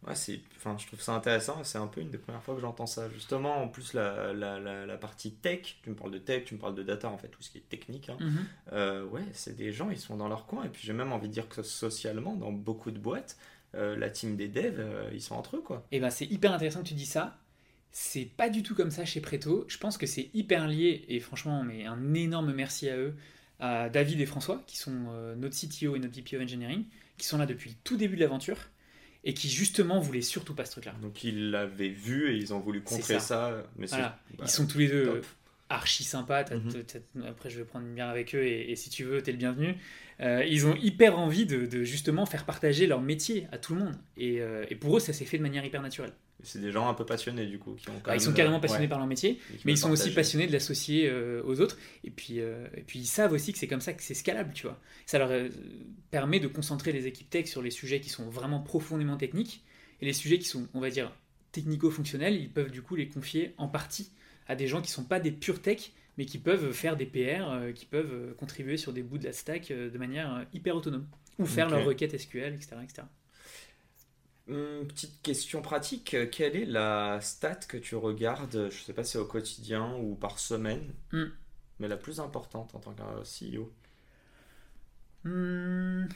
Ouais, 0.06 0.16
c'est, 0.16 0.42
enfin, 0.58 0.76
je 0.78 0.86
trouve 0.86 1.02
ça 1.02 1.14
intéressant. 1.14 1.64
C'est 1.64 1.78
un 1.78 1.88
peu 1.88 2.02
une 2.02 2.10
des 2.10 2.18
premières 2.18 2.44
fois 2.44 2.56
que 2.56 2.62
j'entends 2.62 2.86
ça. 2.86 3.10
Justement, 3.10 3.64
en 3.64 3.70
plus, 3.70 3.94
la, 3.94 4.34
la, 4.34 4.60
la, 4.60 4.98
partie 4.98 5.32
tech, 5.32 5.78
tu 5.82 5.90
me 5.90 5.96
parles 5.96 6.12
de 6.12 6.18
tech, 6.18 6.44
tu 6.44 6.56
me 6.56 6.60
parles 6.60 6.76
de 6.76 6.84
data, 6.84 7.10
en 7.10 7.18
fait, 7.18 7.30
tout 7.30 7.42
ce 7.42 7.50
qui 7.50 7.60
est 7.60 7.70
technique. 7.70 8.10
Hein. 8.10 8.18
Mhm. 8.20 8.46
Euh, 8.74 9.06
ouais, 9.06 9.24
c'est 9.32 9.56
des 9.56 9.72
gens, 9.72 9.90
ils 9.90 9.98
sont 9.98 10.18
dans 10.18 10.28
leur 10.28 10.46
coin. 10.46 10.66
Et 10.66 10.70
puis, 10.70 10.82
j'ai 10.84 10.94
même 10.94 11.14
envie 11.14 11.30
de 11.30 11.34
dire 11.34 11.48
que 11.48 11.64
socialement, 11.64 12.36
dans 12.36 12.52
beaucoup 12.52 12.92
de 12.92 13.00
boîtes, 13.00 13.38
euh, 13.76 13.96
la 13.96 14.10
team 14.10 14.36
des 14.36 14.48
devs, 14.48 14.80
euh, 14.80 15.10
ils 15.14 15.22
sont 15.22 15.36
entre 15.36 15.58
eux, 15.58 15.62
quoi. 15.62 15.86
Et 15.92 16.00
ben, 16.00 16.10
c'est 16.10 16.26
hyper 16.26 16.54
intéressant 16.54 16.82
que 16.84 16.88
tu 16.88 16.94
dis 16.94 17.06
ça. 17.06 17.40
C'est 17.92 18.26
pas 18.26 18.50
du 18.50 18.64
tout 18.64 18.76
comme 18.76 18.92
ça 18.92 19.06
chez 19.06 19.22
Preto. 19.22 19.66
Je 19.68 19.78
pense 19.78 19.98
que 19.98 20.06
c'est 20.06 20.30
hyper 20.34 20.68
lié, 20.68 21.06
et 21.08 21.20
franchement, 21.20 21.64
mais 21.64 21.86
un 21.86 22.14
énorme 22.14 22.54
merci 22.54 22.90
à 22.90 22.98
eux, 22.98 23.16
à 23.60 23.90
David 23.90 24.20
et 24.20 24.26
François, 24.26 24.64
qui 24.68 24.78
sont 24.78 25.06
euh, 25.10 25.36
notre 25.36 25.56
CTO 25.56 25.96
et 25.96 26.00
notre 26.00 26.16
VP 26.16 26.38
of 26.38 26.44
Engineering, 26.44 26.86
qui 27.18 27.26
sont 27.26 27.38
là 27.38 27.46
depuis 27.46 27.72
le 27.72 27.76
tout 27.84 27.98
début 27.98 28.16
de 28.16 28.22
l'aventure, 28.22 28.58
et 29.24 29.34
qui 29.34 29.50
justement 29.50 30.00
voulaient 30.00 30.22
surtout 30.22 30.54
pas 30.54 30.66
ce 30.66 30.72
truc-là. 30.72 30.94
Donc 31.02 31.24
ils 31.24 31.52
l'avaient 31.52 31.90
vu 31.90 32.32
et 32.32 32.36
ils 32.36 32.54
ont 32.54 32.60
voulu 32.60 32.82
contrer 32.82 33.20
ça. 33.20 33.64
mais 33.78 33.88
bah, 33.88 34.20
ils 34.42 34.50
sont 34.50 34.68
tous 34.68 34.80
les 34.80 34.88
deux 34.88 35.22
archi 35.74 36.04
sympas. 36.04 36.44
Mhm. 36.44 37.26
Après, 37.28 37.50
je 37.50 37.58
vais 37.58 37.66
prendre 37.66 37.86
une 37.86 37.94
bière 37.94 38.10
avec 38.10 38.34
eux, 38.36 38.46
et, 38.46 38.76
si 38.76 38.90
tu 38.90 39.04
veux, 39.04 39.22
t'es 39.22 39.32
le 39.32 39.38
bienvenu. 39.38 39.76
Euh, 40.24 40.46
ils 40.46 40.66
ont 40.66 40.76
hyper 40.76 41.20
envie 41.20 41.46
de, 41.46 41.84
justement 41.84 42.26
faire 42.26 42.46
partager 42.46 42.88
leur 42.88 43.02
métier 43.02 43.48
à 43.52 43.58
tout 43.58 43.76
le 43.76 43.82
monde. 43.82 43.96
Et, 44.18 44.42
euh, 44.42 44.66
et 44.70 44.76
pour 44.76 44.98
eux, 44.98 45.00
ça 45.00 45.14
s'est 45.14 45.26
fait 45.26 45.38
de 45.38 45.44
manière 45.44 45.66
hyper 45.66 45.82
naturelle. 45.82 46.14
C'est 46.44 46.60
des 46.60 46.72
gens 46.72 46.90
un 46.90 46.94
peu 46.94 47.06
passionnés 47.06 47.46
du 47.46 47.58
coup. 47.58 47.74
Qui 47.76 47.90
ont 47.90 48.02
bah, 48.04 48.16
ils 48.16 48.22
sont 48.22 48.34
carrément 48.34 48.60
passionnés 48.60 48.90
par 48.90 49.00
leur 49.00 49.08
métier, 49.08 49.40
mais 49.64 49.72
ils 49.72 49.78
sont 49.78 49.90
aussi 49.90 50.12
passionnés 50.12 50.46
de 50.46 50.52
l'associer 50.52 51.10
euh, 51.10 51.42
aux 51.46 51.62
autres. 51.62 51.78
Et 52.04 52.12
puis, 52.12 52.42
euh, 52.42 52.68
et 52.76 52.82
puis 52.82 53.00
ils 53.00 53.06
savent 53.06 53.32
aussi 53.32 53.54
que 53.54 53.60
c'est 53.60 53.68
comme 53.68 53.82
ça 53.82 53.94
que 53.94 54.04
c'est 54.04 54.14
scalable, 54.14 54.52
tu 54.54 54.64
vois. 54.64 54.80
Ça 55.06 55.18
leur 55.20 55.32
euh, 55.32 55.48
permet 56.12 56.42
de 56.42 56.48
concentrer 56.48 56.92
les 56.92 57.08
équipes 57.08 57.30
tech 57.30 57.48
sur 57.48 57.62
les 57.62 57.72
sujets 57.72 58.02
qui 58.02 58.10
sont 58.10 58.30
vraiment 58.30 58.60
profondément 58.60 59.16
techniques. 59.16 59.64
Et 60.02 60.06
les 60.06 60.14
sujets 60.14 60.38
qui 60.38 60.48
sont, 60.48 60.68
on 60.74 60.82
va 60.82 60.90
dire, 60.90 61.14
technico-fonctionnels, 61.54 62.36
ils 62.36 62.52
peuvent 62.52 62.72
du 62.72 62.82
coup 62.82 62.96
les 62.96 63.08
confier 63.08 63.54
en 63.58 63.70
partie 63.70 64.12
à 64.48 64.56
des 64.56 64.68
gens 64.68 64.82
qui 64.82 64.90
ne 64.90 64.96
sont 64.96 65.06
pas 65.06 65.22
des 65.22 65.32
purs 65.32 65.62
tech, 65.62 65.92
mais 66.18 66.26
qui 66.26 66.38
peuvent 66.38 66.72
faire 66.72 66.96
des 66.96 67.06
PR, 67.06 67.74
qui 67.74 67.86
peuvent 67.86 68.36
contribuer 68.36 68.78
sur 68.78 68.94
des 68.94 69.04
bouts 69.04 69.18
de 69.18 69.26
la 69.26 69.34
stack 69.34 69.70
de 69.70 69.98
manière 69.98 70.46
hyper 70.54 70.76
autonome. 70.76 71.08
Ou 71.40 71.46
faire 71.46 71.70
leurs 71.70 71.86
requêtes 71.86 72.16
SQL, 72.18 72.54
etc. 72.54 72.76
etc. 72.84 73.04
Une 74.48 74.86
petite 74.88 75.22
question 75.22 75.62
pratique, 75.62 76.18
quelle 76.32 76.56
est 76.58 76.66
la 76.66 77.20
stat 77.22 77.56
que 77.68 77.78
tu 77.78 77.96
regardes, 77.96 78.70
je 78.70 78.84
sais 78.84 78.94
pas 78.94 79.04
si 79.06 79.14
c'est 79.14 79.18
au 79.18 79.26
quotidien 79.26 79.96
ou 79.96 80.16
par 80.16 80.38
semaine, 80.38 80.94
hmm. 81.14 81.28
mais 81.80 81.88
la 81.88 81.96
plus 81.96 82.20
importante 82.20 82.76
en 82.76 82.80
tant 82.80 82.94
que 82.94 83.04
CEO 83.24 83.72
hmm. 85.24 86.10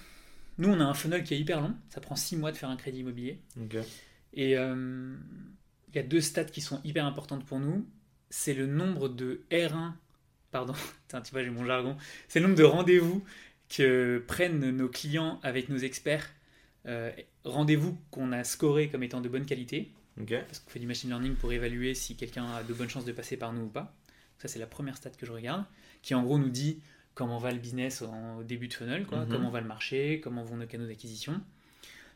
Nous, 0.57 0.69
on 0.69 0.79
a 0.79 0.83
un 0.83 0.93
funnel 0.93 1.23
qui 1.23 1.35
est 1.35 1.39
hyper 1.39 1.61
long, 1.61 1.75
ça 1.89 2.01
prend 2.01 2.15
6 2.15 2.35
mois 2.35 2.51
de 2.51 2.57
faire 2.57 2.69
un 2.69 2.75
crédit 2.75 2.99
immobilier. 2.99 3.39
Et 4.33 4.57
euh, 4.57 5.15
il 5.89 5.95
y 5.95 5.99
a 5.99 6.03
deux 6.03 6.21
stats 6.21 6.45
qui 6.45 6.61
sont 6.61 6.81
hyper 6.83 7.05
importantes 7.05 7.45
pour 7.45 7.59
nous. 7.59 7.87
C'est 8.29 8.53
le 8.53 8.67
nombre 8.67 9.09
de 9.09 9.41
R1, 9.51 9.93
pardon, 10.51 10.73
tu 11.09 11.31
vois, 11.31 11.43
j'ai 11.43 11.49
mon 11.49 11.65
jargon, 11.65 11.97
c'est 12.27 12.39
le 12.39 12.47
nombre 12.47 12.57
de 12.57 12.63
rendez-vous 12.63 13.23
que 13.69 14.23
prennent 14.27 14.71
nos 14.71 14.87
clients 14.87 15.39
avec 15.43 15.69
nos 15.69 15.77
experts 15.77 16.29
euh, 16.87 17.11
rendez-vous 17.43 17.97
qu'on 18.11 18.31
a 18.31 18.43
scoré 18.43 18.87
comme 18.89 19.03
étant 19.03 19.21
de 19.21 19.29
bonne 19.29 19.45
qualité. 19.45 19.91
Parce 20.47 20.59
qu'on 20.59 20.71
fait 20.71 20.79
du 20.79 20.87
machine 20.87 21.09
learning 21.09 21.35
pour 21.35 21.51
évaluer 21.51 21.93
si 21.93 22.15
quelqu'un 22.15 22.45
a 22.53 22.63
de 22.63 22.73
bonnes 22.73 22.89
chances 22.89 23.05
de 23.05 23.11
passer 23.11 23.37
par 23.37 23.53
nous 23.53 23.63
ou 23.63 23.69
pas. 23.69 23.93
Ça, 24.39 24.47
c'est 24.47 24.59
la 24.59 24.65
première 24.65 24.97
stat 24.97 25.11
que 25.11 25.25
je 25.25 25.31
regarde, 25.31 25.63
qui 26.01 26.15
en 26.15 26.23
gros 26.23 26.39
nous 26.39 26.49
dit 26.49 26.79
comment 27.13 27.37
va 27.39 27.51
le 27.51 27.59
business 27.59 28.03
au 28.03 28.43
début 28.43 28.67
de 28.67 28.73
funnel, 28.73 29.05
quoi, 29.05 29.25
mhm. 29.25 29.29
comment 29.29 29.49
va 29.49 29.61
le 29.61 29.67
marché, 29.67 30.21
comment 30.23 30.43
vont 30.43 30.57
nos 30.57 30.67
canaux 30.67 30.87
d'acquisition. 30.87 31.41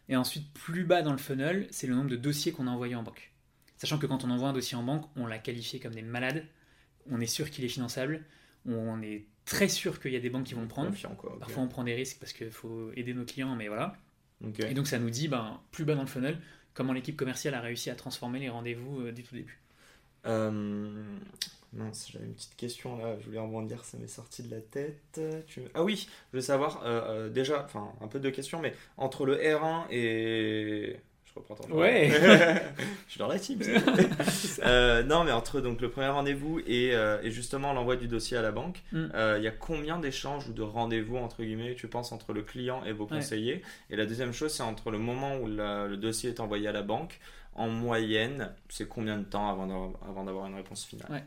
Et 0.09 0.16
ensuite, 0.16 0.51
plus 0.53 0.84
bas 0.84 1.01
dans 1.01 1.12
le 1.12 1.18
funnel, 1.18 1.68
c'est 1.72 1.88
le 1.88 1.95
nombre 1.95 2.09
de 2.09 2.16
dossiers 2.16 2.51
qu'on 2.51 2.68
a 2.68 2.72
envoyés 2.72 2.95
en 2.95 3.03
banque. 3.03 3.30
Sachant 3.82 3.97
que 3.97 4.05
quand 4.05 4.23
on 4.23 4.29
envoie 4.29 4.49
un 4.49 4.53
dossier 4.53 4.77
en 4.77 4.84
banque, 4.84 5.05
on 5.15 5.25
l'a 5.25 5.39
qualifié 5.39 5.79
comme 5.79 5.95
des 5.95 6.03
malades, 6.03 6.45
on 7.09 7.19
est 7.19 7.25
sûr 7.25 7.49
qu'il 7.49 7.65
est 7.65 7.67
finançable, 7.67 8.23
on 8.67 9.01
est 9.01 9.25
très 9.43 9.67
sûr 9.67 9.99
qu'il 9.99 10.11
y 10.11 10.15
a 10.15 10.19
des 10.19 10.29
banques 10.29 10.43
qui 10.43 10.53
vont 10.53 10.61
le 10.61 10.67
prendre. 10.67 10.91
Parfois, 11.39 11.63
on 11.63 11.67
prend 11.67 11.84
des 11.84 11.95
risques 11.95 12.19
parce 12.19 12.32
qu'il 12.32 12.51
faut 12.51 12.91
aider 12.95 13.15
nos 13.15 13.25
clients, 13.25 13.55
mais 13.55 13.69
voilà. 13.69 13.95
Et 14.59 14.75
donc 14.75 14.86
ça 14.86 14.99
nous 14.99 15.09
dit, 15.09 15.27
ben, 15.27 15.59
plus 15.71 15.84
bas 15.84 15.95
dans 15.95 16.01
le 16.01 16.07
funnel, 16.07 16.38
comment 16.75 16.93
l'équipe 16.93 17.17
commerciale 17.17 17.55
a 17.55 17.59
réussi 17.59 17.89
à 17.89 17.95
transformer 17.95 18.38
les 18.38 18.49
rendez-vous 18.49 19.01
euh, 19.01 19.11
du 19.11 19.23
tout 19.23 19.34
début. 19.34 19.59
Euh, 20.27 21.17
mince, 21.73 22.11
j'avais 22.11 22.25
une 22.25 22.36
petite 22.36 22.55
question 22.55 22.97
là, 22.97 23.17
je 23.19 23.25
voulais 23.25 23.39
rebondir, 23.39 23.84
ça 23.84 23.97
m'est 23.97 24.05
sorti 24.05 24.43
de 24.43 24.51
la 24.51 24.61
tête. 24.61 25.19
Ah 25.73 25.84
oui, 25.84 26.07
je 26.32 26.38
veux 26.38 26.41
savoir, 26.41 26.84
euh, 26.86 27.29
déjà, 27.29 27.65
enfin 27.65 27.91
un 27.99 28.07
peu 28.07 28.19
de 28.19 28.29
questions, 28.29 28.61
mais 28.61 28.75
entre 28.97 29.25
le 29.25 29.38
R1 29.38 29.88
et 29.89 30.97
je 31.34 31.39
reprends 31.39 31.55
ton 31.55 31.73
Ouais. 31.73 32.09
je 33.07 33.11
suis 33.11 33.19
dans 33.19 33.27
la 33.27 33.39
team. 33.39 33.59
euh, 34.65 35.03
non, 35.03 35.23
mais 35.23 35.32
entre 35.32 35.61
donc 35.61 35.82
le 35.82 35.89
premier 35.89 36.09
rendez-vous 36.09 36.59
et, 36.65 36.93
euh, 36.93 37.21
et 37.23 37.32
justement 37.32 37.73
l'envoi 37.73 37.95
du 37.95 38.07
dossier 38.07 38.38
à 38.38 38.41
la 38.41 38.51
banque, 38.51 38.82
mm. 38.91 39.07
euh, 39.13 39.36
il 39.38 39.43
y 39.43 39.47
a 39.47 39.51
combien 39.51 39.99
d'échanges 39.99 40.47
ou 40.47 40.53
de 40.53 40.61
rendez-vous 40.61 41.17
entre 41.17 41.43
guillemets 41.43 41.75
tu 41.75 41.88
penses 41.88 42.11
entre 42.11 42.34
le 42.34 42.41
client 42.41 42.84
et 42.86 42.91
vos 42.91 43.05
conseillers? 43.05 43.61
Et 43.89 43.95
la 43.95 44.05
deuxième 44.05 44.34
chose, 44.34 44.53
c'est 44.53 44.63
entre 44.63 44.91
le 44.91 44.97
moment 44.97 45.38
où 45.38 45.47
le 45.47 45.95
dossier 45.95 46.29
est 46.29 46.39
envoyé 46.39 46.67
à 46.67 46.71
la 46.71 46.82
banque, 46.82 47.19
en 47.53 47.67
moyenne, 47.67 48.49
c'est 48.69 48.88
combien 48.88 49.17
de 49.17 49.25
temps 49.25 49.49
avant 49.49 50.23
d'avoir 50.23 50.47
une 50.47 50.55
réponse 50.55 50.86
finale? 50.86 51.07
Ouais. 51.09 51.23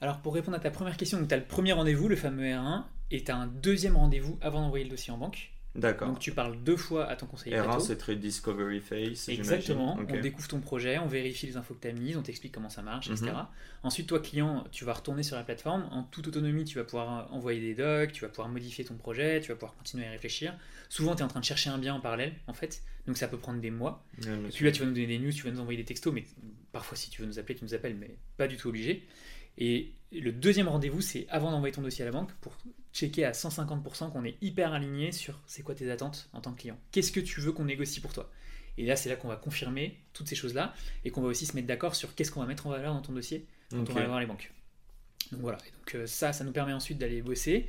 Alors 0.00 0.18
pour 0.18 0.34
répondre 0.34 0.56
à 0.56 0.60
ta 0.60 0.70
première 0.70 0.96
question, 0.96 1.24
tu 1.26 1.34
as 1.34 1.36
le 1.36 1.44
premier 1.44 1.72
rendez-vous, 1.72 2.08
le 2.08 2.16
fameux 2.16 2.44
R1, 2.44 2.84
et 3.10 3.24
tu 3.24 3.30
as 3.32 3.36
un 3.36 3.46
deuxième 3.46 3.96
rendez-vous 3.96 4.38
avant 4.40 4.60
d'envoyer 4.60 4.84
le 4.84 4.90
dossier 4.90 5.12
en 5.12 5.18
banque. 5.18 5.50
D'accord. 5.74 6.08
Donc 6.08 6.18
tu 6.18 6.32
parles 6.32 6.56
deux 6.62 6.76
fois 6.76 7.06
à 7.06 7.14
ton 7.14 7.26
conseiller. 7.26 7.56
R1, 7.56 7.80
c'est 7.80 7.96
très 7.96 8.16
discovery 8.16 8.80
phase. 8.80 9.28
Exactement. 9.28 9.98
On 9.98 10.20
découvre 10.20 10.48
ton 10.48 10.60
projet, 10.60 10.98
on 10.98 11.06
vérifie 11.06 11.46
les 11.46 11.56
infos 11.56 11.74
que 11.74 11.80
tu 11.80 11.88
as 11.88 11.92
mises, 11.92 12.16
on 12.16 12.22
t'explique 12.22 12.52
comment 12.52 12.70
ça 12.70 12.82
marche, 12.82 13.10
etc. 13.10 13.26
Mhm. 13.26 13.46
Ensuite, 13.84 14.08
toi, 14.08 14.20
client, 14.20 14.64
tu 14.72 14.84
vas 14.84 14.94
retourner 14.94 15.22
sur 15.22 15.36
la 15.36 15.44
plateforme. 15.44 15.86
En 15.92 16.02
toute 16.02 16.26
autonomie, 16.28 16.64
tu 16.64 16.78
vas 16.78 16.84
pouvoir 16.84 17.32
envoyer 17.32 17.60
des 17.60 17.74
docs, 17.74 18.12
tu 18.12 18.22
vas 18.22 18.28
pouvoir 18.28 18.48
modifier 18.48 18.84
ton 18.84 18.94
projet, 18.94 19.40
tu 19.40 19.48
vas 19.48 19.54
pouvoir 19.54 19.74
continuer 19.74 20.06
à 20.06 20.10
réfléchir. 20.10 20.56
Souvent, 20.88 21.14
tu 21.14 21.20
es 21.20 21.24
en 21.24 21.28
train 21.28 21.40
de 21.40 21.44
chercher 21.44 21.70
un 21.70 21.78
bien 21.78 21.94
en 21.94 22.00
parallèle, 22.00 22.34
en 22.46 22.54
fait. 22.54 22.82
Donc 23.06 23.16
ça 23.16 23.28
peut 23.28 23.38
prendre 23.38 23.60
des 23.60 23.70
mois. 23.70 24.04
Puis 24.52 24.64
là, 24.64 24.72
tu 24.72 24.80
vas 24.80 24.86
nous 24.86 24.94
donner 24.94 25.06
des 25.06 25.18
news, 25.18 25.32
tu 25.32 25.44
vas 25.44 25.50
nous 25.50 25.60
envoyer 25.60 25.78
des 25.78 25.84
textos, 25.84 26.12
mais 26.12 26.24
parfois, 26.72 26.96
si 26.96 27.10
tu 27.10 27.22
veux 27.22 27.28
nous 27.28 27.38
appeler, 27.38 27.54
tu 27.54 27.64
nous 27.64 27.74
appelles, 27.74 27.94
mais 27.94 28.16
pas 28.36 28.48
du 28.48 28.56
tout 28.56 28.68
obligé. 28.68 29.06
Et 29.58 29.92
le 30.12 30.32
deuxième 30.32 30.68
rendez-vous, 30.68 31.00
c'est 31.00 31.26
avant 31.28 31.50
d'envoyer 31.50 31.72
ton 31.72 31.82
dossier 31.82 32.02
à 32.02 32.06
la 32.06 32.12
banque 32.12 32.32
pour 32.40 32.56
checker 32.92 33.24
à 33.24 33.32
150% 33.32 34.10
qu'on 34.12 34.24
est 34.24 34.36
hyper 34.40 34.72
aligné 34.72 35.12
sur 35.12 35.40
c'est 35.46 35.62
quoi 35.62 35.74
tes 35.74 35.90
attentes 35.90 36.28
en 36.32 36.40
tant 36.40 36.52
que 36.52 36.60
client. 36.60 36.78
Qu'est-ce 36.92 37.12
que 37.12 37.20
tu 37.20 37.40
veux 37.40 37.52
qu'on 37.52 37.64
négocie 37.64 38.00
pour 38.00 38.12
toi? 38.12 38.30
Et 38.76 38.86
là, 38.86 38.96
c'est 38.96 39.08
là 39.08 39.16
qu'on 39.16 39.28
va 39.28 39.36
confirmer 39.36 39.98
toutes 40.12 40.28
ces 40.28 40.36
choses-là 40.36 40.74
et 41.04 41.10
qu'on 41.10 41.20
va 41.20 41.28
aussi 41.28 41.46
se 41.46 41.54
mettre 41.56 41.66
d'accord 41.66 41.94
sur 41.94 42.14
qu'est-ce 42.14 42.30
qu'on 42.30 42.40
va 42.40 42.46
mettre 42.46 42.66
en 42.66 42.70
valeur 42.70 42.94
dans 42.94 43.02
ton 43.02 43.12
dossier 43.12 43.46
quand 43.70 43.78
on 43.78 43.92
va 43.92 44.00
aller 44.00 44.06
voir 44.06 44.20
les 44.20 44.26
banques. 44.26 44.52
Donc 45.32 45.40
voilà, 45.40 45.58
et 45.66 45.70
donc 45.72 45.94
euh, 45.94 46.06
ça, 46.06 46.32
ça 46.32 46.44
nous 46.44 46.52
permet 46.52 46.72
ensuite 46.72 46.96
d'aller 46.96 47.20
bosser. 47.20 47.68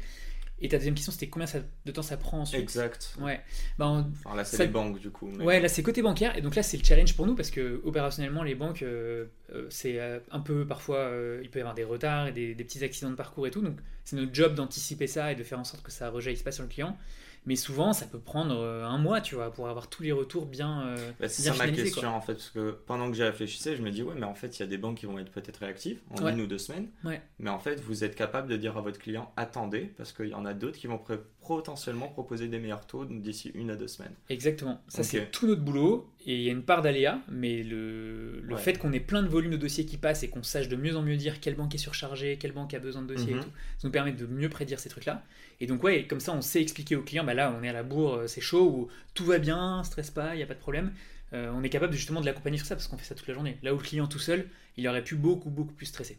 Et 0.62 0.68
ta 0.68 0.78
deuxième 0.78 0.96
question, 0.96 1.12
c'était 1.12 1.28
combien 1.28 1.48
de 1.86 1.92
temps 1.92 2.02
ça 2.02 2.18
prend 2.18 2.42
ensuite 2.42 2.62
Exact. 2.62 3.16
Ouais. 3.20 3.40
Bah, 3.78 4.06
enfin, 4.26 4.36
là, 4.36 4.44
c'est 4.44 4.66
les 4.66 4.68
banques, 4.68 5.00
du 5.00 5.10
coup. 5.10 5.30
Ouais, 5.40 5.60
là, 5.60 5.70
c'est 5.70 5.84
côté 5.84 6.02
bancaire. 6.02 6.38
Et 6.38 6.42
donc 6.42 6.56
là, 6.56 6.64
c'est 6.64 6.78
le 6.78 6.84
challenge 6.84 7.16
pour 7.16 7.26
nous 7.26 7.36
parce 7.36 7.50
que 7.50 7.82
opérationnellement, 7.86 8.44
les 8.44 8.56
banques, 8.56 8.84
euh, 8.84 9.26
euh, 9.54 9.68
c'est 9.70 10.00
euh, 10.00 10.20
un 10.32 10.42
peu 10.42 10.66
parfois, 10.66 11.12
il 11.42 11.50
peut 11.50 11.60
y 11.60 11.62
avoir 11.62 11.76
des 11.76 11.86
retards 11.86 12.28
et 12.28 12.32
des, 12.32 12.56
des, 12.56 12.64
petits 12.64 12.84
accidents 12.84 13.12
de 13.12 13.16
parcours 13.16 13.48
et 13.48 13.52
tout. 13.52 13.62
Donc, 13.62 13.78
c'est 14.04 14.18
notre 14.18 14.34
job 14.34 14.56
d'anticiper 14.56 15.08
ça 15.08 15.32
et 15.32 15.36
de 15.36 15.44
faire 15.44 15.60
en 15.60 15.64
sorte 15.64 15.84
que 15.84 15.92
ça 15.92 16.10
rejaillisse 16.10 16.44
pas 16.44 16.52
sur 16.52 16.64
le 16.64 16.70
client. 16.70 16.98
Mais 17.46 17.56
souvent, 17.56 17.94
ça 17.94 18.06
peut 18.06 18.20
prendre 18.20 18.56
euh, 18.56 18.86
un 18.86 18.98
mois, 18.98 19.22
tu 19.22 19.36
vois, 19.36 19.52
pour 19.52 19.70
avoir 19.70 19.88
tous 19.88 20.04
les 20.04 20.12
retours 20.12 20.46
bien. 20.46 20.84
Euh, 20.84 21.12
bah, 21.20 21.28
c'est 21.28 21.42
ça 21.42 21.54
ma 21.56 21.70
question, 21.70 22.10
en 22.10 22.22
fait, 22.22 22.34
parce 22.34 22.50
que 22.50 22.72
pendant 22.86 23.10
que 23.10 23.16
j'y 23.16 23.24
réfléchissais, 23.24 23.76
je 23.76 23.82
me 23.82 23.92
dis, 23.92 24.04
ouais, 24.04 24.16
mais 24.16 24.26
en 24.26 24.36
fait, 24.36 24.58
il 24.58 24.62
y 24.62 24.64
a 24.64 24.68
des 24.68 24.78
banques 24.78 24.98
qui 24.98 25.06
vont 25.06 25.18
être 25.20 25.32
peut-être 25.32 25.58
réactives 25.58 26.00
en 26.12 26.28
une 26.28 26.42
ou 26.42 26.48
deux 26.48 26.58
semaines. 26.58 26.90
Ouais. 27.04 27.22
Mais 27.40 27.50
en 27.50 27.60
fait, 27.60 27.80
vous 27.82 28.04
êtes 28.04 28.16
capable 28.16 28.48
de 28.50 28.58
dire 28.58 28.78
à 28.78 28.82
votre 28.82 29.00
client, 29.00 29.32
attendez, 29.38 29.92
parce 29.98 30.12
qu'il 30.12 30.28
y 30.28 30.34
en 30.34 30.46
a 30.46 30.54
d'autres 30.54 30.78
qui 30.78 30.88
vont 30.88 31.02
potentiellement 31.46 32.10
proposer 32.10 32.48
des 32.48 32.60
meilleurs 32.60 32.86
taux 32.86 33.06
d'ici 33.06 33.52
une 33.56 33.72
à 33.72 33.76
deux 33.76 33.88
semaines. 33.88 34.14
Exactement. 34.30 34.82
Ça, 34.88 35.04
c'est 35.04 35.32
tout 35.32 35.48
notre 35.48 35.62
boulot. 35.62 36.10
Et 36.26 36.36
il 36.36 36.42
y 36.42 36.50
a 36.50 36.52
une 36.52 36.64
part 36.64 36.82
d'aléa, 36.82 37.22
mais 37.30 37.64
le, 37.64 38.42
le 38.42 38.58
fait 38.58 38.78
qu'on 38.78 38.92
ait 38.92 39.00
plein 39.00 39.24
de 39.24 39.28
volumes 39.28 39.52
de 39.52 39.58
dossiers 39.58 39.86
qui 39.86 39.98
passent 39.98 40.22
et 40.24 40.28
qu'on 40.28 40.44
sache 40.44 40.68
de 40.68 40.76
mieux 40.76 40.96
en 40.96 41.02
mieux 41.02 41.16
dire 41.16 41.40
quelle 41.40 41.56
banque 41.56 41.74
est 41.74 41.80
surchargée, 41.80 42.38
quelle 42.38 42.52
banque 42.52 42.74
a 42.74 42.80
besoin 42.80 43.02
de 43.02 43.08
dossiers 43.08 43.32
et 43.32 43.36
mhm. 43.36 43.44
tout, 43.44 43.50
ça 43.78 43.88
nous 43.88 43.92
permet 43.92 44.12
de 44.12 44.26
mieux 44.26 44.50
prédire 44.50 44.80
ces 44.80 44.90
trucs-là. 44.90 45.24
Et 45.62 45.68
donc, 45.68 45.84
ouais, 45.84 46.06
comme 46.08 46.20
ça, 46.20 46.32
on 46.34 46.42
sait 46.42 46.62
expliquer 46.62 46.96
au 46.96 47.02
client, 47.02 47.24
bah 47.24 47.34
là, 47.34 47.54
on 47.58 47.64
est 47.64 47.70
à 47.70 47.74
la 47.74 47.84
bourre, 47.84 48.16
euh, 48.16 48.28
c'est 48.28 48.42
chaud, 48.42 48.64
ou 48.64 48.88
tout 49.14 49.26
va 49.26 49.40
bien, 49.40 49.84
stresse 49.84 50.10
pas, 50.10 50.34
il 50.34 50.38
n'y 50.38 50.44
a 50.44 50.48
pas 50.48 50.54
de 50.54 50.60
problème. 50.60 50.94
Euh, 51.34 51.52
on 51.54 51.64
est 51.64 51.70
capable 51.70 51.94
justement 51.94 52.22
de 52.22 52.26
l'accompagner 52.26 52.58
sur 52.58 52.66
ça 52.66 52.76
parce 52.76 52.88
qu'on 52.88 52.98
fait 52.98 53.06
ça 53.06 53.14
toute 53.14 53.28
la 53.28 53.34
journée. 53.34 53.58
Là 53.62 53.74
où 53.74 53.78
le 53.78 53.84
client 53.84 54.08
tout 54.08 54.20
seul, 54.20 54.48
il 54.78 54.88
aurait 54.88 55.04
pu 55.04 55.16
beaucoup, 55.16 55.50
beaucoup 55.50 55.74
plus 55.74 55.86
stresser. 55.86 56.18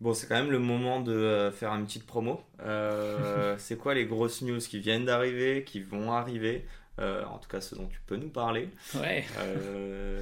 Bon, 0.00 0.14
c'est 0.14 0.26
quand 0.26 0.36
même 0.36 0.50
le 0.50 0.58
moment 0.58 1.00
de 1.00 1.12
euh, 1.12 1.52
faire 1.52 1.72
une 1.72 1.84
petite 1.84 2.06
promo. 2.06 2.42
c'est 3.58 3.76
quoi 3.76 3.94
les 3.94 4.06
grosses 4.06 4.40
news 4.42 4.58
qui 4.58 4.80
viennent 4.80 5.04
d'arriver, 5.04 5.64
qui 5.64 5.80
vont 5.80 6.12
arriver 6.12 6.64
En 6.98 7.38
tout 7.38 7.48
cas, 7.48 7.60
ce 7.60 7.74
dont 7.74 7.86
tu 7.86 8.00
peux 8.06 8.16
nous 8.16 8.30
parler? 8.30 8.70
Ouais. 8.94 9.24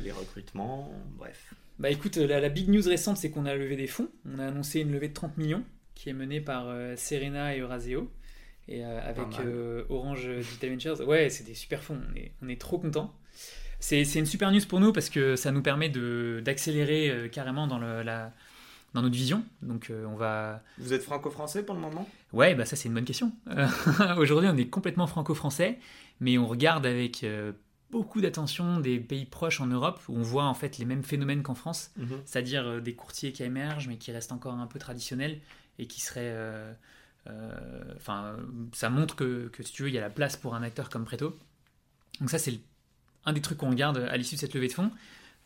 les 0.03 0.13
recrutements, 0.13 0.93
bref. 1.17 1.55
Bah 1.79 1.91
écoute, 1.91 2.17
la, 2.17 2.41
la 2.41 2.49
big 2.49 2.69
news 2.69 2.83
récente, 2.83 3.19
c'est 3.19 3.31
qu'on 3.31 3.47
a 3.47 3.55
levé 3.55 3.77
des 3.77 3.87
fonds. 3.87 4.09
On 4.29 4.41
a 4.41 4.47
annoncé 4.47 4.81
une 4.81 4.91
levée 4.91 5.09
de 5.09 5.15
30 5.15 5.39
millions 5.39 5.65
qui 5.99 6.09
est 6.09 6.15
menée 6.15 6.41
par 6.41 6.69
euh, 6.69 6.95
Serena 6.97 7.55
et 7.57 7.59
Euraseo 7.59 8.09
et 8.69 8.85
euh, 8.85 9.01
avec 9.03 9.41
euh, 9.41 9.83
Orange 9.89 10.29
Digital 10.29 10.71
Ventures. 10.71 11.09
Ouais, 11.09 11.29
c'est 11.29 11.43
des 11.43 11.55
super 11.55 11.83
fonds, 11.83 11.99
on 12.13 12.17
est, 12.17 12.31
on 12.41 12.49
est 12.49 12.61
trop 12.61 12.79
contents. 12.79 13.13
C'est 13.81 14.03
une 14.15 14.27
super 14.27 14.53
news 14.53 14.61
pour 14.69 14.81
nous 14.81 14.93
parce 14.93 15.11
que 15.11 15.35
ça 15.37 15.51
nous 15.51 15.63
permet 15.63 15.89
d'accélérer 15.89 17.29
carrément 17.31 17.67
dans, 17.67 17.79
le, 17.79 18.03
la, 18.03 18.33
dans 18.95 19.03
notre 19.03 19.15
vision. 19.15 19.45
Donc 19.63 19.93
on 19.93 20.17
va. 20.17 20.63
Vous 20.79 20.93
êtes 20.93 21.03
franco-français 21.03 21.65
pour 21.65 21.77
le 21.77 21.81
moment? 21.81 22.09
Ouais, 22.33 22.57
bah 22.57 22.65
ça 22.65 22.75
c'est 22.75 22.89
une 22.89 22.95
bonne 22.95 23.05
question. 23.05 23.33
Aujourd'hui 24.17 24.49
on 24.53 24.57
est 24.57 24.67
complètement 24.67 25.07
franco-français, 25.07 25.79
mais 26.19 26.39
on 26.39 26.49
regarde 26.49 26.87
avec 26.87 27.25
beaucoup 27.93 28.21
d'attention 28.21 28.81
des 28.81 28.99
pays 28.99 29.27
proches 29.27 29.61
en 29.61 29.69
Europe 29.69 30.01
où 30.09 30.17
on 30.17 30.23
voit 30.23 30.47
en 30.47 30.55
fait 30.55 30.79
les 30.79 30.85
mêmes 30.85 31.05
phénomènes 31.05 31.45
qu'en 31.45 31.55
France, 31.55 31.93
mhm. 31.97 32.19
c'est-à-dire 32.25 32.83
des 32.83 32.95
courtiers 32.95 33.31
qui 33.31 33.45
émergent 33.45 33.87
mais 33.87 33.97
qui 33.97 34.11
restent 34.11 34.33
encore 34.33 34.55
un 34.55 34.67
peu 34.67 34.81
traditionnels 34.81 35.39
et 35.79 35.87
qui 35.87 36.01
serait. 36.01 36.31
Euh, 36.33 36.73
euh, 37.29 37.95
enfin, 37.97 38.37
ça 38.73 38.91
montre 38.91 39.17
que, 39.17 39.49
que, 39.49 39.63
si 39.63 39.73
tu 39.73 39.83
veux, 39.83 39.89
il 39.89 39.95
y 39.95 39.99
a 39.99 40.01
la 40.01 40.11
place 40.11 40.37
pour 40.37 40.55
un 40.55 40.63
acteur 40.63 40.89
comme 40.89 41.05
Preto. 41.05 41.39
Donc, 42.21 42.31
ça, 42.31 42.39
c'est 42.39 42.59
un 43.25 43.33
des 43.33 43.41
trucs 43.41 43.59
qu'on 43.59 43.71
regarde 43.71 43.99
à 43.99 44.17
l'issue 44.17 44.37
de 44.37 44.41
cette 44.41 44.55
levée 44.55 44.69
de 44.69 44.73
fonds. 44.73 44.91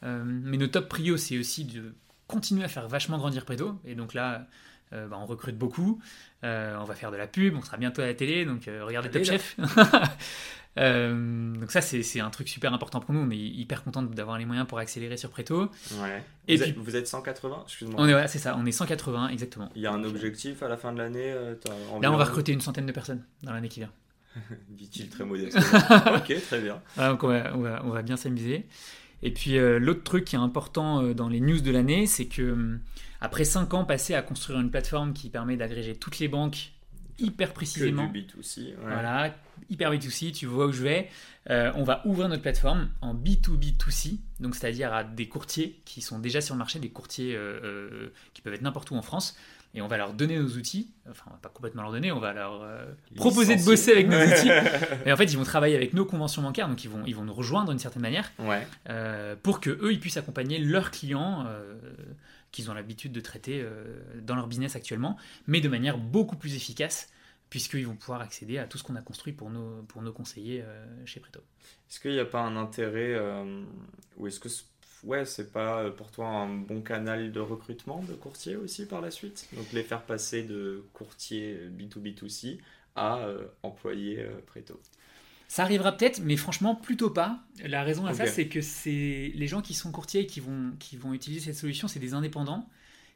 Euh, 0.04 0.22
mais 0.24 0.56
nos 0.56 0.68
top 0.68 0.88
prio, 0.88 1.16
c'est 1.16 1.38
aussi 1.38 1.64
de 1.64 1.94
continuer 2.26 2.64
à 2.64 2.68
faire 2.68 2.88
vachement 2.88 3.18
grandir 3.18 3.44
Preto. 3.44 3.78
Et 3.84 3.94
donc 3.94 4.14
là, 4.14 4.46
bah, 4.92 5.18
on 5.20 5.26
recrute 5.26 5.56
beaucoup. 5.56 6.00
on 6.42 6.84
va 6.84 6.94
faire 6.94 7.10
de 7.10 7.16
la 7.16 7.26
pub, 7.26 7.56
on 7.56 7.62
sera 7.62 7.76
bientôt 7.76 8.02
à 8.02 8.06
la 8.06 8.14
télé, 8.14 8.44
donc 8.44 8.62
regardez 8.66 9.10
Top 9.10 9.24
Chef. 9.24 9.56
Euh, 10.78 11.54
donc 11.54 11.70
ça, 11.70 11.80
c'est 11.80 12.20
un 12.20 12.30
truc 12.30 12.48
super 12.48 12.72
important 12.72 13.00
pour 13.00 13.14
nous. 13.14 13.20
On 13.20 13.30
est 13.30 13.36
hyper 13.36 13.84
content 13.84 14.02
d'avoir 14.02 14.38
les 14.38 14.46
moyens 14.46 14.66
pour 14.66 14.78
accélérer 14.78 15.16
sur 15.16 15.30
Preto. 15.30 15.68
Ouais. 16.00 16.22
Et 16.48 16.56
vous, 16.56 16.62
êtes, 16.62 16.76
vous 16.76 16.96
êtes 16.96 17.06
180, 17.06 17.62
excuse-moi. 17.64 18.00
On 18.00 18.08
est, 18.08 18.28
c'est 18.28 18.38
ça, 18.38 18.56
on 18.58 18.64
est 18.64 18.72
180, 18.72 19.28
exactement. 19.28 19.70
Il 19.74 19.82
y 19.82 19.86
a 19.86 19.92
un 19.92 20.04
objectif 20.04 20.62
à 20.62 20.68
la 20.68 20.76
fin 20.76 20.92
de 20.92 20.98
l'année 20.98 21.32
euh, 21.32 21.54
Là, 22.00 22.12
on 22.12 22.16
va 22.16 22.24
recruter 22.24 22.52
une 22.52 22.60
centaine 22.60 22.86
de 22.86 22.92
personnes 22.92 23.22
dans 23.42 23.52
l'année 23.52 23.68
qui 23.68 23.80
vient. 23.80 23.92
Dit-il 24.70 25.08
très 25.10 25.24
modeste. 25.24 25.58
ok, 26.16 26.34
très 26.42 26.60
bien. 26.60 26.80
donc 26.96 27.22
on 27.22 27.28
va, 27.28 27.82
on 27.84 27.90
va, 27.90 28.02
bien 28.02 28.16
s'amuser. 28.16 28.66
Et 29.22 29.30
puis 29.30 29.58
euh, 29.58 29.78
l'autre 29.78 30.02
truc 30.02 30.24
qui 30.24 30.36
est 30.36 30.40
important 30.40 31.02
dans 31.12 31.28
les 31.28 31.40
news 31.40 31.60
de 31.60 31.70
l'année, 31.70 32.06
c'est 32.06 32.26
que 32.26 32.52
hum, 32.52 32.80
après 33.22 33.44
5 33.44 33.72
ans 33.74 33.84
passés 33.84 34.14
à 34.14 34.22
construire 34.22 34.60
une 34.60 34.70
plateforme 34.70 35.12
qui 35.12 35.30
permet 35.30 35.56
d'agréger 35.56 35.94
toutes 35.94 36.18
les 36.18 36.28
banques 36.28 36.72
hyper 37.18 37.52
précisément. 37.52 38.08
Que 38.08 38.12
du 38.12 38.24
B2C. 38.24 38.74
Voilà, 38.82 39.34
hyper 39.70 39.92
B2C, 39.92 40.32
tu 40.32 40.46
vois 40.46 40.66
où 40.66 40.72
je 40.72 40.82
vais. 40.82 41.08
Euh, 41.50 41.72
on 41.76 41.84
va 41.84 42.02
ouvrir 42.04 42.28
notre 42.28 42.42
plateforme 42.42 42.90
en 43.00 43.14
B2B2C, 43.14 44.18
donc 44.40 44.56
c'est-à-dire 44.56 44.92
à 44.92 45.04
des 45.04 45.28
courtiers 45.28 45.80
qui 45.84 46.00
sont 46.00 46.18
déjà 46.18 46.40
sur 46.40 46.54
le 46.54 46.58
marché, 46.58 46.78
des 46.78 46.90
courtiers 46.90 47.34
euh, 47.34 47.60
euh, 47.62 48.12
qui 48.34 48.42
peuvent 48.42 48.54
être 48.54 48.62
n'importe 48.62 48.90
où 48.90 48.96
en 48.96 49.02
France. 49.02 49.36
Et 49.74 49.80
on 49.80 49.88
va 49.88 49.96
leur 49.96 50.12
donner 50.12 50.38
nos 50.38 50.50
outils, 50.50 50.90
enfin 51.10 51.24
on 51.28 51.30
va 51.30 51.38
pas 51.38 51.48
complètement 51.48 51.80
leur 51.80 51.92
donner, 51.92 52.12
on 52.12 52.20
va 52.20 52.34
leur 52.34 52.62
proposer 53.16 53.56
de 53.56 53.64
bosser 53.64 53.92
avec 53.92 54.06
nos 54.06 54.18
outils. 54.26 54.50
Et 55.06 55.10
en 55.10 55.16
fait 55.16 55.24
ils 55.24 55.38
vont 55.38 55.44
travailler 55.44 55.76
avec 55.76 55.94
nos 55.94 56.04
conventions 56.04 56.42
bancaires, 56.42 56.68
donc 56.68 56.84
ils 56.84 56.90
vont, 56.90 57.02
ils 57.06 57.16
vont 57.16 57.24
nous 57.24 57.32
rejoindre 57.32 57.70
d'une 57.70 57.78
certaine 57.78 58.02
manière, 58.02 58.30
ouais. 58.38 58.66
pour 59.42 59.60
que 59.60 59.70
eux 59.70 59.90
ils 59.90 59.98
puissent 59.98 60.18
accompagner 60.18 60.58
leurs 60.58 60.90
clients 60.90 61.46
qu'ils 62.52 62.70
ont 62.70 62.74
l'habitude 62.74 63.12
de 63.12 63.20
traiter 63.20 63.66
dans 64.20 64.36
leur 64.36 64.46
business 64.46 64.76
actuellement, 64.76 65.16
mais 65.46 65.60
de 65.60 65.68
manière 65.68 65.98
beaucoup 65.98 66.36
plus 66.36 66.54
efficace 66.54 67.08
puisqu'ils 67.52 67.86
vont 67.86 67.96
pouvoir 67.96 68.22
accéder 68.22 68.56
à 68.56 68.64
tout 68.66 68.78
ce 68.78 68.82
qu'on 68.82 68.96
a 68.96 69.02
construit 69.02 69.34
pour 69.34 69.50
nos, 69.50 69.82
pour 69.82 70.00
nos 70.00 70.10
conseillers 70.10 70.62
euh, 70.62 70.86
chez 71.04 71.20
Preto. 71.20 71.40
Est-ce 71.90 72.00
qu'il 72.00 72.12
n'y 72.12 72.18
a 72.18 72.24
pas 72.24 72.40
un 72.40 72.56
intérêt, 72.56 73.12
euh, 73.12 73.62
ou 74.16 74.26
est-ce 74.26 74.40
que 74.40 74.48
ouais, 75.04 75.26
c'est 75.26 75.52
pas 75.52 75.82
euh, 75.82 75.90
pour 75.90 76.10
toi 76.10 76.28
un 76.28 76.48
bon 76.48 76.80
canal 76.80 77.30
de 77.30 77.40
recrutement 77.40 78.02
de 78.04 78.14
courtiers 78.14 78.56
aussi 78.56 78.86
par 78.86 79.02
la 79.02 79.10
suite? 79.10 79.50
Donc 79.54 79.70
les 79.74 79.82
faire 79.82 80.00
passer 80.00 80.44
de 80.44 80.86
courtier 80.94 81.68
B2B2C 81.76 82.58
à 82.96 83.28
employé 83.62 84.26
Preto 84.46 84.80
ça 85.52 85.64
arrivera 85.64 85.92
peut-être, 85.94 86.22
mais 86.24 86.38
franchement, 86.38 86.74
plutôt 86.74 87.10
pas. 87.10 87.38
La 87.62 87.82
raison 87.82 88.06
à 88.06 88.14
ça, 88.14 88.24
c'est 88.24 88.48
que 88.48 88.62
c'est 88.62 89.32
les 89.34 89.46
gens 89.46 89.60
qui 89.60 89.74
sont 89.74 89.92
courtiers 89.92 90.22
et 90.22 90.26
qui 90.26 90.40
vont, 90.40 90.72
qui 90.78 90.96
vont 90.96 91.12
utiliser 91.12 91.44
cette 91.44 91.56
solution, 91.56 91.88
c'est 91.88 91.98
des 91.98 92.14
indépendants 92.14 92.66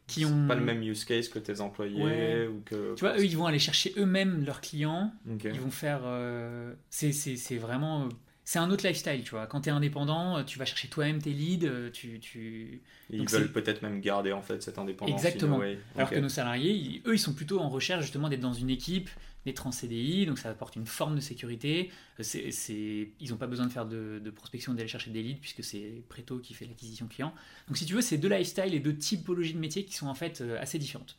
qui 0.06 0.26
ont 0.26 0.46
pas 0.46 0.54
le 0.54 0.60
même 0.60 0.82
use 0.82 1.06
case 1.06 1.30
que 1.30 1.38
tes 1.38 1.62
employés 1.62 2.46
ou 2.46 2.60
que 2.64 2.94
tu 2.94 3.00
vois 3.00 3.16
eux 3.18 3.24
ils 3.24 3.36
vont 3.36 3.46
aller 3.46 3.58
chercher 3.58 3.94
eux-mêmes 3.96 4.44
leurs 4.44 4.60
clients. 4.60 5.14
Ils 5.26 5.58
vont 5.58 5.70
faire 5.70 6.02
euh... 6.04 6.74
c'est 6.90 7.56
vraiment 7.56 8.10
c'est 8.46 8.58
un 8.58 8.70
autre 8.70 8.86
lifestyle 8.86 9.22
tu 9.22 9.32
vois 9.32 9.46
quand 9.46 9.62
tu 9.62 9.68
es 9.68 9.72
indépendant 9.72 10.42
tu 10.44 10.58
vas 10.58 10.64
chercher 10.64 10.88
toi-même 10.88 11.20
tes 11.20 11.32
leads 11.32 11.90
tu, 11.92 12.18
tu... 12.20 12.80
ils 13.10 13.28
veulent 13.28 13.52
peut-être 13.52 13.82
même 13.82 14.00
garder 14.00 14.32
en 14.32 14.40
fait 14.40 14.62
cette 14.62 14.78
indépendance 14.78 15.14
exactement 15.14 15.60
alors 15.96 16.08
que 16.08 16.18
nos 16.18 16.30
salariés 16.30 17.02
eux 17.06 17.14
ils 17.14 17.18
sont 17.18 17.34
plutôt 17.34 17.60
en 17.60 17.68
recherche 17.68 18.02
justement 18.02 18.30
d'être 18.30 18.40
dans 18.40 18.54
une 18.54 18.70
équipe 18.70 19.10
d'être 19.46 19.66
en 19.66 19.72
CDI, 19.72 20.26
donc 20.26 20.38
ça 20.38 20.50
apporte 20.50 20.76
une 20.76 20.86
forme 20.86 21.14
de 21.14 21.20
sécurité. 21.20 21.90
C'est, 22.18 23.08
ils 23.20 23.30
n'ont 23.30 23.36
pas 23.36 23.46
besoin 23.46 23.66
de 23.66 23.72
faire 23.72 23.86
de, 23.86 24.20
prospection 24.34 24.74
d'aller 24.74 24.88
chercher 24.88 25.12
des 25.12 25.22
leads 25.22 25.40
puisque 25.40 25.62
c'est 25.64 26.02
Preto 26.08 26.38
qui 26.40 26.52
fait 26.52 26.66
l'acquisition 26.66 27.06
client. 27.06 27.32
Donc 27.68 27.78
si 27.78 27.86
tu 27.86 27.94
veux, 27.94 28.00
c'est 28.02 28.18
deux 28.18 28.28
lifestyles 28.28 28.74
et 28.74 28.80
deux 28.80 28.96
typologies 28.96 29.54
de 29.54 29.60
métiers 29.60 29.84
qui 29.84 29.94
sont 29.94 30.08
en 30.08 30.14
fait 30.14 30.40
euh, 30.40 30.60
assez 30.60 30.78
différentes. 30.78 31.16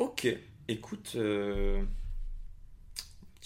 Ok, 0.00 0.26
écoute, 0.68 1.12
euh, 1.14 1.80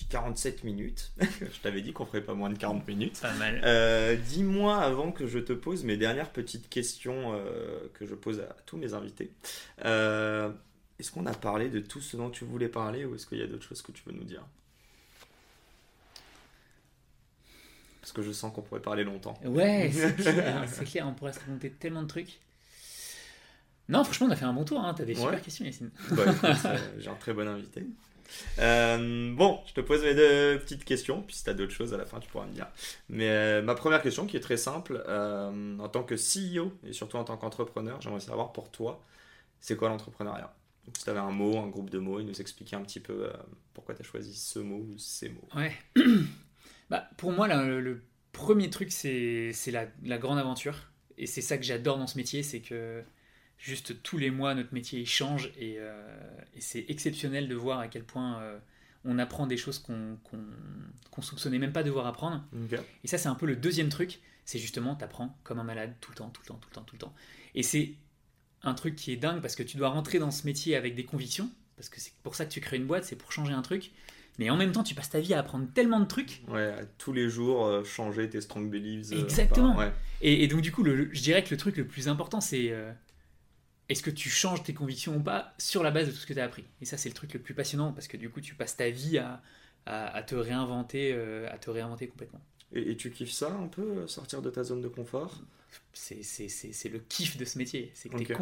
47 0.08 0.64
minutes. 0.64 1.12
je 1.20 1.60
t'avais 1.62 1.82
dit 1.82 1.92
qu'on 1.92 2.06
ferait 2.06 2.22
pas 2.22 2.34
moins 2.34 2.50
de 2.50 2.58
40 2.58 2.86
minutes. 2.86 3.20
Pas 3.20 3.34
mal. 3.34 3.60
Euh, 3.64 4.16
dis-moi 4.16 4.78
avant 4.78 5.12
que 5.12 5.26
je 5.26 5.38
te 5.38 5.52
pose 5.52 5.84
mes 5.84 5.96
dernières 5.96 6.30
petites 6.30 6.68
questions 6.68 7.34
euh, 7.34 7.88
que 7.94 8.06
je 8.06 8.14
pose 8.14 8.40
à 8.40 8.56
tous 8.66 8.76
mes 8.76 8.94
invités. 8.94 9.30
Euh, 9.84 10.50
est-ce 10.98 11.10
qu'on 11.10 11.26
a 11.26 11.34
parlé 11.34 11.68
de 11.68 11.80
tout 11.80 12.00
ce 12.00 12.16
dont 12.16 12.30
tu 12.30 12.44
voulais 12.44 12.68
parler 12.68 13.04
ou 13.04 13.14
est-ce 13.14 13.26
qu'il 13.26 13.38
y 13.38 13.42
a 13.42 13.46
d'autres 13.46 13.66
choses 13.66 13.82
que 13.82 13.92
tu 13.92 14.02
veux 14.06 14.12
nous 14.12 14.24
dire? 14.24 14.44
Parce 18.00 18.12
que 18.12 18.22
je 18.22 18.32
sens 18.32 18.52
qu'on 18.52 18.62
pourrait 18.62 18.80
parler 18.80 19.04
longtemps. 19.04 19.38
Ouais, 19.44 19.90
c'est 20.68 20.84
clair, 20.84 21.06
on 21.06 21.14
pourrait 21.14 21.32
se 21.32 21.40
raconter 21.40 21.70
tellement 21.70 22.02
de 22.02 22.08
trucs. 22.08 22.40
Non, 23.90 24.04
franchement, 24.04 24.28
on 24.28 24.30
a 24.30 24.36
fait 24.36 24.44
un 24.44 24.52
bon 24.52 24.64
tour. 24.64 24.80
Hein. 24.80 24.94
T'as 24.96 25.04
des 25.04 25.16
super 25.16 25.42
questions, 25.42 25.64
Yacine. 25.64 25.90
J'ai 26.98 27.08
un 27.08 27.14
très 27.14 27.32
bon 27.32 27.46
invité. 27.46 27.84
Euh, 28.58 29.34
bon, 29.34 29.60
je 29.66 29.72
te 29.72 29.80
pose 29.80 30.02
mes 30.02 30.14
deux 30.14 30.58
petites 30.58 30.84
questions, 30.84 31.22
puis 31.22 31.34
si 31.34 31.44
tu 31.44 31.50
as 31.50 31.54
d'autres 31.54 31.72
choses 31.72 31.94
à 31.94 31.96
la 31.96 32.04
fin, 32.04 32.20
tu 32.20 32.28
pourras 32.28 32.46
me 32.46 32.52
dire. 32.52 32.66
Mais 33.08 33.28
euh, 33.28 33.62
ma 33.62 33.74
première 33.74 34.02
question, 34.02 34.26
qui 34.26 34.36
est 34.36 34.40
très 34.40 34.56
simple, 34.56 35.02
euh, 35.08 35.78
en 35.78 35.88
tant 35.88 36.02
que 36.02 36.14
CEO 36.14 36.72
et 36.86 36.92
surtout 36.92 37.16
en 37.16 37.24
tant 37.24 37.36
qu'entrepreneur, 37.36 38.00
j'aimerais 38.00 38.20
savoir 38.20 38.52
pour 38.52 38.70
toi, 38.70 39.02
c'est 39.60 39.76
quoi 39.76 39.88
l'entrepreneuriat? 39.88 40.54
Si 40.96 41.04
tu 41.04 41.10
avais 41.10 41.20
un 41.20 41.30
mot, 41.30 41.58
un 41.58 41.68
groupe 41.68 41.90
de 41.90 41.98
mots, 41.98 42.20
et 42.20 42.24
nous 42.24 42.40
expliquer 42.40 42.76
un 42.76 42.82
petit 42.82 43.00
peu 43.00 43.30
pourquoi 43.74 43.94
tu 43.94 44.02
as 44.02 44.04
choisi 44.04 44.34
ce 44.34 44.58
mot 44.58 44.78
ou 44.78 44.98
ces 44.98 45.28
mots. 45.28 45.48
Ouais. 45.54 45.72
bah, 46.90 47.08
pour 47.16 47.32
moi, 47.32 47.46
le, 47.48 48.02
premier 48.32 48.70
truc, 48.70 48.90
c'est 48.90 49.52
la, 49.68 49.86
la, 50.02 50.18
grande 50.18 50.38
aventure. 50.38 50.90
Et 51.18 51.26
c'est 51.26 51.42
ça 51.42 51.58
que 51.58 51.64
j'adore 51.64 51.98
dans 51.98 52.06
ce 52.06 52.16
métier, 52.16 52.42
c'est 52.42 52.60
que 52.60 53.04
juste 53.60 54.02
tous 54.02 54.18
les 54.18 54.30
mois, 54.30 54.54
notre 54.54 54.74
métier 54.74 55.04
change 55.04 55.52
et, 55.58 55.74
et 55.74 56.60
c'est 56.60 56.86
exceptionnel 56.88 57.46
de 57.46 57.54
voir 57.54 57.78
à 57.78 57.88
quel 57.88 58.04
point 58.04 58.42
on 59.04 59.18
apprend 59.18 59.46
des 59.46 59.56
choses 59.56 59.78
qu'on 59.78 60.18
qu 60.24 61.22
soupçonnait 61.22 61.58
même 61.58 61.72
pas 61.72 61.82
devoir 61.82 62.06
apprendre. 62.06 62.42
Et 63.04 63.08
ça, 63.08 63.18
c'est 63.18 63.28
un 63.28 63.34
peu 63.34 63.46
le 63.46 63.56
deuxième 63.56 63.90
truc, 63.90 64.20
c'est 64.44 64.58
justement, 64.58 64.96
tu 64.96 65.04
apprends 65.04 65.38
comme 65.44 65.58
un 65.58 65.64
malade 65.64 65.94
tout 66.00 66.10
le 66.10 66.16
temps, 66.16 66.30
tout 66.30 66.42
le 66.42 66.48
temps, 66.48 66.58
tout 66.60 66.68
le 66.70 66.74
temps, 66.74 66.82
tout 66.82 66.94
le 66.94 67.00
temps. 67.00 67.14
Et 67.54 67.62
c'est 67.62 67.92
un 68.62 68.74
truc 68.74 68.96
qui 68.96 69.12
est 69.12 69.16
dingue 69.16 69.40
parce 69.40 69.56
que 69.56 69.62
tu 69.62 69.76
dois 69.76 69.88
rentrer 69.88 70.18
dans 70.18 70.30
ce 70.30 70.46
métier 70.46 70.76
avec 70.76 70.94
des 70.94 71.04
convictions, 71.04 71.50
parce 71.76 71.88
que 71.88 72.00
c'est 72.00 72.12
pour 72.22 72.34
ça 72.34 72.44
que 72.46 72.50
tu 72.50 72.60
crées 72.60 72.76
une 72.76 72.86
boîte, 72.86 73.04
c'est 73.04 73.16
pour 73.16 73.32
changer 73.32 73.52
un 73.52 73.62
truc. 73.62 73.90
Mais 74.38 74.48
en 74.48 74.56
même 74.56 74.72
temps, 74.72 74.82
tu 74.82 74.94
passes 74.94 75.10
ta 75.10 75.20
vie 75.20 75.34
à 75.34 75.40
apprendre 75.40 75.66
tellement 75.74 76.00
de 76.00 76.06
trucs. 76.06 76.42
Ouais, 76.48 76.74
tous 76.98 77.12
les 77.12 77.28
jours, 77.28 77.66
euh, 77.66 77.84
changer 77.84 78.28
tes 78.28 78.40
strong 78.40 78.70
beliefs. 78.70 79.12
Euh, 79.12 79.22
Exactement. 79.22 79.76
et, 80.22 80.46
donc, 80.46 80.62
du 80.62 80.72
coup, 80.72 80.82
le, 80.82 81.12
je 81.12 81.20
dirais 81.20 81.44
que 81.44 81.50
le 81.50 81.58
truc 81.58 81.76
le 81.76 81.86
plus 81.86 82.08
important, 82.08 82.40
c'est 82.40 82.70
euh, 82.70 82.90
est-ce 83.90 84.02
que 84.02 84.10
tu 84.10 84.30
changes 84.30 84.62
tes 84.62 84.72
convictions 84.72 85.16
ou 85.16 85.20
pas 85.20 85.52
sur 85.58 85.82
la 85.82 85.90
base 85.90 86.06
de 86.06 86.12
tout 86.12 86.18
ce 86.18 86.26
que 86.26 86.32
tu 86.32 86.40
as 86.40 86.44
appris? 86.44 86.64
Et 86.80 86.84
ça, 86.84 86.96
c'est 86.96 87.08
le 87.08 87.14
truc 87.14 87.34
le 87.34 87.40
plus 87.40 87.54
passionnant 87.54 87.92
parce 87.92 88.08
que 88.08 88.16
du 88.16 88.30
coup, 88.30 88.40
tu 88.40 88.54
passes 88.54 88.76
ta 88.76 88.88
vie 88.88 89.18
à, 89.18 89.42
à, 89.86 90.22
te 90.22 90.34
réinventer, 90.34 91.12
à 91.12 91.58
te 91.58 91.70
réinventer 91.70 92.06
complètement. 92.06 92.40
Et, 92.72 92.96
tu 92.96 93.10
kiffes 93.10 93.32
ça 93.32 93.50
un 93.50 93.66
peu, 93.66 94.06
sortir 94.06 94.42
de 94.42 94.50
ta 94.50 94.62
zone 94.62 94.80
de 94.80 94.88
confort? 94.88 95.42
C'est 95.92 96.14
le 96.16 96.98
kiff 96.98 97.36
de 97.36 97.44
ce 97.44 97.58
métier. 97.58 97.90
C'est 97.94 98.08
que 98.08 98.16
tu 98.16 98.22
es 98.22 98.34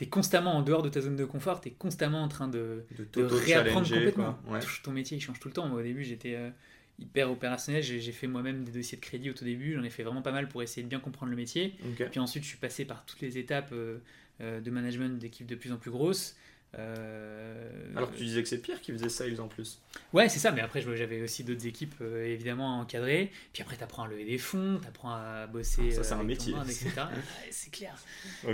es 0.00 0.08
constamment 0.08 0.56
en 0.56 0.62
dehors 0.62 0.82
de 0.82 0.88
ta 0.88 1.00
zone 1.00 1.16
de 1.16 1.24
confort, 1.24 1.60
tu 1.60 1.68
es 1.68 1.72
constamment 1.72 2.22
en 2.22 2.28
train 2.28 2.48
de, 2.48 2.84
de, 3.12 3.22
réapprendre 3.22 3.88
complètement. 3.88 4.38
Ton 4.82 4.92
métier 4.92 5.16
il 5.16 5.20
change 5.20 5.40
tout 5.40 5.48
le 5.48 5.54
temps. 5.54 5.68
Moi, 5.68 5.80
au 5.80 5.82
début, 5.82 6.04
j'étais 6.04 6.34
euh, 6.34 6.50
hyper 6.98 7.30
opérationnel. 7.30 7.82
J'ai 7.82 8.12
fait 8.12 8.26
moi-même 8.26 8.64
des 8.64 8.72
dossiers 8.72 8.96
de 8.96 9.02
crédit 9.02 9.30
au 9.30 9.32
tout 9.32 9.44
début. 9.44 9.74
J'en 9.74 9.82
ai 9.82 9.90
fait 9.90 10.02
vraiment 10.02 10.22
pas 10.22 10.32
mal 10.32 10.48
pour 10.48 10.62
essayer 10.62 10.82
de 10.82 10.88
bien 10.88 11.00
comprendre 11.00 11.30
le 11.30 11.36
métier. 11.36 11.74
Puis 12.10 12.20
ensuite, 12.20 12.42
je 12.42 12.48
suis 12.48 12.58
passé 12.58 12.84
par 12.84 13.04
toutes 13.04 13.20
les 13.20 13.38
étapes 13.38 13.70
euh, 13.72 13.98
euh, 14.40 14.60
de 14.60 14.70
management 14.70 15.18
d'équipes 15.18 15.46
de 15.46 15.54
plus 15.54 15.72
en 15.72 15.76
plus 15.76 15.90
grosses. 15.90 16.36
Alors 16.74 18.10
que 18.10 18.16
tu 18.16 18.24
disais 18.24 18.42
que 18.42 18.48
c'est 18.48 18.58
Pierre 18.58 18.80
qui 18.80 18.92
faisait 18.92 19.08
sales 19.08 19.40
en 19.40 19.48
plus. 19.48 19.80
Ouais, 20.12 20.28
c'est 20.28 20.38
ça, 20.38 20.52
mais 20.52 20.60
après 20.60 20.82
j'avais 20.82 21.22
aussi 21.22 21.44
d'autres 21.44 21.66
équipes 21.66 21.94
évidemment 22.00 22.78
à 22.78 22.82
encadrer. 22.82 23.30
Puis 23.52 23.62
après, 23.62 23.76
tu 23.76 23.84
apprends 23.84 24.04
à 24.04 24.08
lever 24.08 24.24
des 24.24 24.38
fonds, 24.38 24.78
tu 24.80 24.86
apprends 24.86 25.12
à 25.12 25.46
bosser. 25.46 25.90
ça, 25.92 26.02
c'est 26.02 26.14
un 26.14 26.24
métier. 26.24 26.54
c'est 27.50 27.70
clair. 27.70 27.96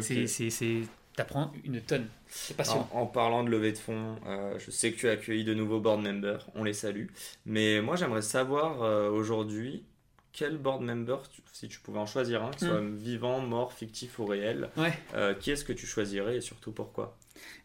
C'est 0.00 0.82
t'apprends 1.16 1.52
une 1.64 1.80
tonne. 1.80 2.08
C'est 2.28 2.56
passionnant. 2.56 2.88
En, 2.92 3.02
en, 3.02 3.06
parlant 3.06 3.44
de 3.44 3.50
levée 3.50 3.72
de 3.72 3.78
fonds, 3.78 4.16
euh, 4.26 4.58
je 4.58 4.70
sais 4.70 4.92
que 4.92 4.96
tu 4.96 5.08
as 5.08 5.12
accueilli 5.12 5.44
de 5.44 5.54
nouveaux 5.54 5.80
board 5.80 6.02
members, 6.02 6.46
on 6.54 6.64
les 6.64 6.72
salue. 6.72 7.06
Mais 7.46 7.80
moi, 7.80 7.96
j'aimerais 7.96 8.22
savoir 8.22 8.82
euh, 8.82 9.10
aujourd'hui 9.10 9.84
quel 10.32 10.58
board 10.58 10.82
member, 10.82 11.18
si 11.52 11.68
tu 11.68 11.78
pouvais 11.78 12.00
en 12.00 12.06
choisir 12.06 12.42
un, 12.42 12.50
qui 12.50 12.64
soit 12.66 12.80
hmm. 12.80 12.96
vivant, 12.96 13.40
mort, 13.40 13.72
fictif 13.72 14.18
ou 14.18 14.26
réel, 14.26 14.68
euh, 15.14 15.32
qui 15.34 15.52
est-ce 15.52 15.64
que 15.64 15.72
tu 15.72 15.86
choisirais 15.86 16.36
et 16.36 16.40
surtout 16.40 16.72
pourquoi? 16.72 17.16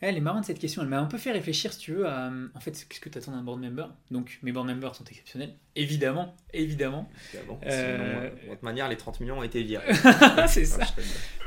Elle 0.02 0.18
est 0.18 0.22
marrante 0.22 0.46
cette 0.46 0.60
question, 0.60 0.82
elle 0.82 0.88
m'a 0.88 1.00
un 1.00 1.06
peu 1.06 1.18
fait 1.18 1.32
réfléchir 1.32 1.74
si 1.74 1.80
tu 1.80 1.94
veux 1.94 2.08
à 2.08 2.32
en 2.54 2.60
fait 2.60 2.72
qu'est-ce 2.72 3.00
que 3.00 3.10
tu 3.10 3.18
attends 3.18 3.32
d'un 3.32 3.44
board 3.44 3.60
member? 3.60 3.88
Donc 4.12 4.40
mes 4.44 4.52
board 4.52 4.68
members 4.68 4.96
sont 4.96 5.04
exceptionnels, 5.06 5.56
évidemment, 5.76 6.36
évidemment. 6.54 7.10
évidemment. 7.34 7.60
Euh... 7.66 8.30
de 8.30 8.50
toute 8.52 8.64
manière 8.64 8.88
les 8.90 8.98
30 8.98 9.20
millions 9.20 9.40
ont 9.40 9.44
été 9.44 9.64
virés. 9.64 9.94
c'est 10.48 10.66
ça. 10.66 10.86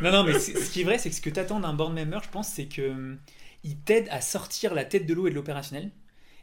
non 0.00 0.12
non 0.12 0.24
mais 0.24 0.38
ce 0.38 0.70
qui 0.70 0.82
est 0.82 0.84
vrai 0.84 0.98
c'est 0.98 1.10
que 1.10 1.16
ce 1.16 1.20
que 1.20 1.30
tu 1.30 1.40
attends 1.40 1.60
d'un 1.60 1.74
board 1.74 1.94
member 1.94 2.20
je 2.22 2.30
pense 2.30 2.48
c'est 2.48 2.66
que 2.66 3.16
il 3.64 3.76
t'aide 3.78 4.08
à 4.10 4.20
sortir 4.20 4.74
la 4.74 4.84
tête 4.84 5.06
de 5.06 5.14
l'eau 5.14 5.26
et 5.26 5.30
de 5.30 5.36
l'opérationnel 5.36 5.90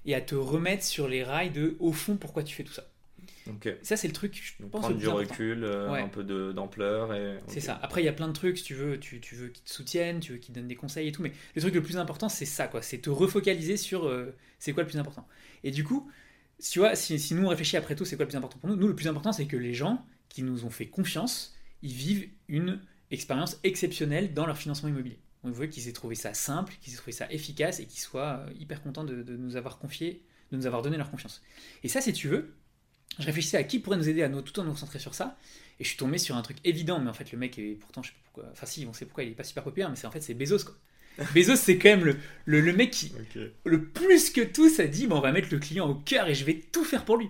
et 0.05 0.15
à 0.15 0.21
te 0.21 0.35
remettre 0.35 0.83
sur 0.83 1.07
les 1.07 1.23
rails 1.23 1.51
de 1.51 1.75
au 1.79 1.91
fond 1.91 2.15
pourquoi 2.15 2.43
tu 2.43 2.55
fais 2.55 2.63
tout 2.63 2.73
ça. 2.73 2.83
Ça, 3.81 3.97
c'est 3.97 4.07
le 4.07 4.13
truc, 4.13 4.39
je 4.41 4.63
pense. 4.65 4.81
Prendre 4.81 4.97
du 4.97 5.07
recul, 5.07 5.63
euh, 5.63 5.91
un 5.91 6.07
peu 6.07 6.23
d'ampleur. 6.53 7.13
C'est 7.47 7.59
ça. 7.59 7.79
Après, 7.81 8.01
il 8.01 8.05
y 8.05 8.09
a 8.09 8.13
plein 8.13 8.27
de 8.27 8.33
trucs, 8.33 8.57
si 8.57 8.63
tu 8.63 8.75
veux, 8.75 8.99
tu, 8.99 9.19
tu 9.19 9.35
veux 9.35 9.49
qu'ils 9.49 9.63
te 9.63 9.71
soutiennent, 9.71 10.19
tu 10.19 10.33
veux 10.33 10.37
qu'ils 10.37 10.53
te 10.53 10.59
donnent 10.59 10.67
des 10.67 10.75
conseils 10.75 11.07
et 11.07 11.11
tout. 11.11 11.21
Mais 11.21 11.31
le 11.55 11.61
truc 11.61 11.73
le 11.73 11.81
plus 11.81 11.97
important, 11.97 12.29
c'est 12.29 12.45
ça, 12.45 12.67
quoi. 12.67 12.81
C'est 12.81 12.99
te 12.99 13.09
refocaliser 13.09 13.77
sur 13.77 14.05
euh, 14.07 14.35
c'est 14.59 14.73
quoi 14.73 14.83
le 14.83 14.89
plus 14.89 14.99
important. 14.99 15.27
Et 15.63 15.71
du 15.71 15.83
coup, 15.83 16.09
tu 16.61 16.79
vois, 16.79 16.95
si, 16.95 17.19
si 17.19 17.33
nous 17.33 17.45
on 17.45 17.49
réfléchit 17.49 17.77
après 17.77 17.95
tout, 17.95 18.05
c'est 18.05 18.15
quoi 18.15 18.25
le 18.25 18.29
plus 18.29 18.37
important 18.37 18.59
pour 18.59 18.69
nous? 18.69 18.75
Nous, 18.75 18.87
le 18.87 18.95
plus 18.95 19.07
important, 19.07 19.31
c'est 19.31 19.45
que 19.45 19.57
les 19.57 19.73
gens 19.73 20.05
qui 20.27 20.43
nous 20.43 20.65
ont 20.65 20.69
fait 20.69 20.87
confiance, 20.87 21.55
ils 21.81 21.93
vivent 21.93 22.29
une 22.47 22.81
expérience 23.11 23.57
exceptionnelle 23.63 24.33
dans 24.33 24.45
leur 24.45 24.57
financement 24.57 24.89
immobilier. 24.89 25.19
On 25.43 25.51
veut 25.51 25.67
qu'ils 25.67 25.87
aient 25.87 25.93
trouvé 25.93 26.15
ça 26.15 26.33
simple, 26.33 26.73
qu'ils 26.81 26.93
aient 26.93 26.97
trouvé 26.97 27.13
ça 27.13 27.31
efficace 27.31 27.79
et 27.79 27.85
qu'ils 27.85 28.01
soient 28.01 28.45
euh, 28.45 28.53
hyper 28.59 28.83
contents 28.83 29.05
de, 29.05 29.23
de 29.23 29.37
nous 29.37 29.55
avoir 29.55 29.79
confié, 29.79 30.21
de 30.51 30.57
nous 30.57 30.67
avoir 30.67 30.81
donné 30.81 30.97
leur 30.97 31.09
confiance. 31.09 31.41
Et 31.83 31.87
ça, 31.87 32.01
si 32.01 32.11
tu 32.11 32.27
veux, 32.27 32.53
je 33.17 33.25
réfléchissais 33.25 33.57
à 33.57 33.63
qui 33.63 33.79
pourrait 33.79 33.97
nous 33.97 34.09
aider 34.09 34.23
à 34.23 34.29
nous, 34.29 34.41
tout 34.41 34.57
en 34.59 34.63
nous 34.63 34.71
concentrer 34.71 34.99
sur 34.99 35.15
ça. 35.15 35.37
Et 35.79 35.83
je 35.83 35.89
suis 35.89 35.97
tombé 35.97 36.17
sur 36.17 36.35
un 36.35 36.41
truc 36.41 36.57
évident, 36.63 36.99
mais 36.99 37.09
en 37.09 37.13
fait, 37.13 37.31
le 37.31 37.37
mec 37.37 37.57
est 37.57 37.77
pourtant, 37.79 38.03
je 38.03 38.09
sais 38.09 38.13
pas 38.13 38.21
pourquoi. 38.25 38.51
Enfin, 38.51 38.65
si, 38.65 38.85
on 38.85 38.93
sait 38.93 39.05
pourquoi 39.05 39.23
il 39.23 39.31
est 39.31 39.35
pas 39.35 39.43
super 39.43 39.63
populaire, 39.63 39.89
mais 39.89 39.95
c'est 39.95 40.07
en 40.07 40.11
fait, 40.11 40.21
c'est 40.21 40.33
Bezos, 40.33 40.65
quoi. 40.65 40.75
Bezos, 41.33 41.55
c'est 41.55 41.77
quand 41.77 41.89
même 41.89 42.05
le, 42.05 42.61
le, 42.61 42.73
mec 42.73 42.91
qui, 42.91 43.11
le 43.65 43.83
plus 43.83 44.29
que 44.29 44.41
tout, 44.41 44.69
ça 44.69 44.87
dit 44.87 45.07
on 45.09 45.19
va 45.19 45.31
mettre 45.31 45.49
le 45.51 45.59
client 45.59 45.89
au 45.89 45.95
cœur 45.95 46.27
et 46.27 46.35
je 46.35 46.45
vais 46.45 46.61
tout 46.71 46.83
faire 46.85 47.03
pour 47.03 47.17
lui. 47.17 47.29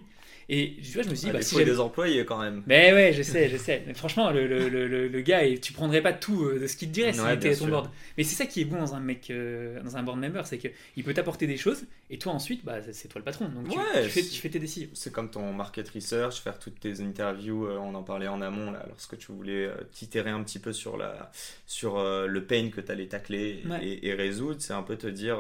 Et 0.51 0.75
tu 0.81 0.93
vois, 0.93 1.03
je 1.03 1.09
me 1.09 1.15
suis 1.15 1.25
dit, 1.25 1.29
ah, 1.29 1.33
bah, 1.33 1.41
si 1.43 1.63
des 1.63 1.79
employés 1.79 2.25
quand 2.25 2.41
même. 2.41 2.63
Mais 2.65 2.91
ouais, 2.91 3.13
je 3.13 3.21
sais, 3.21 3.49
je 3.49 3.57
sais. 3.57 3.83
Mais 3.85 3.93
franchement, 3.93 4.31
le, 4.31 4.47
le, 4.47 4.67
le, 4.67 5.07
le, 5.07 5.21
gars, 5.21 5.41
tu 5.61 5.73
prendrais 5.73 6.01
pas 6.01 6.11
tout 6.11 6.43
euh, 6.43 6.59
de 6.59 6.65
ce 6.65 6.75
qu'il 6.75 6.87
te 6.87 6.93
dirait 6.93 7.13
s'il 7.13 7.29
était 7.29 7.51
à 7.51 7.55
ton 7.55 7.67
board. 7.67 7.91
Mais 8.17 8.23
c'est 8.23 8.35
ça 8.35 8.47
qui 8.47 8.61
est 8.61 8.65
bon 8.65 8.79
dans 8.79 8.95
un 8.95 8.99
mec, 8.99 9.29
euh, 9.29 9.79
dans 9.83 9.95
un 9.95 10.01
board 10.01 10.19
member, 10.19 10.47
c'est 10.47 10.57
qu'il 10.57 11.03
peut 11.03 11.13
t'apporter 11.13 11.45
des 11.45 11.55
choses 11.55 11.83
et 12.09 12.17
toi 12.17 12.33
ensuite, 12.33 12.65
bah, 12.65 12.77
c'est 12.91 13.07
toi 13.07 13.19
le 13.19 13.25
patron. 13.25 13.47
Donc 13.47 13.69
tu, 13.69 14.09
fais, 14.09 14.23
tu, 14.23 14.41
fais, 14.41 14.49
tes 14.49 14.57
décisions. 14.57 14.89
C'est 14.93 15.13
comme 15.13 15.29
ton 15.29 15.53
market 15.53 15.87
research, 15.89 16.41
faire 16.41 16.57
toutes 16.57 16.79
tes 16.79 16.99
interviews, 16.99 17.67
euh, 17.67 17.77
on 17.77 17.93
en 17.93 18.01
parlait 18.01 18.27
en 18.27 18.41
amont 18.41 18.71
là, 18.71 18.83
lorsque 18.89 19.19
tu 19.19 19.31
voulais 19.31 19.69
t'itérer 19.91 20.31
un 20.31 20.41
petit 20.41 20.59
peu 20.59 20.73
sur, 20.73 20.97
la, 20.97 21.31
sur 21.67 22.03
le 22.03 22.43
pain 22.43 22.69
que 22.71 22.81
tu 22.81 22.91
allais 22.91 23.05
tacler 23.05 23.61
et, 23.83 24.07
et, 24.07 24.13
résoudre. 24.15 24.59
C'est 24.59 24.73
un 24.73 24.81
peu 24.81 24.97
te 24.97 25.07
dire 25.07 25.37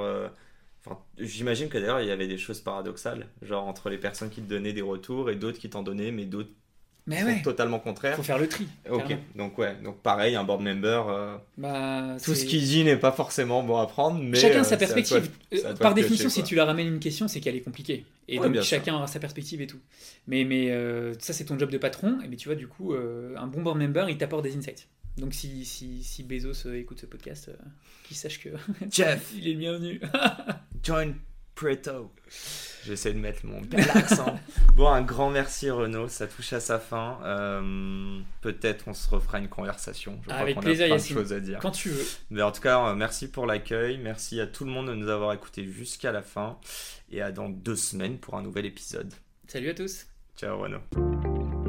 J'imagine 1.17 1.69
que 1.69 1.77
d'ailleurs 1.77 2.01
il 2.01 2.07
y 2.07 2.11
avait 2.11 2.27
des 2.27 2.37
choses 2.37 2.61
paradoxales, 2.61 3.27
genre 3.41 3.65
entre 3.65 3.89
les 3.89 3.97
personnes 3.97 4.29
qui 4.29 4.41
te 4.41 4.49
donnaient 4.49 4.73
des 4.73 4.81
retours 4.81 5.29
et 5.29 5.35
d'autres 5.35 5.59
qui 5.59 5.69
t'en 5.69 5.83
donnaient, 5.83 6.11
mais 6.11 6.25
d'autres 6.25 6.51
mais 7.09 7.41
totalement 7.41 7.79
contraires. 7.79 8.15
Faut 8.15 8.23
faire 8.23 8.37
le 8.37 8.47
tri. 8.47 8.67
Ok, 8.89 9.15
donc 9.35 9.57
ouais, 9.57 9.75
donc 9.83 10.01
pareil, 10.01 10.35
un 10.35 10.43
board 10.43 10.61
member, 10.61 11.05
euh, 11.07 11.37
bah, 11.57 12.17
tout 12.23 12.35
ce 12.35 12.45
qu'il 12.45 12.63
dit 12.63 12.83
n'est 12.83 12.97
pas 12.97 13.11
forcément 13.11 13.63
bon 13.63 13.77
à 13.77 13.87
prendre, 13.87 14.21
mais 14.21 14.37
chacun 14.37 14.63
sa 14.63 14.75
euh, 14.75 14.77
perspective. 14.77 15.29
Euh, 15.53 15.73
par 15.75 15.93
définition, 15.93 16.29
si 16.29 16.43
tu 16.43 16.55
leur 16.55 16.67
ramènes 16.67 16.87
une 16.87 16.99
question, 16.99 17.27
c'est 17.27 17.39
qu'elle 17.39 17.55
est 17.55 17.61
compliquée, 17.61 18.05
et 18.27 18.37
donc 18.37 18.61
chacun 18.61 18.95
aura 18.95 19.07
sa 19.07 19.19
perspective 19.19 19.61
et 19.61 19.67
tout. 19.67 19.79
Mais 20.27 20.43
mais 20.43 20.69
ça 21.19 21.33
c'est 21.33 21.45
ton 21.45 21.57
job 21.57 21.71
de 21.71 21.77
patron, 21.77 22.19
et 22.23 22.27
mais 22.27 22.35
tu 22.35 22.47
vois 22.47 22.55
du 22.55 22.67
coup, 22.67 22.93
un 22.93 23.47
bon 23.47 23.61
board 23.61 23.77
member, 23.77 24.05
il 24.09 24.17
t'apporte 24.17 24.43
des 24.43 24.55
insights. 24.55 24.87
Donc 25.17 25.33
si, 25.33 25.65
si, 25.65 26.03
si 26.03 26.23
Bezos 26.23 26.67
euh, 26.67 26.79
écoute 26.79 26.99
ce 27.01 27.05
podcast, 27.05 27.49
euh, 27.49 27.55
qu'il 28.03 28.17
sache 28.17 28.39
que 28.39 28.49
Jeff, 28.91 29.31
il 29.35 29.47
est 29.47 29.55
bienvenu. 29.55 30.01
Join 30.83 31.13
Preto. 31.55 32.11
J'essaie 32.85 33.13
de 33.13 33.19
mettre 33.19 33.45
mon 33.45 33.59
bel 33.59 33.81
accent. 33.93 34.39
bon, 34.75 34.87
un 34.87 35.01
grand 35.01 35.29
merci 35.29 35.69
Renaud, 35.69 36.07
ça 36.07 36.27
touche 36.27 36.53
à 36.53 36.61
sa 36.61 36.79
fin. 36.79 37.19
Euh, 37.25 38.19
peut-être 38.41 38.87
on 38.87 38.93
se 38.93 39.09
refera 39.09 39.39
une 39.39 39.49
conversation. 39.49 40.21
Je 40.25 40.31
Avec 40.31 40.55
crois 40.55 40.63
plaisir, 40.63 40.85
a 40.85 40.87
plein 40.87 40.97
de 40.97 41.01
choses 41.01 41.33
à 41.33 41.41
dire. 41.41 41.59
Quand 41.59 41.71
tu 41.71 41.89
veux. 41.89 42.05
Mais 42.29 42.41
en 42.41 42.53
tout 42.53 42.61
cas, 42.61 42.95
merci 42.95 43.29
pour 43.29 43.45
l'accueil. 43.45 43.97
Merci 43.97 44.39
à 44.39 44.47
tout 44.47 44.63
le 44.63 44.71
monde 44.71 44.87
de 44.87 44.93
nous 44.93 45.09
avoir 45.09 45.33
écoutés 45.33 45.65
jusqu'à 45.65 46.13
la 46.13 46.21
fin. 46.21 46.57
Et 47.11 47.21
à 47.21 47.31
dans 47.33 47.49
deux 47.49 47.75
semaines 47.75 48.19
pour 48.19 48.35
un 48.35 48.41
nouvel 48.41 48.65
épisode. 48.65 49.13
Salut 49.47 49.69
à 49.69 49.73
tous. 49.73 50.05
Ciao 50.37 50.57
Renaud. 50.57 51.68